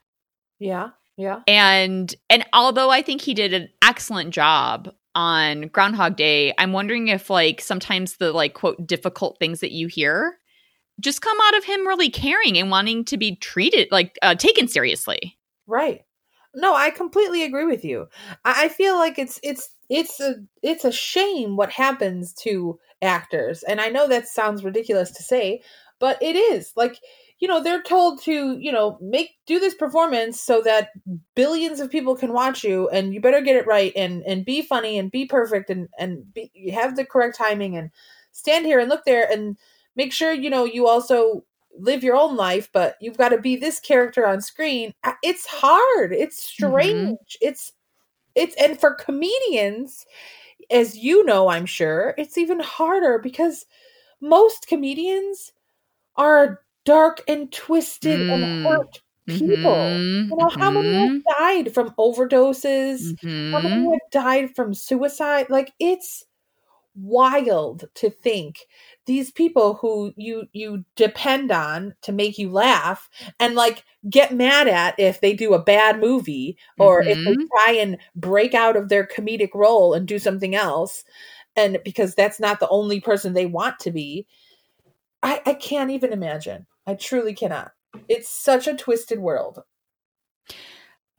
[0.59, 0.89] yeah.
[1.17, 1.41] Yeah.
[1.47, 7.07] And and although I think he did an excellent job on Groundhog Day, I'm wondering
[7.07, 10.37] if like sometimes the like quote difficult things that you hear
[10.99, 14.67] just come out of him really caring and wanting to be treated like uh, taken
[14.67, 15.37] seriously.
[15.67, 16.01] Right.
[16.55, 18.07] No, I completely agree with you.
[18.45, 23.63] I, I feel like it's it's it's a it's a shame what happens to actors,
[23.63, 25.61] and I know that sounds ridiculous to say,
[25.99, 26.73] but it is.
[26.75, 26.99] Like
[27.39, 30.89] you know, they're told to you know make do this performance so that
[31.35, 34.61] billions of people can watch you, and you better get it right and and be
[34.61, 37.91] funny and be perfect and and be, you have the correct timing and
[38.31, 39.57] stand here and look there and
[39.95, 41.43] make sure you know you also
[41.79, 44.93] live your own life, but you've got to be this character on screen.
[45.23, 46.13] It's hard.
[46.13, 46.67] It's mm-hmm.
[46.67, 47.37] strange.
[47.41, 47.71] It's
[48.35, 50.05] it's and for comedians,
[50.69, 53.65] as you know, I'm sure it's even harder because
[54.21, 55.51] most comedians
[56.15, 58.49] are dark and twisted and Mm.
[58.65, 60.05] hurt people.
[60.07, 63.13] Mhm, You know how many mhm, have died from overdoses?
[63.53, 63.93] How many mhm.
[63.93, 65.49] have died from suicide?
[65.51, 66.25] Like it's
[66.95, 68.67] wild to think
[69.05, 73.07] these people who you you depend on to make you laugh
[73.39, 77.49] and like get mad at if they do a bad movie or if they Mhm.
[77.55, 81.03] try and break out of their comedic role and do something else
[81.55, 84.25] and because that's not the only person they want to be
[85.23, 87.71] i i can't even imagine i truly cannot
[88.09, 89.63] it's such a twisted world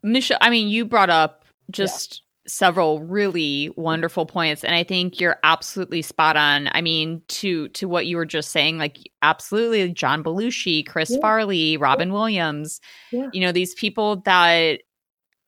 [0.02, 5.36] Michelle, I mean, you brought up just several really wonderful points, and I think you're
[5.42, 6.68] absolutely spot on.
[6.72, 11.18] I mean, to to what you were just saying, like absolutely, John Belushi, Chris Yeah.
[11.20, 12.80] Farley, Robin Williams,
[13.12, 13.28] Yeah.
[13.32, 14.80] you know, these people that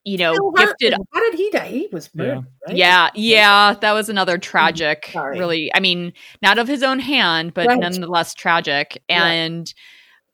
[0.04, 0.94] you know Phil gifted.
[1.12, 2.40] How did he die he was Yeah.
[2.66, 2.76] right?
[2.76, 4.50] Yeah, yeah, that was another mm-hmm.
[4.50, 5.08] tragic.
[5.12, 5.38] Sorry.
[5.38, 7.78] Really, I mean, not of his own hand, but Right.
[7.78, 9.02] nonetheless tragic.
[9.08, 9.26] Yeah.
[9.26, 9.72] And,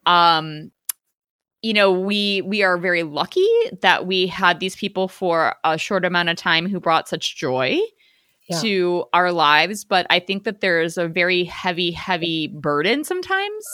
[0.07, 0.71] um,
[1.63, 3.49] you know, we we are very lucky
[3.83, 7.79] that we had these people for a short amount of time who brought such joy
[8.49, 8.61] Yeah.
[8.61, 9.85] to our lives.
[9.85, 13.65] But I think that there is a very heavy, heavy burden sometimes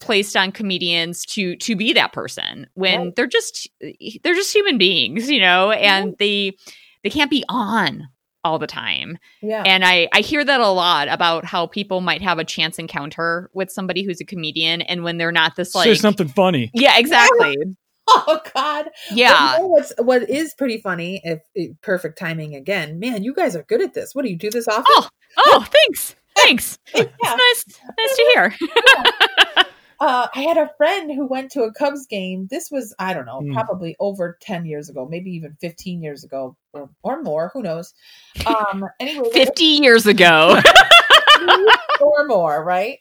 [0.00, 3.16] placed on comedians to to be that person when Right.
[3.16, 3.68] they're just
[4.22, 6.52] they're just human beings you know and they
[7.02, 8.08] they can't be on
[8.44, 9.18] all the time.
[9.42, 9.62] Yeah.
[9.66, 13.50] And i i hear that a lot about how people might have a chance encounter
[13.54, 16.70] with somebody who's a comedian and when they're not this like Say something funny.
[16.74, 17.56] yeah exactly.
[18.06, 18.90] Oh god.
[19.12, 23.32] Yeah you know what's what is pretty funny if, if perfect timing again man you
[23.32, 24.14] guys are good at this.
[24.14, 24.84] What do you do this often?
[24.88, 25.08] Oh
[25.38, 26.14] oh thanks.
[26.36, 26.78] Thanks.
[26.94, 27.04] Yeah.
[27.22, 29.64] it's nice nice to hear
[30.00, 32.48] uh, I had a friend who went to a Cubs game.
[32.50, 33.52] This was, I don't know, Hmm.
[33.52, 37.50] probably over 10 years ago, maybe even 15 years ago or, or more.
[37.54, 37.94] Who knows?
[38.46, 40.60] Um, anyway, 50 years ago
[42.00, 42.98] or more, right?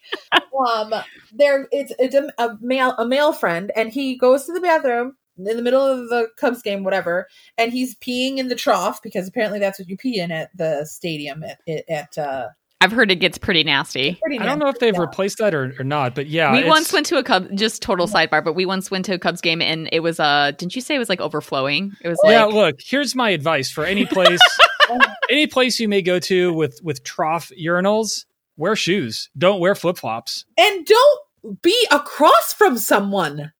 [0.68, 0.94] Um,
[1.34, 5.16] there, it's, it's a, a male, a male friend, and he goes to the bathroom
[5.38, 9.28] in the middle of the Cubs game, whatever, and he's peeing in the trough because
[9.28, 11.60] apparently that's what you pee in at the stadium at,
[11.90, 12.50] at, uh,
[12.84, 15.02] i've heard it gets pretty nasty pretty I don't know if they've Yeah.
[15.02, 16.52] replaced that or, or not, but yeah.
[16.52, 19.14] we it's- once went to a Cubs, just total sidebar, but we once went to
[19.14, 21.94] a Cubs game and it was, uh, didn't you say it was like overflowing?
[22.02, 24.40] It was like, yeah, look, here's my advice for any place
[25.30, 28.26] any place you may go to with with trough urinals,
[28.58, 29.30] wear shoes.
[29.38, 30.46] Don't wear flip-flops.
[30.58, 33.52] and don't be across from someone.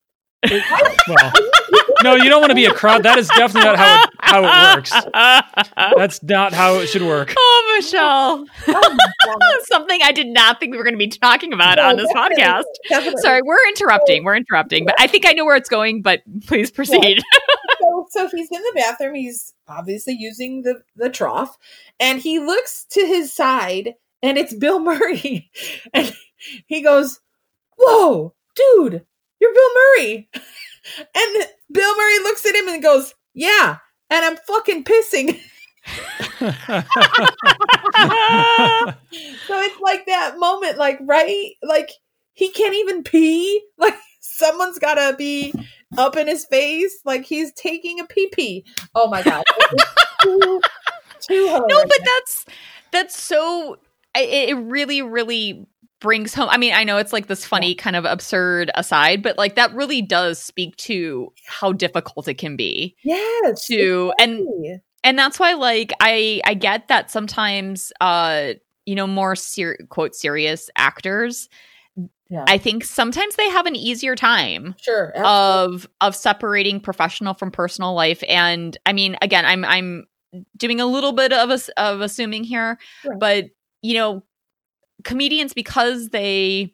[1.08, 1.32] Well,
[2.04, 3.04] no, you don't want to be a crowd.
[3.04, 4.92] That is definitely not how it, how it works.
[5.98, 7.34] That's not how it should work.
[7.38, 8.46] oh, Michelle.
[9.26, 9.62] Oh.
[9.64, 12.44] Something I did not think we were going to be talking about on this definitely,
[12.44, 12.64] podcast.
[12.90, 13.22] definitely.
[13.22, 14.24] Sorry, we're interrupting.
[14.24, 17.22] We're interrupting, but I think I know where it's going, but please proceed.
[17.82, 19.16] So, so he's in the bathroom.
[19.16, 21.58] He's obviously using the, the trough,
[22.00, 25.52] and he looks to his side, and it's Bill Murray.
[25.94, 26.14] And
[26.66, 27.20] he goes,
[27.78, 29.06] Whoa, dude,
[29.40, 30.30] you're Bill Murray.
[30.98, 33.78] And Bill Murray looks at him and goes, Yeah,
[34.10, 35.40] and I'm fucking pissing.
[39.48, 41.52] So it's like that moment, like, right?
[41.62, 41.90] Like,
[42.34, 43.62] he can't even pee.
[43.78, 45.54] Like, someone's got to be
[45.98, 47.00] up in his face.
[47.06, 48.66] Like, he's taking a pee pee.
[48.96, 49.44] Oh my God.
[50.24, 50.62] Too,
[51.20, 52.46] too no, but that's
[52.92, 53.78] that's so.
[54.16, 55.68] It, it really, really
[56.04, 56.50] brings home.
[56.52, 59.74] I mean, I know it's like this funny kind of absurd aside, but like that
[59.74, 63.66] really does speak to how difficult it can be yes.
[63.68, 64.82] to and exactly.
[65.04, 68.50] and that's why like i i get that sometimes uh
[68.86, 71.48] you know more ser- quote serious actors
[72.30, 72.44] Yeah.
[72.48, 75.14] i think sometimes they have an easier time Sure.
[75.16, 75.74] absolutely.
[75.76, 80.06] of of separating professional from personal life and i mean again i'm i'm
[80.58, 82.78] doing a little bit of us of assuming here
[83.20, 83.46] but
[83.82, 84.24] you know
[85.04, 86.74] comedians because they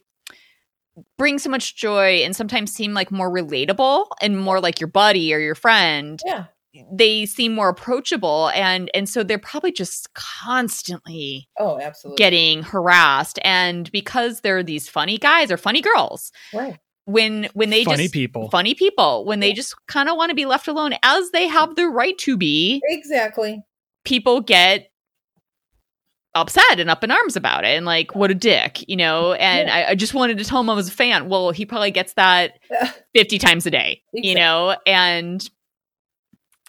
[1.18, 5.34] bring so much joy and sometimes seem like more relatable and more like your buddy
[5.34, 6.44] or your friend yeah.
[6.92, 12.18] they seem more approachable and and so they're probably just constantly Oh, absolutely.
[12.18, 16.78] getting harassed and because they're these funny guys or funny girls right.
[17.06, 18.50] when when they Funny just people.
[18.50, 21.76] funny people when they just kind of want to be left alone as they have
[21.76, 23.62] the right to be Exactly.
[24.04, 24.89] people get
[26.36, 29.68] upset and up in arms about it and like what a dick you know and
[29.68, 29.76] Yeah.
[29.76, 32.14] I, I just wanted to tell him i was a fan well he probably gets
[32.14, 32.60] that
[33.16, 35.48] 50 times a day you know and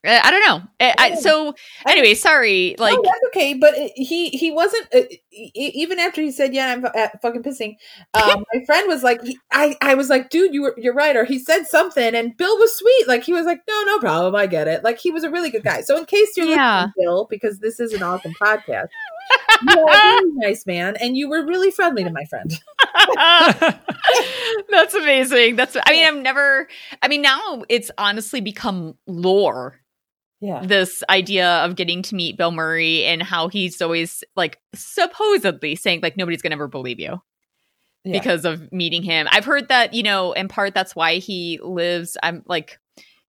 [0.02, 0.62] Uh, I don't know.
[0.80, 1.54] I, I, so
[1.86, 2.74] anyway, sorry.
[2.78, 3.52] Like no, that's okay.
[3.52, 7.76] But he he wasn't uh, even after he said, "Yeah, I'm uh, fucking pissing."
[8.14, 11.14] Um, my friend was like, he, "I I was like, dude, you were you're right."
[11.14, 13.08] Or he said something, and Bill was sweet.
[13.08, 14.34] Like he was like, "No, no problem.
[14.34, 15.82] I get it." Like he was a really good guy.
[15.82, 16.76] So in case you're Yeah.
[16.86, 18.88] listening, Bill, because this is an awesome podcast,
[19.68, 22.58] you're a nice man, and you were really friendly to my friend.
[24.70, 25.56] that's amazing.
[25.56, 26.68] That's I mean, I've never
[27.02, 29.80] I mean, now it's honestly become lore
[30.40, 35.76] Yeah, this idea of getting to meet Bill Murray and how he's always like supposedly
[35.76, 37.20] saying like nobody's gonna ever believe you
[38.04, 38.12] Yeah.
[38.12, 39.28] because of meeting him.
[39.30, 42.16] I've heard that you know in part that's why he lives.
[42.22, 42.78] I'm like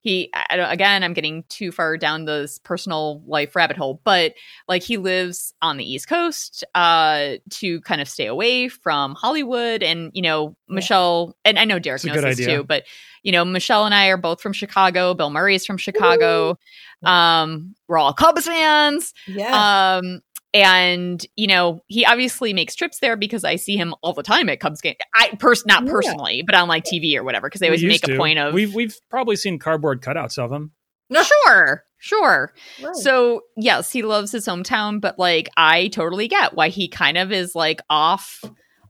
[0.01, 4.33] he I don't, again I'm getting too far down this personal life rabbit hole, but
[4.67, 9.81] like he lives on the East Coast uh to kind of stay away from Hollywood
[9.83, 10.55] and you know.
[10.67, 12.47] Michelle and I know Derek knows this idea.
[12.47, 12.83] too, but
[13.23, 15.13] you know Michelle and I are both from Chicago.
[15.13, 16.57] Bill Murray is from Chicago.
[17.03, 19.13] Um, we're all Cubs fans.
[19.27, 19.97] yeah.
[19.97, 20.21] Um,
[20.53, 24.49] and you know, he obviously makes trips there because I see him all the time
[24.49, 24.95] at Cubs game.
[25.15, 25.91] I pers not Yeah.
[25.91, 28.53] personally, but on like TV or whatever, because they always used make a point of
[28.53, 30.71] We've we've probably seen cardboard cutouts of him.
[31.09, 31.23] No.
[31.23, 32.53] Sure, sure.
[32.81, 32.95] Right.
[32.95, 37.31] So yes, he loves his hometown, but like I totally get why he kind of
[37.31, 38.43] is like off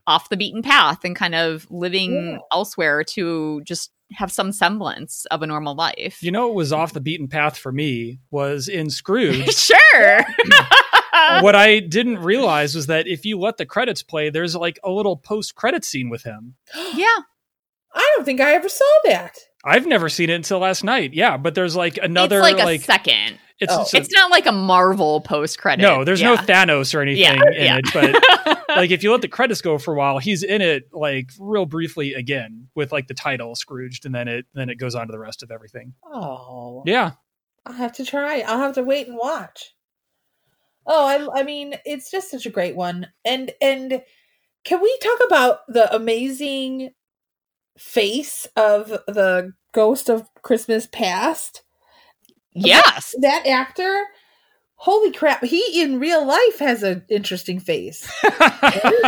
[0.07, 2.37] off the beaten path and kind of living Yeah.
[2.51, 6.21] elsewhere to just have some semblance of a normal life.
[6.21, 9.47] You know, what was off the beaten path for me was in Scrooge.
[9.53, 10.25] sure.
[11.41, 14.89] what I didn't realize was that if you let the credits play, there's like a
[14.91, 16.55] little post credit scene with him.
[16.93, 17.17] yeah.
[17.93, 19.37] I don't think I ever saw that.
[19.65, 21.13] I've never seen it until last night.
[21.13, 23.37] Yeah, but there's like another it's like a like second.
[23.59, 23.81] it's, Oh.
[23.81, 25.81] it's a- It's not like a Marvel post credit.
[25.83, 27.79] no, there's no Thanos or anything Yeah, in yeah.
[27.83, 30.85] it, but like if you let the credits go for a while, he's in it
[30.93, 34.95] like real briefly again with like the title Scrooged, and then it then it goes
[34.95, 35.93] on to the rest of everything.
[36.05, 37.11] Oh, Yeah,
[37.65, 38.39] I'll have to try.
[38.47, 39.75] I'll have to wait and watch.
[40.85, 43.07] Oh, I, I mean, it's just such a great one.
[43.23, 44.01] And and
[44.63, 46.91] can we talk about the amazing
[47.77, 51.63] face of the ghost of Christmas past?
[52.53, 53.15] yes.
[53.21, 54.03] That actor,
[54.75, 55.43] holy crap!
[55.43, 58.11] He in real life has an interesting face.
[58.39, 59.05] Not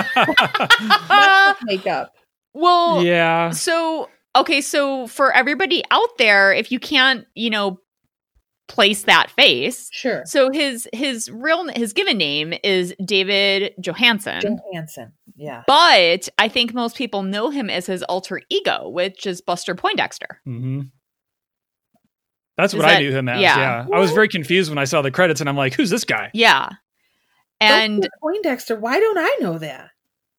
[1.10, 2.14] with makeup.
[2.54, 3.50] well, yeah.
[3.52, 7.80] so okay, so for everybody out there, if you can't, you know,
[8.68, 14.41] place that face, Sure, so his his real his given name is David Johansen.
[14.41, 15.14] Johansson.
[15.35, 15.64] Yeah.
[15.68, 20.40] But I think most people know him as his alter ego, which is Buster Poindexter.
[20.45, 20.81] hmm
[22.57, 23.41] That's Is what I knew him as.
[23.41, 23.57] yeah.
[23.57, 23.85] Yeah.
[23.94, 26.30] I was very confused when I saw the credits, and I'm like, "Who's this guy?"
[26.34, 26.69] Yeah.
[27.60, 28.11] And Dr.
[28.22, 28.76] Poindexter.
[28.80, 29.90] Why don't I know that?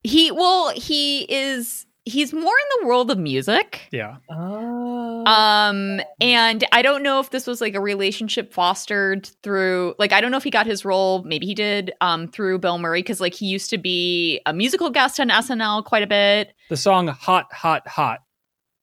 [0.03, 3.89] he well, he is he's more in the world of music.
[3.91, 4.17] Yeah.
[4.31, 5.25] Oh.
[5.27, 10.21] Um, and I don't know if this was like a relationship fostered through, like, I
[10.21, 13.21] don't know if he got his role, maybe he did, um, through Bill Murray, because
[13.21, 16.53] like he used to be a musical guest on SNL quite a bit.
[16.69, 18.21] The song "Hot, Hot, Hot."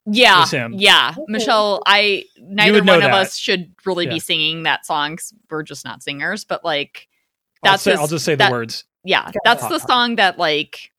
[0.07, 0.73] Yeah, Was him.
[0.75, 1.25] yeah, Okay.
[1.27, 1.83] Michelle.
[1.85, 3.21] I neither would know one of that.
[3.21, 4.13] us should really Yeah.
[4.13, 5.17] be singing that song.
[5.17, 7.07] 'cause we're just not singers, but like,
[7.63, 8.85] I'll, That's say, his- I'll just say that- the words.
[9.03, 10.91] yeah, that's the song that like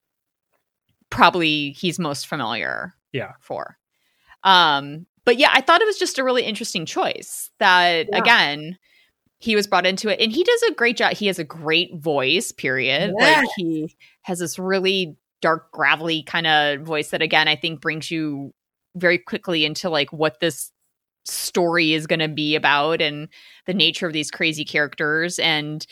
[1.13, 3.33] probably he's most familiar Yeah.
[3.41, 3.79] for.
[4.43, 8.19] Um, but yeah, I thought it was just a really interesting choice that Yeah.
[8.19, 8.79] again
[9.39, 11.13] he was brought into it and he does a great job.
[11.15, 13.13] He has a great voice, period.
[13.19, 13.41] Yeah.
[13.41, 18.11] Like he has this really dark, gravelly kind of voice that again I think brings
[18.11, 18.55] you
[18.97, 20.71] very quickly into like what this
[21.25, 23.29] story is going to be about and
[23.67, 25.87] the nature of these crazy characters and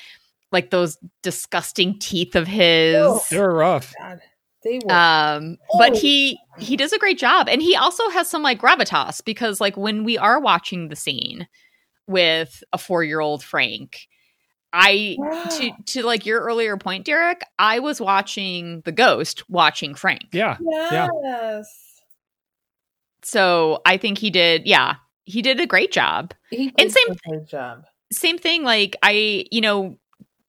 [0.53, 3.29] like those disgusting teeth of his.
[3.29, 3.95] They're rough.
[4.01, 4.21] God.
[4.63, 4.93] They were.
[4.93, 5.99] um but Oh.
[5.99, 9.77] he he does a great job and he also has some like gravitas because like
[9.77, 11.49] when we are watching the scene
[12.07, 14.07] with a 4-year-old Frank
[14.73, 15.17] I
[15.59, 20.59] to to like your earlier point Derek I was watching the ghost watching Frank Yeah.
[20.61, 21.09] yeah.
[21.23, 22.03] yes.
[23.23, 27.13] so I think he did yeah he did a great job He And did same-
[27.13, 27.85] a great job.
[28.13, 29.99] same thing like i you know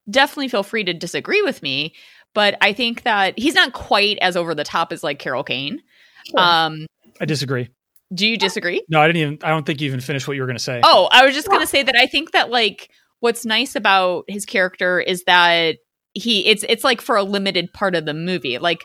[0.09, 1.93] definitely feel free to disagree with me
[2.33, 5.81] but i think that he's not quite as over the top as like carol kane
[6.25, 6.39] Sure.
[6.39, 6.85] um
[7.19, 7.69] I disagree.
[8.13, 9.39] do you disagree No, I didn't even.
[9.43, 10.81] I don't think you even finished what you were going to say.
[10.83, 12.89] oh i was just gonna say that i think that like
[13.19, 15.77] what's nice about his character is that
[16.13, 18.83] he it's it's like for a limited part of the movie like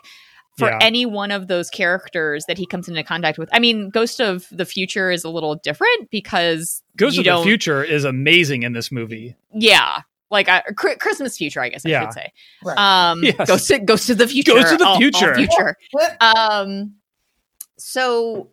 [0.57, 0.79] for Yeah.
[0.81, 4.47] any one of those characters that he comes into contact with i mean ghost of
[4.51, 8.63] the future is a little different because Ghost you of the don't- Future is amazing
[8.63, 9.35] in this movie.
[9.53, 12.01] yeah like a, Cri- Christmas future, I guess I Yeah.
[12.05, 12.31] should say.
[12.63, 12.77] Right.
[12.77, 13.47] Um, Yes.
[13.47, 14.53] Ghost to Ghost to the future.
[14.53, 15.35] Ghost to the all- all future.
[15.35, 15.77] future.
[16.21, 16.95] Um,
[17.77, 18.51] so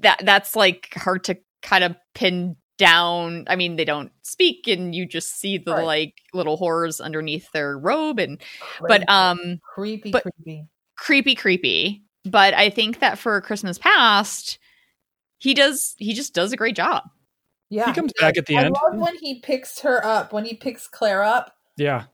[0.00, 3.44] that that's like hard to kind of pin down.
[3.48, 5.84] I mean, they don't speak, and you just see the Right.
[5.84, 8.40] like little horrors underneath their robe, and
[8.86, 10.66] but um, creepy, but- creepy.
[10.96, 12.02] creepy, creepy.
[12.24, 14.58] But I think that for Christmas Past,
[15.38, 17.04] he does he just does a great job.
[17.70, 18.74] Yeah, he comes back at the I end.
[18.82, 22.04] love when he picks her up, when he picks Claire up, Yeah.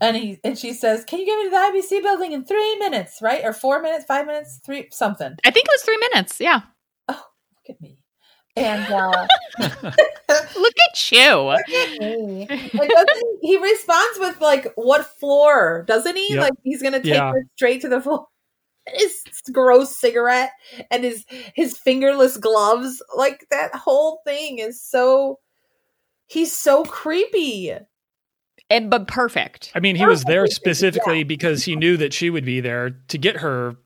[0.00, 2.76] and he and she says, "Can you get me to the IBC building in three
[2.78, 3.18] minutes?
[3.20, 6.40] Right, or four minutes, five minutes, three something." I think it was three minutes.
[6.40, 6.60] Yeah,
[7.08, 7.22] Oh,
[7.68, 7.98] Look at me,
[8.56, 9.26] and uh,
[10.56, 11.36] look at you.
[11.40, 12.46] look at me.
[12.48, 16.32] And he, he responds with like, "What floor?" Doesn't he?
[16.34, 16.40] Yep.
[16.42, 17.32] Like he's gonna take Yeah.
[17.32, 18.26] her straight to the floor.
[18.86, 19.22] His
[19.52, 20.50] gross cigarette
[20.90, 25.38] and his his fingerless gloves, like that whole thing is so.
[26.26, 27.72] He's so creepy.
[28.70, 29.70] And but perfect.
[29.74, 32.90] I mean, he was there Perfectly, specifically because he knew that she would be there
[33.08, 33.76] to get her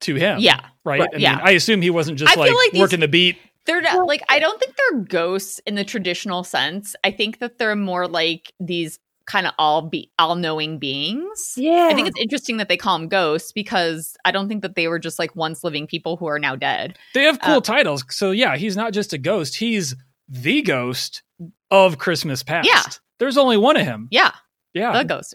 [0.00, 0.40] to him.
[0.40, 0.60] Yeah.
[0.84, 1.00] Right.
[1.00, 1.36] Right, I yeah.
[1.36, 3.38] mean, I assume he wasn't just I feel like, like these- working the beat.
[3.66, 6.96] They're not like I don't think they're ghosts in the traditional sense.
[7.04, 11.54] I think that they're more like these kind of all be all knowing beings.
[11.56, 14.74] Yeah, I think it's interesting that they call them ghosts because I don't think that
[14.74, 16.98] they were just like once living people who are now dead.
[17.14, 18.04] They have cool Uh, titles.
[18.10, 19.56] So yeah, he's not just a ghost.
[19.56, 19.94] He's
[20.28, 21.22] the ghost
[21.70, 22.68] of Christmas past.
[22.68, 22.82] Yeah.
[23.18, 24.08] There's only one of him.
[24.10, 24.32] Yeah,
[24.74, 24.92] Yeah.
[24.98, 25.34] the ghost.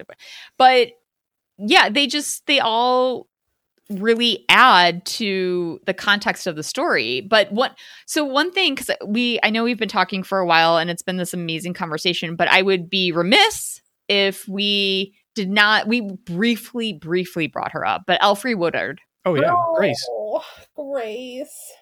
[0.58, 0.90] But
[1.58, 3.28] yeah, they just they all
[3.90, 7.22] really add to the context of the story.
[7.22, 10.78] But what so one thing cuz we I know we've been talking for a while
[10.78, 13.77] and it's been this amazing conversation, but I would be remiss
[14.08, 18.04] if we did not we briefly briefly brought her up.
[18.08, 19.00] But Alfre Woodard.
[19.26, 19.54] oh yeah.
[19.76, 20.04] Grace.
[20.10, 20.44] Oh,
[20.76, 21.74] Grace.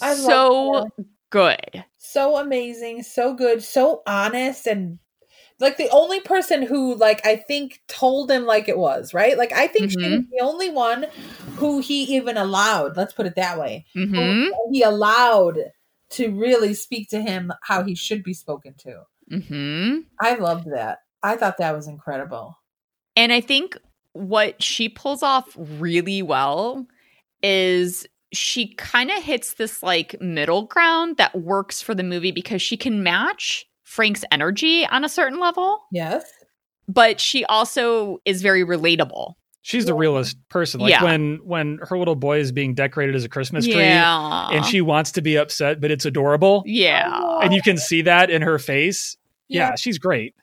[0.00, 1.04] I so her.
[1.30, 1.84] good.
[1.98, 4.98] so amazing, so good, so honest and
[5.58, 9.36] like the only person who like I think told him like it was, right?
[9.36, 10.10] Like I think she Mhm.
[10.16, 11.06] was the only one
[11.56, 13.84] who he even allowed, let's put it that way.
[13.92, 14.48] who Mhm.
[14.72, 15.58] He allowed
[16.10, 19.02] to really speak to him how he should be spoken to.
[19.30, 20.04] Mhm.
[20.20, 20.98] I loved that.
[21.22, 22.56] I thought that was incredible.
[23.16, 23.76] And I think
[24.12, 26.86] what she pulls off really well
[27.42, 32.62] is she kind of hits this like middle ground that works for the movie because
[32.62, 36.24] she can match Frank's energy on a certain level, Yes.
[36.88, 39.34] but she also is very relatable.
[39.62, 40.80] She's the realest person.
[40.80, 41.02] Like Yeah.
[41.04, 44.48] when when her little boy is being decorated as a Christmas tree Yeah.
[44.50, 46.62] and she wants to be upset, but it's adorable.
[46.66, 47.38] Yeah.
[47.42, 49.16] And you can see that in her face.
[49.50, 49.74] Yeah, Yeah.
[49.76, 50.34] she's great.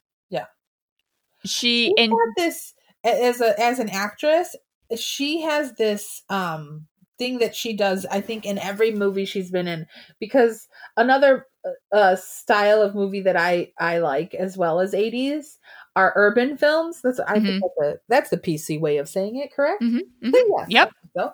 [1.45, 2.73] She she and had this
[3.03, 4.55] as a as an actress
[4.95, 9.67] she has this um thing that she does i think in every movie she's been
[9.67, 9.85] in
[10.19, 10.67] because
[10.97, 15.57] another uh, uh style of movie that i i like as well as 80s
[15.95, 19.53] are urban films that's i think that's, a, that's the pc way of saying it
[19.53, 20.33] correct Mhm, mhm.
[20.33, 20.91] yes, Yep.
[21.17, 21.31] So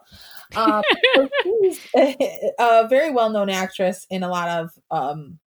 [0.56, 0.84] um,
[1.16, 5.40] so she's a, a very well-known actress in a lot of um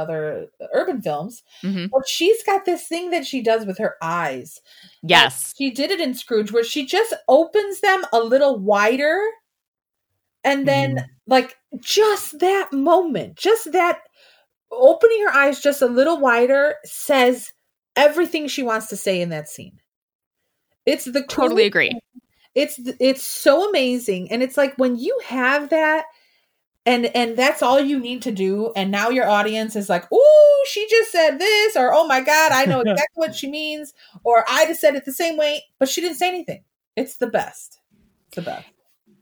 [0.00, 1.88] other urban films Mhm.
[1.90, 4.58] but she's got this thing that she does with her eyes
[5.02, 5.52] yes.
[5.56, 9.20] she did it in Scrooge where she just opens them a little wider
[10.42, 11.04] and then Mhm.
[11.26, 14.00] like just that moment, just that
[14.72, 17.52] opening her eyes just a little wider says
[17.96, 19.80] everything she wants to say in that scene.
[20.86, 21.92] It's the Totally agree.
[22.54, 26.06] it's it's so amazing and it's like when you have that
[26.86, 28.72] and and that's all you need to do.
[28.76, 32.52] And now your audience is like oh she just said this or oh my god
[32.52, 33.92] i know exactly what she means
[34.24, 36.64] or i just said it the same way but she didn't say anything.
[36.96, 37.80] It's the best.
[38.28, 38.66] It's the best.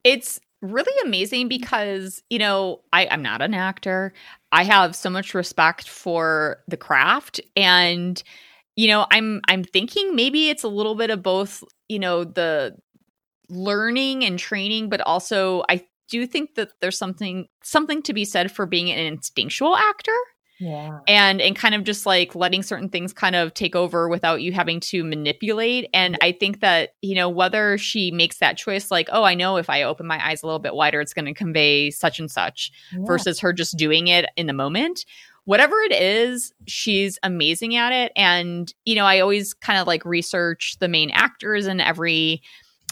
[0.05, 4.12] It's really amazing because you know I, i'm not an actor.
[4.51, 7.40] I have so much respect for the craft.
[7.56, 8.22] And
[8.78, 12.76] you know i'm i'm thinking maybe it's a little bit of both you know the
[13.51, 18.24] learning and training but also i do you think that there's something something to be
[18.24, 20.16] said for being an instinctual actor
[20.59, 20.98] yeah.
[21.06, 24.52] and and kind of just like letting certain things kind of take over without you
[24.52, 25.89] having to manipulate.
[25.94, 29.56] And i think that you know whether she makes that choice like oh i know
[29.56, 32.30] if i open my eyes a little bit wider it's going to convey such and
[32.30, 32.72] such
[33.06, 35.05] versus her just doing it in the moment
[35.44, 38.12] whatever it is she's amazing at it.
[38.16, 42.43] And you know i always kind of like research the main actors in every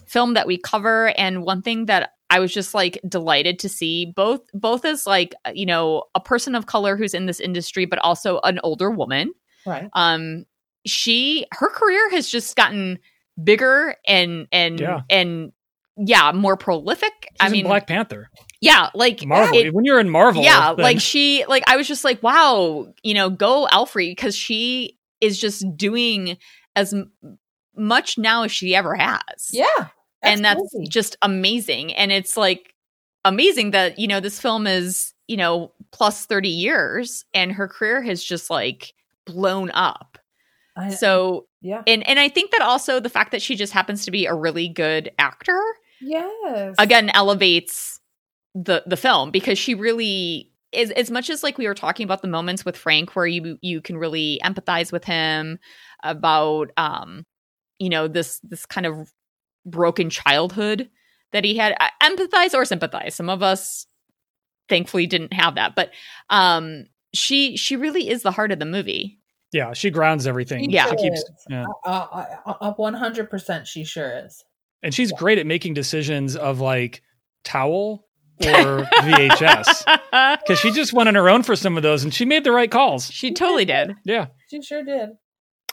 [0.06, 1.12] film that we cover.
[1.18, 5.34] And one thing that i was just like delighted to see both both as like
[5.54, 9.32] you know a person of color who's in this industry but also an older woman
[9.66, 10.44] right um
[10.86, 12.98] she her career has just gotten
[13.42, 15.00] bigger and and Yeah.
[15.10, 15.52] and
[15.98, 18.28] yeah more prolific She's i mean Black Panther.
[18.60, 19.56] yeah like Marvel.
[19.58, 22.86] it- when you're in Marvel, yeah then- like she like i was just like wow
[23.02, 26.36] you know go Alfre because she is just doing
[26.76, 26.94] as
[27.76, 29.88] much now as she ever has yeah
[30.26, 30.88] and that's crazy.
[30.88, 32.74] just amazing and it's like
[33.24, 38.02] amazing that you know this film is you know plus 30 years and her career
[38.02, 38.92] has just like
[39.24, 40.18] blown up.
[40.76, 41.82] I- So, yeah.
[41.86, 44.34] and and I think that also the fact that she just happens to be a
[44.34, 45.60] really good actor
[46.00, 46.74] Yes.
[46.78, 47.98] again elevates
[48.54, 52.20] the the film because she really is as much as like we were talking about
[52.22, 55.58] the moments with Frank where you you can really empathize with him
[56.02, 57.24] about um
[57.78, 59.10] you know this this kind of
[59.66, 60.88] broken childhood
[61.32, 63.86] that he had I- empathize or sympathize some of us
[64.68, 65.90] thankfully didn't have that but
[66.30, 69.18] um she she really is the heart of the movie
[69.52, 70.64] Yeah, she grounds everything.
[70.64, 70.90] She Yeah.
[70.90, 71.30] She keeps is.
[71.48, 71.64] yeah.
[71.84, 74.44] Uh, uh, uh, uh, 100% she sure is.
[74.82, 77.00] And she's great at making decisions of like
[77.44, 78.06] towel
[78.42, 79.84] or VHS.
[80.42, 82.52] Because she just went on her own for some of those and she made the
[82.52, 83.10] right calls.
[83.10, 84.26] she totally did Yeah.
[84.50, 85.10] She sure did.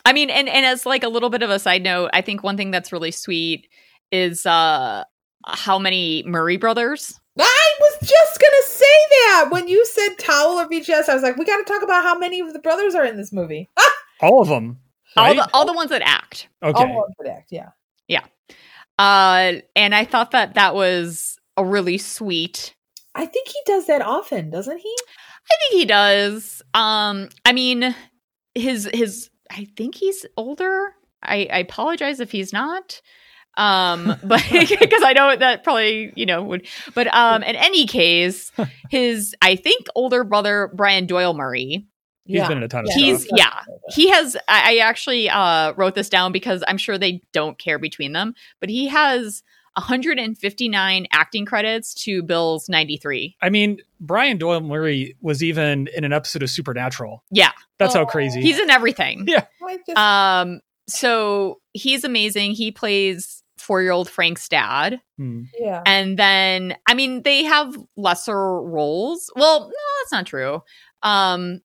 [0.05, 2.43] I mean, and and as like a little bit of a side note, I think
[2.43, 3.67] one thing that's really sweet
[4.11, 5.03] is uh
[5.45, 7.19] how many Murray brothers.
[7.39, 11.37] I was just gonna say that when you said towel or VHS, I was like,
[11.37, 13.69] we got to talk about how many of the brothers are in this movie.
[14.21, 14.79] All of them.
[15.17, 15.35] All Right?
[15.35, 16.47] the all the ones that act.
[16.61, 16.83] okay.
[16.83, 17.69] All one predict, yeah.
[18.07, 18.21] Yeah.
[18.99, 22.75] Uh and I thought that that was a really sweet.
[23.15, 24.95] I think he does that often, doesn't he?
[25.51, 26.61] I think he does.
[26.73, 27.95] Um I mean
[28.55, 30.95] his his I think he's older.
[31.21, 33.01] I I apologize if he's not.
[33.55, 38.51] Um but because I know that probably, you know, would but um in any case,
[38.89, 41.85] his I think older brother Brian Doyle Murray
[42.25, 42.47] He's yeah.
[42.47, 43.37] been in a ton of He's- stuff.
[43.37, 43.59] yeah.
[43.93, 47.77] he has I, I actually uh wrote this down because i'm sure they don't care
[47.77, 49.43] between them but he has
[49.75, 56.13] 159 acting credits to bill's 93 I mean, Brian Doyle Murray was even in an
[56.13, 57.23] episode of Supernatural.
[57.31, 58.05] yeah That's how Oh.
[58.05, 58.41] crazy.
[58.41, 59.45] he's in everything Yeah.
[59.95, 65.43] Um so he's amazing he plays four-year-old frank's dad Hmm.
[65.57, 65.81] yeah.
[65.85, 70.61] and then i mean they have lesser roles well no that's not true
[71.01, 71.61] um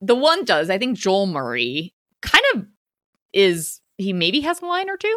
[0.00, 2.66] the one does i think joel murray kind of
[3.32, 5.16] is he maybe has a line or two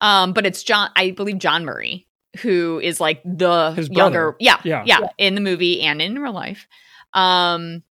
[0.00, 2.06] um but it's john i believe john murray
[2.40, 4.84] who is like the His younger yeah, Yeah.
[4.86, 6.66] yeah in the movie and in real life
[7.12, 7.82] um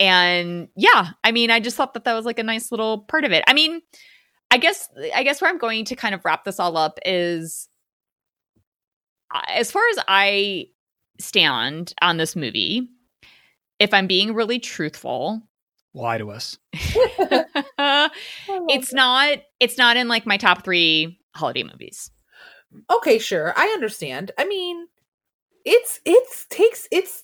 [0.00, 3.24] and yeah i mean i just thought that that was like a nice little part
[3.24, 3.80] of it i mean
[4.50, 7.68] i guess i guess where i'm going to kind of wrap this all up is
[9.48, 10.66] as far as I
[11.18, 12.88] stand on this movie,
[13.78, 15.42] if I'm being really truthful,
[15.96, 16.58] Lie to us.
[16.72, 22.10] it's not it's not in like my top 3 holiday movies.
[22.90, 23.52] okay, sure.
[23.56, 24.30] I understand.
[24.38, 24.86] I mean,
[25.64, 27.22] it's it's takes it's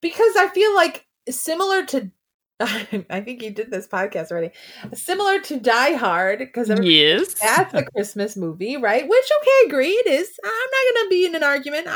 [0.00, 2.10] because I feel like similar to
[2.60, 4.50] I think you did this podcast already.
[4.92, 7.34] Similar to Die Hard because Yes.
[7.34, 9.02] that's a Christmas movie, right?
[9.08, 10.38] Which okay, agree it is.
[10.44, 11.86] I'm not going to be in an argument.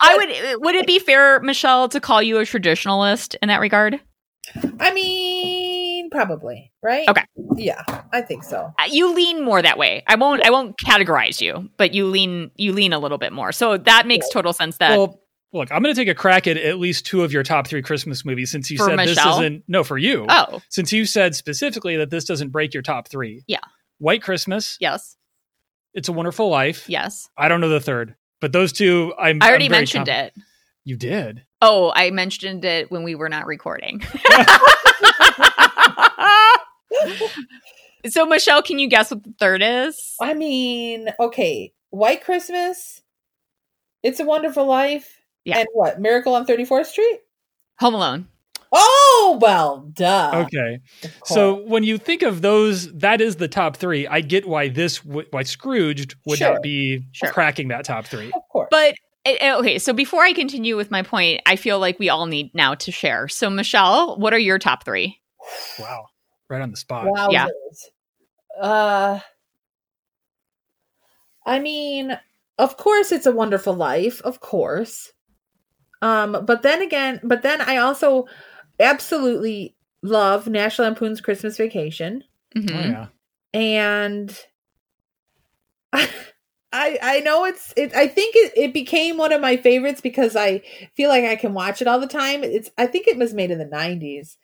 [0.00, 4.00] I would would it be fair Michelle to call you a traditionalist in that regard?
[4.80, 5.53] I mean,
[6.14, 7.08] probably, right?
[7.08, 7.24] Okay.
[7.56, 7.82] Yeah,
[8.12, 8.72] I think so.
[8.78, 10.02] Uh, You lean more that way.
[10.06, 13.50] I won't I won't categorize you, but you lean you lean a little bit more.
[13.52, 15.20] So that makes total sense that well,
[15.52, 17.82] look, I'm going to take a crack at at least two of your top three
[17.82, 19.64] Christmas movies since you For said this isn't.
[19.66, 20.26] No, for you.
[20.28, 23.42] Oh, Since you said specifically that this doesn't break your top three.
[23.46, 23.60] Yeah.
[23.98, 25.16] White Christmas, yes.
[25.94, 26.88] It's a Wonderful Life.
[26.88, 27.28] Yes.
[27.38, 29.38] I don't know the third, but those two, I'm.
[29.40, 30.34] I already I'm mentioned com- it.
[30.84, 31.42] You did.
[31.62, 34.02] Oh, I mentioned it when we were not recording.
[38.06, 40.14] so, Michelle, can you guess what the third is?
[40.20, 43.00] I mean, okay, White Christmas,
[44.02, 45.58] It's a Wonderful Life, Yeah.
[45.58, 46.00] and what?
[46.00, 47.20] Miracle on 34th Street?
[47.80, 48.28] Home Alone.
[48.76, 50.44] Oh, well, duh.
[50.46, 50.80] Okay.
[51.24, 54.04] So when you think of those, that is the top three.
[54.08, 56.54] I get why this, w- why Scrooged would Sure.
[56.54, 57.30] not be Sure.
[57.30, 58.32] cracking that top three.
[58.34, 58.66] of course.
[58.72, 62.08] But eh, eh, okay, so before I continue with my point, I feel like we
[62.08, 63.28] all need now to share.
[63.28, 65.20] So, Michelle, what are your top three?
[65.78, 66.06] Wow.
[66.48, 67.06] Right on the spot.
[67.06, 67.30] Wowzers.
[67.32, 67.48] Yeah.
[68.60, 69.20] Uh,
[71.46, 72.18] I mean,
[72.58, 74.20] of course, it's a wonderful life.
[74.22, 75.12] Of course.
[76.02, 78.26] Um, but then again, but then I also
[78.78, 82.70] absolutely love National Lampoon's Christmas Vacation, Mhm.
[82.70, 83.06] Oh, yeah.
[83.52, 84.38] and
[86.72, 87.94] I I know it's it.
[87.94, 90.62] I think it, it became one of my favorites because I
[90.94, 92.42] feel like I can watch it all the time.
[92.44, 94.36] It's I think it was made in the nineties.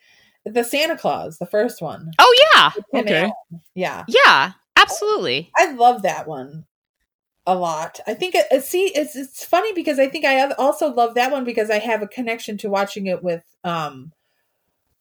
[0.45, 2.11] The Santa Claus, the first one.
[2.19, 2.71] Oh, yeah.
[2.99, 3.21] Okay.
[3.21, 3.33] Allen.
[3.75, 4.03] Yeah.
[4.07, 5.51] Yeah, absolutely.
[5.57, 6.65] I love that one
[7.45, 7.99] a lot.
[8.07, 11.31] I think it, it- see it's it's funny because I think I also love that
[11.31, 14.11] one because I have a connection to watching it with um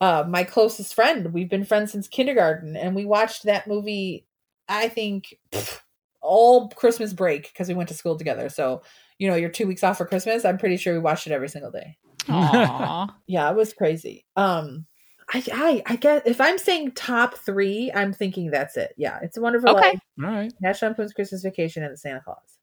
[0.01, 1.33] uh my closest friend.
[1.35, 4.27] We've been friends since kindergarten and we watched that movie
[4.69, 5.81] I think pff,
[6.23, 8.49] all Christmas break because we went to school together.
[8.49, 8.83] So
[9.19, 11.49] you know, your two weeks off for Christmas, I'm pretty sure we watched it every
[11.49, 11.97] single day.
[12.29, 13.15] Aw.
[13.27, 14.25] Yeah, it was crazy.
[14.35, 14.87] Um,
[15.33, 18.95] I, I, I guess if I'm saying top three, I'm thinking that's it.
[18.97, 19.91] Yeah, it's a wonderful Okay.
[19.91, 20.53] life, All right.
[20.61, 22.59] National Lampoon's Christmas Vacation, and the Santa Claus.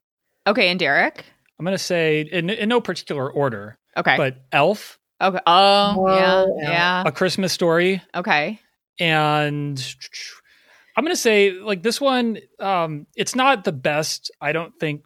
[0.45, 1.23] okay, and Derek.
[1.59, 4.15] I'm gonna say in, in no particular order, Okay.
[4.17, 5.39] but Elf, okay.
[5.47, 6.69] Oh, Whoa, yeah, yeah.
[6.71, 7.03] yeah.
[7.05, 8.59] A Christmas Story, Okay.
[8.99, 9.95] and
[10.95, 12.37] I'm gonna say like this one.
[12.59, 15.05] Um, it's not the best, I don't think,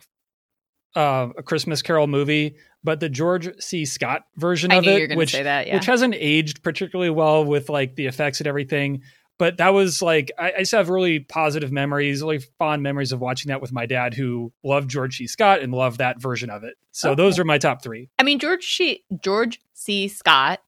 [0.95, 3.85] uh, a Christmas Carol movie, but the George C.
[3.85, 5.67] Scott version I of it, which that.
[5.67, 5.75] Yeah.
[5.75, 9.01] which hasn't aged particularly well with like the effects and everything.
[9.37, 13.19] But that was like I, I just have really positive memories, really fond memories of
[13.19, 15.27] watching that with my dad, who loved George C.
[15.27, 16.75] Scott and loved that version of it.
[16.91, 18.09] So those are my top three.
[18.19, 19.03] I mean, George C.
[19.21, 20.07] George C.
[20.07, 20.59] Scott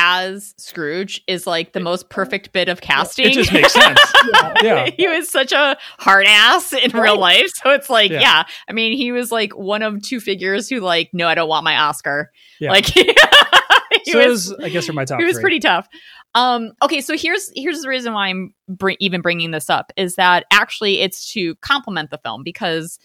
[0.00, 3.26] as Scrooge is like the most perfect bit of casting.
[3.26, 3.98] It just makes sense.
[4.32, 4.54] Yeah.
[4.62, 4.90] Yeah.
[4.96, 7.02] he was such a hard ass in Right.
[7.02, 7.50] real life.
[7.62, 8.20] So it's like, Yeah.
[8.20, 8.42] yeah.
[8.68, 11.64] I mean, he was like one of two figures who like, no, I don't want
[11.64, 12.30] my Oscar.
[12.60, 12.70] Yeah.
[12.70, 12.84] Like
[14.04, 15.42] he so was, those, I guess, are my top he was three.
[15.42, 15.88] pretty tough.
[16.34, 20.14] Um, okay, so here's here's the reason why I'm br- even bringing this up is
[20.16, 22.98] that actually it's to complement the film because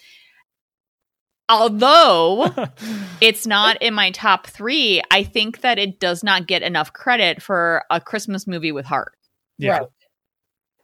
[1.49, 2.53] although
[3.21, 7.41] it's not in my top three, I think that it does not get enough credit
[7.41, 9.13] for a Christmas movie with heart.
[9.57, 9.79] yeah.
[9.79, 9.87] Right.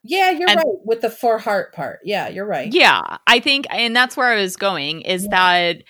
[0.04, 2.00] Yeah, you're And- right with the for heart part.
[2.06, 2.72] Yeah, you're right.
[2.72, 5.30] Yeah, I think, and that's where I was going is Yeah.
[5.32, 5.84] that,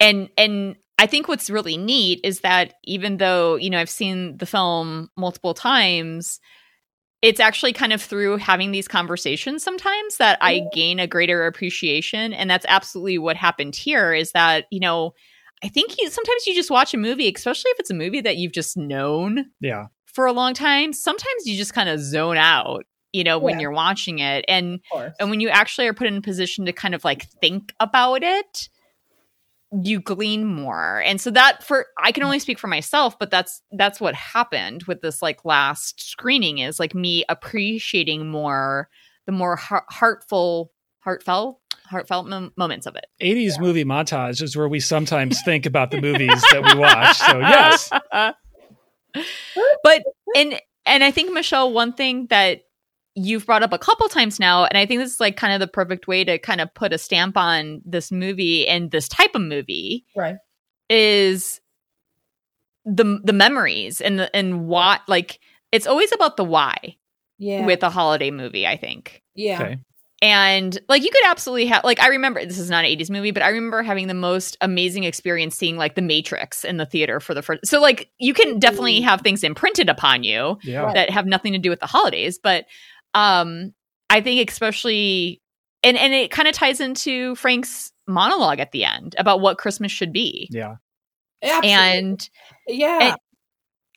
[0.00, 4.38] and and I think what's really neat is that even though you know I've seen
[4.38, 6.40] the film multiple times,
[7.22, 12.32] it's actually kind of through having these conversations sometimes that I gain a greater appreciation,
[12.32, 14.12] and that's absolutely what happened here.
[14.12, 15.14] Is that you know.
[15.64, 18.36] I think you, sometimes you just watch a movie, especially if it's a movie that
[18.36, 19.84] you've just known Yeah.
[20.06, 20.92] for a long time.
[20.92, 23.60] Sometimes you just kind of zone out, you know, when Yeah.
[23.60, 24.44] you're watching it.
[24.48, 24.80] And
[25.20, 28.24] and when you actually are put in a position to kind of like think about
[28.24, 28.68] it
[29.82, 33.62] you glean more and so that for i can only speak for myself but that's
[33.72, 38.88] that's what happened with this like last screening is like me appreciating more
[39.26, 40.70] the more heart- heartful
[41.00, 45.90] heartfelt heartfelt mom- moments of it 80s movie montage is where we sometimes think about
[45.90, 47.16] the movies that we watch.
[47.16, 47.90] So yes.
[49.82, 50.02] but
[50.36, 52.62] and and i think michelle one thing that
[53.14, 55.60] you've brought up a couple times now and i think this is like kind of
[55.60, 59.34] the perfect way to kind of put a stamp on this movie and this type
[59.34, 60.36] of movie right.
[60.88, 61.60] is
[62.84, 65.38] the the memories and the and what like
[65.70, 66.96] it's always about the why
[67.38, 67.64] Yeah.
[67.66, 69.62] with a holiday movie i think yeah.
[69.62, 69.78] Okay.
[70.20, 73.30] and like you could absolutely have like i remember this is not an 80s movie
[73.30, 77.20] but i remember having the most amazing experience seeing like the matrix in the theater
[77.20, 80.80] for the first so like you can definitely have things imprinted upon you Yeah.
[80.80, 80.94] Right.
[80.94, 82.64] that have nothing to do with the holidays but
[83.14, 83.72] um
[84.10, 85.40] i think especially
[85.82, 89.92] and and it kind of ties into frank's monologue at the end about what christmas
[89.92, 90.76] should be Yeah.
[91.42, 91.70] Absolutely.
[91.70, 92.30] and
[92.68, 92.98] yeah.
[93.02, 93.16] and-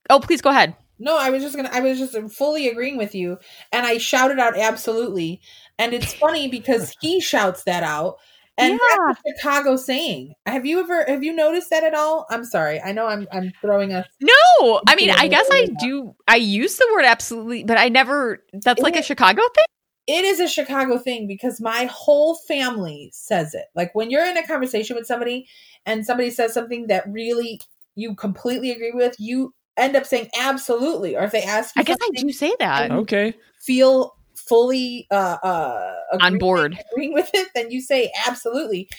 [0.09, 1.69] oh please go ahead No, I was just gonna.
[1.73, 3.37] I was just fully agreeing with you,
[3.73, 5.41] and I shouted out absolutely.
[5.77, 8.15] And it's funny because he shouts that out,
[8.57, 10.33] and that's a Chicago saying.
[10.45, 11.05] Have you ever?
[11.07, 12.25] Have you noticed that at all?
[12.29, 12.81] I'm sorry.
[12.81, 13.27] I know I'm.
[13.31, 14.05] I'm throwing us.
[14.21, 15.75] No, I mean, I guess I yeah.
[15.79, 16.15] do.
[16.27, 18.43] I use the word absolutely, but I never.
[18.63, 19.65] That's like a Chicago thing.
[20.07, 23.65] It is a Chicago thing because my whole family says it.
[23.75, 25.47] Like when you're in a conversation with somebody,
[25.85, 27.59] and somebody says something that really
[27.95, 31.15] you completely agree with, you end up saying absolutely.
[31.15, 32.91] Or if they ask you, I guess I do say that.
[32.91, 33.33] Okay.
[33.61, 34.14] feel
[34.47, 36.77] fully uh uh On board.
[36.91, 38.89] agreeing with it then you say absolutely.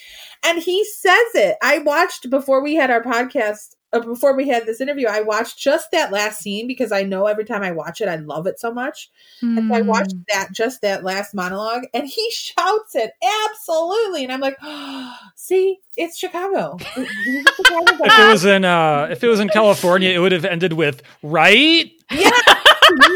[0.44, 1.56] And he says it.
[1.62, 5.56] I watched before we had our podcast uh, before we had this interview i watched
[5.58, 8.58] just that last scene because i know every time i watch it i love it
[8.58, 9.08] so much.
[9.40, 10.22] And so i watched Hmm.
[10.28, 13.12] that just that last monologue and he shouts it
[13.44, 14.24] absolutely.
[14.24, 14.56] And i'm like
[15.36, 16.76] see it's chicago.
[16.96, 20.32] He's a Chicago If it was in uh if it was in California, it would
[20.32, 21.90] have ended with right.
[22.10, 22.30] yeah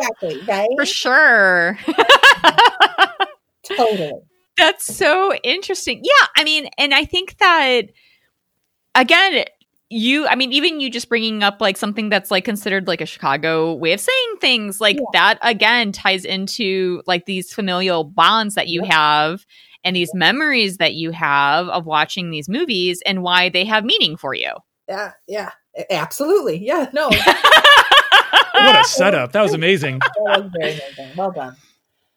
[0.00, 1.78] exactly right for sure.
[3.64, 4.12] totally
[4.56, 6.00] That's so interesting.
[6.04, 7.82] Yeah, I mean, and I think that
[8.94, 9.44] again,
[9.88, 13.06] you, I mean, even you just bringing up like something that's like considered like a
[13.06, 15.04] Chicago way of saying things, like Yeah.
[15.12, 18.92] that again ties into like these familial bonds that you Yep.
[18.92, 19.46] have
[19.82, 24.16] and these memories that you have of watching these movies and why they have meaning
[24.16, 24.52] for you.
[24.88, 25.50] yeah yeah
[25.90, 27.08] absolutely yeah no
[28.66, 29.32] What a setup.
[29.32, 30.00] That was amazing.
[30.26, 31.16] That was very amazing.
[31.16, 31.56] Well done.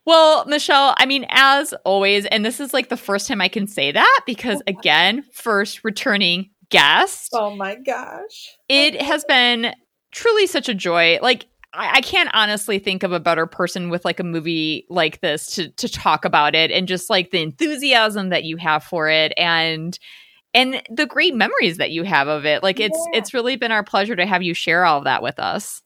[0.05, 3.67] Well, Michelle, I mean, as always, and this is like the first time I can
[3.67, 8.49] say that because, oh again, first returning guest, Oh my gosh.
[8.67, 9.73] it has been
[10.11, 11.19] truly such a joy.
[11.21, 15.21] Like, I, I can't honestly think of a better person with like a movie like
[15.21, 19.07] this to to talk about it and just like the enthusiasm that you have for
[19.09, 19.97] it and
[20.53, 22.61] and the great memories that you have of it.
[22.61, 23.19] Like it's Yeah.
[23.19, 25.81] it's really been our pleasure to have you share all of that with us.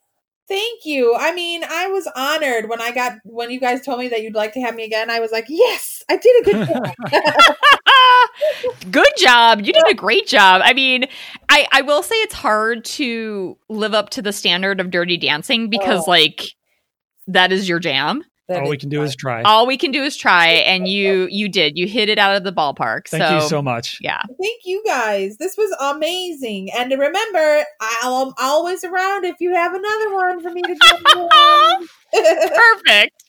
[0.47, 1.13] Thank you.
[1.15, 4.33] I mean, I was honored when I got when you guys told me that you'd
[4.33, 5.09] like to have me again.
[5.09, 6.93] I was like, yes, I did a good job.
[8.91, 9.61] Good job.
[9.61, 10.61] You did a great job.
[10.63, 11.05] I mean,
[11.49, 15.69] I I will say it's hard to live up to the standard of Dirty Dancing
[15.69, 16.11] because Oh.
[16.11, 16.43] like
[17.27, 18.23] that is your jam.
[18.47, 19.41] That All we can do is try.
[19.41, 21.77] All we can do is try and you you did.
[21.77, 23.09] You hit it out of the ballpark.
[23.09, 23.99] Thank so, you so much.
[23.99, 24.21] Yeah.
[24.41, 25.35] Thank you guys.
[25.37, 26.71] This was amazing.
[26.71, 31.29] And remember, I'll, I'm always around if you have another one for me to do.
[32.55, 33.23] Perfect.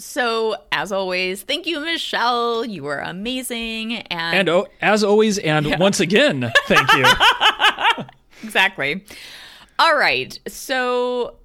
[0.00, 2.64] So, as always, thank you, Michelle.
[2.64, 3.94] You were amazing.
[3.94, 7.04] And, And oh, as always, and once again, thank you.
[8.44, 9.04] exactly.
[9.80, 10.38] All right.
[10.46, 11.38] So,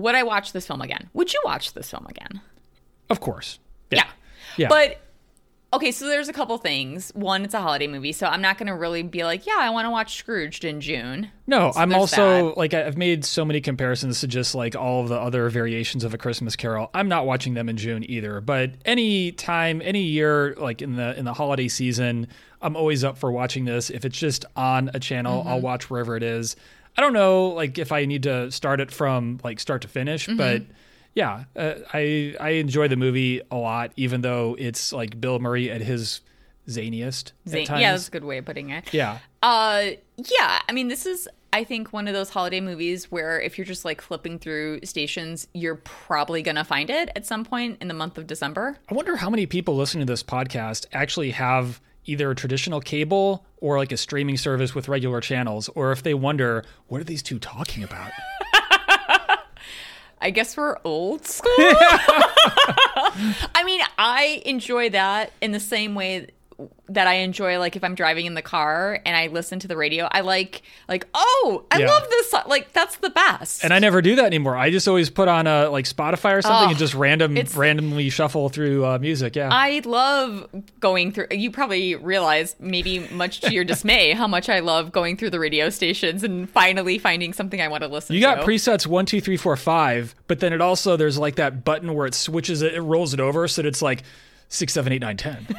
[0.00, 1.08] would I watch this film again?
[1.14, 2.40] Would you watch this film again?
[3.10, 3.58] Of course.
[3.90, 4.06] Yeah.
[4.56, 4.68] Yeah.
[4.68, 5.00] But
[5.72, 7.10] okay, so there's a couple things.
[7.14, 9.70] One, it's a holiday movie, so I'm not going to really be like, yeah, I
[9.70, 11.30] want to watch Scrooged in June.
[11.46, 12.56] No, So I'm also that.
[12.56, 16.14] like I've made so many comparisons to just like all of the other variations of
[16.14, 16.90] a Christmas Carol.
[16.94, 21.16] I'm not watching them in June either, but any time, any year, like in the
[21.18, 22.28] in the holiday season,
[22.62, 23.90] I'm always up for watching this.
[23.90, 25.64] If it's just on a channel, I'll Mm-hmm.
[25.64, 26.56] watch wherever it is.
[26.96, 30.26] I don't know, like if I need to start it from like start to finish,
[30.26, 30.36] Mm-hmm.
[30.36, 30.62] but
[31.14, 35.70] yeah, uh, I I enjoy the movie a lot, even though it's like Bill Murray
[35.70, 36.20] at his
[36.68, 38.92] zaniest Zane- yeah, that's a good way of putting it.
[38.92, 39.18] yeah.
[39.42, 40.58] Uh, yeah.
[40.68, 43.84] I mean, this is, I think, one of those holiday movies where if you're just
[43.84, 48.18] like flipping through stations, you're probably gonna find it at some point in the month
[48.18, 48.76] of December.
[48.90, 53.44] I wonder how many people listening to this podcast actually have either a traditional cable
[53.58, 57.22] or like a streaming service with regular channels, or if they wonder, what are these
[57.22, 58.10] two talking about?
[60.20, 61.52] I guess we're old school.
[61.58, 66.28] I mean, I enjoy that in the same way
[66.88, 69.76] that I enjoy like if I'm driving in the car and I listen to the
[69.76, 70.08] radio.
[70.10, 71.86] I like like oh, I Yeah.
[71.88, 72.44] love this song.
[72.46, 73.62] Like that's the best.
[73.64, 74.56] And I never do that anymore.
[74.56, 78.08] I just always put on a like Spotify or something Oh, and just random randomly
[78.08, 79.36] shuffle through uh, music.
[79.36, 79.50] Yeah.
[79.52, 80.48] I love
[80.80, 81.26] going through.
[81.32, 85.40] You probably realize, maybe much to your dismay, how much I love going through the
[85.40, 88.18] radio stations and finally finding something I want to listen to.
[88.18, 88.34] you to.
[88.36, 91.92] got presets one, two, three, four, five, but then it also there's like that button
[91.94, 94.02] where it switches it, it rolls it over so that it's like
[94.48, 95.46] six, seven, eight, nine, ten.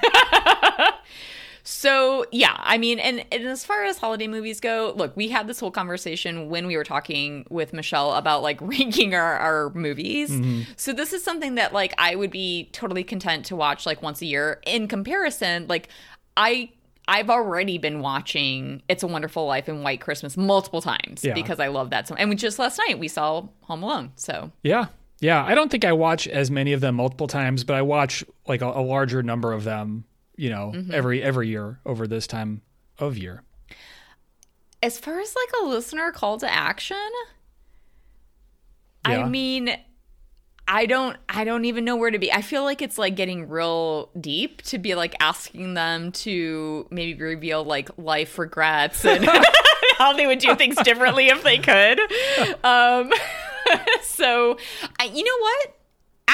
[1.70, 5.48] So yeah, I mean, and, and as far as holiday movies go, look, we had
[5.48, 10.32] this whole conversation when we were talking with Michelle about like ranking our, our movies.
[10.32, 10.62] Mm-hmm.
[10.78, 14.22] So this is something that like I would be totally content to watch like once
[14.22, 14.62] a year.
[14.66, 15.90] In comparison, like
[16.38, 16.70] I
[17.06, 21.34] I've already been watching It's a Wonderful Life and White Christmas multiple times Yeah.
[21.34, 22.18] because I love that song.
[22.18, 24.14] And we just last night we saw Home Alone.
[24.16, 24.86] So Yeah.
[25.20, 25.44] Yeah.
[25.44, 28.62] I don't think I watch as many of them multiple times, but I watch like
[28.62, 30.06] a, a larger number of them,
[30.38, 30.94] you know, Mm-hmm.
[30.94, 32.62] every every year over this time
[33.00, 33.44] of year.
[34.82, 37.10] as far as like a listener call to action,
[39.08, 39.22] Yeah.
[39.24, 39.76] I mean,
[40.68, 42.32] I don't I don't even know where to be.
[42.32, 47.22] I feel like it's like getting real deep to be like asking them to maybe
[47.22, 49.26] reveal like life regrets and
[49.98, 52.00] how they would do things differently if they could.
[52.64, 53.12] Um
[54.04, 54.58] so
[55.00, 55.77] I, you know what?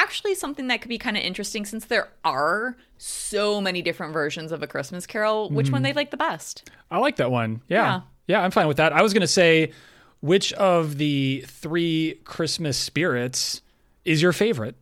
[0.03, 4.51] Actually something that could be kind of interesting since there are so many different versions
[4.51, 5.83] of a Christmas Carol, which one mm-hmm.
[5.85, 6.69] they like the best?
[6.91, 7.61] I like that one.
[7.69, 7.85] Yeah.
[7.85, 8.01] Yeah.
[8.27, 8.41] yeah.
[8.43, 8.91] I'm fine with that.
[8.91, 9.71] I was going to say,
[10.19, 13.61] which of the three Christmas spirits
[14.03, 14.75] is your favorite?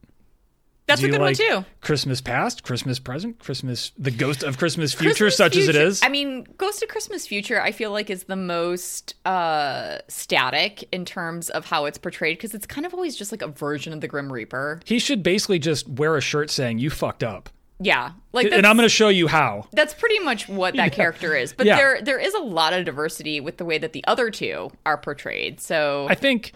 [0.92, 1.66] That's Do a good like one too.
[1.82, 6.02] Christmas past, Christmas present, Christmas, the ghost of Christmas future, Christmas such as it is.
[6.04, 11.06] I mean, Ghost of Christmas Future, I feel like is the most uh, static in
[11.06, 14.02] terms of how it's portrayed because it's kind of always just like a version of
[14.02, 14.80] the Grim Reaper.
[14.86, 17.50] he should basically just wear a shirt saying, You fucked up.
[17.84, 19.68] Yeah, like and I'm going to show you how.
[19.74, 21.52] that's pretty much what that character is.
[21.52, 21.78] But Yeah.
[21.78, 24.98] there there is a lot of diversity with the way that the other two are
[25.00, 25.60] portrayed.
[25.60, 26.54] So I think,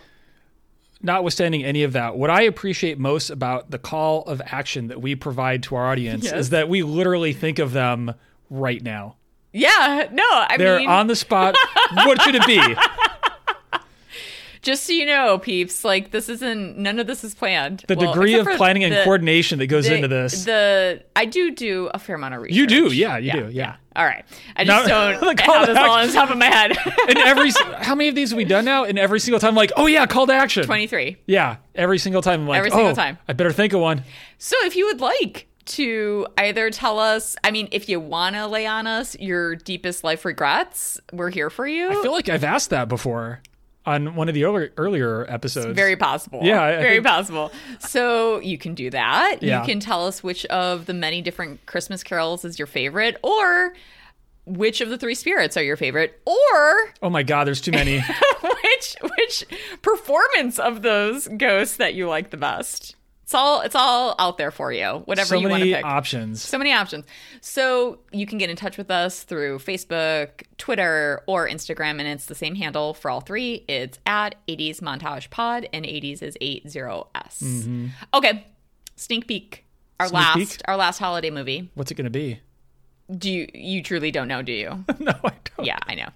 [1.05, 5.15] notwithstanding any of that, what I appreciate most about the call of action that we
[5.15, 6.33] provide to our audience Yes.
[6.33, 8.13] is that we literally think of them
[8.49, 9.15] right now.
[9.53, 11.55] yeah, no, I They're mean, on the spot.
[11.93, 12.59] what should it be?
[14.61, 17.83] just so you know, peeps, like this isn't none of this is planned.
[17.87, 20.45] The Well, degree of planning and coordination that goes the- into this.
[20.45, 22.57] The I do do a fair amount of research.
[22.57, 23.75] You do, yeah, you do, yeah.
[23.95, 26.37] All right, I just Now- don't the call have this all on the top of
[26.37, 26.77] my head.
[27.07, 28.83] and every how many of these have we done now?
[28.83, 30.65] And every single time, I'm like, oh yeah, call to action.
[30.65, 31.17] Twenty three.
[31.25, 32.41] Yeah, every single time.
[32.41, 33.17] I'm like, Every single oh, time.
[33.27, 34.03] I better think of one.
[34.37, 38.47] So if you would like to either tell us, I mean, if you want to
[38.47, 41.89] lay on us your deepest life regrets, we're here for you.
[41.89, 43.41] I feel like I've asked that before
[43.85, 45.75] on one of the earlier, earlier episodes.
[45.75, 46.39] very possible.
[46.43, 47.51] Yeah, I- I very think- possible.
[47.79, 49.37] So you can do that.
[49.41, 49.59] Yeah.
[49.61, 53.73] You can tell us which of the many different Christmas carols is your favorite, or
[54.45, 57.99] which of the three spirits are your favorite, or Oh my god, there's too many.
[58.41, 59.45] which which
[59.81, 62.95] performance of those ghosts that you like the best.
[63.25, 65.01] It's all it's all out there for you.
[65.05, 65.83] Whatever so you want to many pick.
[65.83, 66.43] options.
[66.43, 67.05] So many options.
[67.41, 72.27] So you can get in touch with us through Facebook, Twitter, or Instagram, and it's
[72.27, 73.65] the same handle for all three.
[73.67, 77.91] It's at 80s Montage Pod, and 80s is 80s.
[78.13, 78.45] Okay,
[78.95, 79.65] sneak peek.
[79.99, 80.15] Our Mm-hmm.
[80.15, 80.61] Sneak last peek?
[80.67, 81.71] our last holiday movie.
[81.73, 82.39] What's it going to be?
[83.09, 84.85] Do you you truly don't know, do you?
[84.99, 85.65] no, I don't.
[85.65, 86.09] yeah, I know.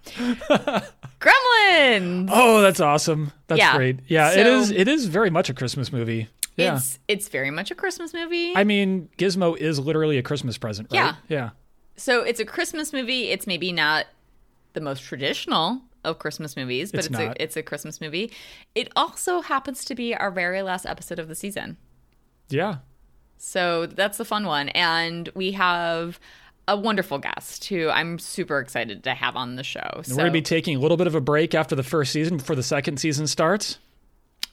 [1.19, 2.29] Gremlins.
[2.31, 3.31] Oh, that's awesome.
[3.47, 3.75] That's Yeah.
[3.75, 3.99] great.
[4.07, 6.27] Yeah, it So- is it is very much a Christmas movie.
[6.59, 6.77] Yeah.
[6.77, 8.53] It's it's very much a Christmas movie.
[8.55, 10.97] I mean, Gizmo is literally a Christmas present, right?
[10.97, 11.15] Yeah.
[11.27, 11.49] Yeah.
[11.95, 13.29] So it's a Christmas movie.
[13.29, 14.05] It's maybe not
[14.73, 18.31] the most traditional of Christmas movies, but It's it's, a it's a Christmas movie.
[18.75, 21.77] It also happens to be our very last episode of the season.
[22.49, 22.77] Yeah.
[23.37, 24.69] So that's the fun one.
[24.69, 26.19] And we have
[26.67, 30.01] a wonderful guest who I'm super excited to have on the show.
[30.03, 32.11] So we're going to be taking a little bit of a break after the first
[32.11, 33.79] season before the second season starts.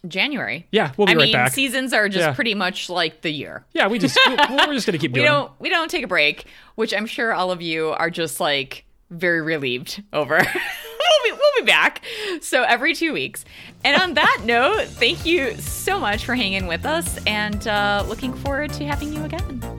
[0.06, 0.66] January.
[0.70, 1.52] Yeah, we'll be I right mean, back.
[1.52, 2.32] seasons are just Yeah.
[2.34, 3.64] pretty much like the year.
[3.72, 5.24] Yeah, we just we- we're just going to keep We doing.
[5.24, 5.28] it.
[5.28, 8.84] don't we don't take a break, which I'm sure all of you are just like
[9.10, 10.36] very relieved over.
[10.38, 12.04] we'll be we'll be back.
[12.40, 13.44] So every two weeks.
[13.84, 18.32] And on that note, thank you so much for hanging with us and uh, looking
[18.34, 19.75] forward to having you again.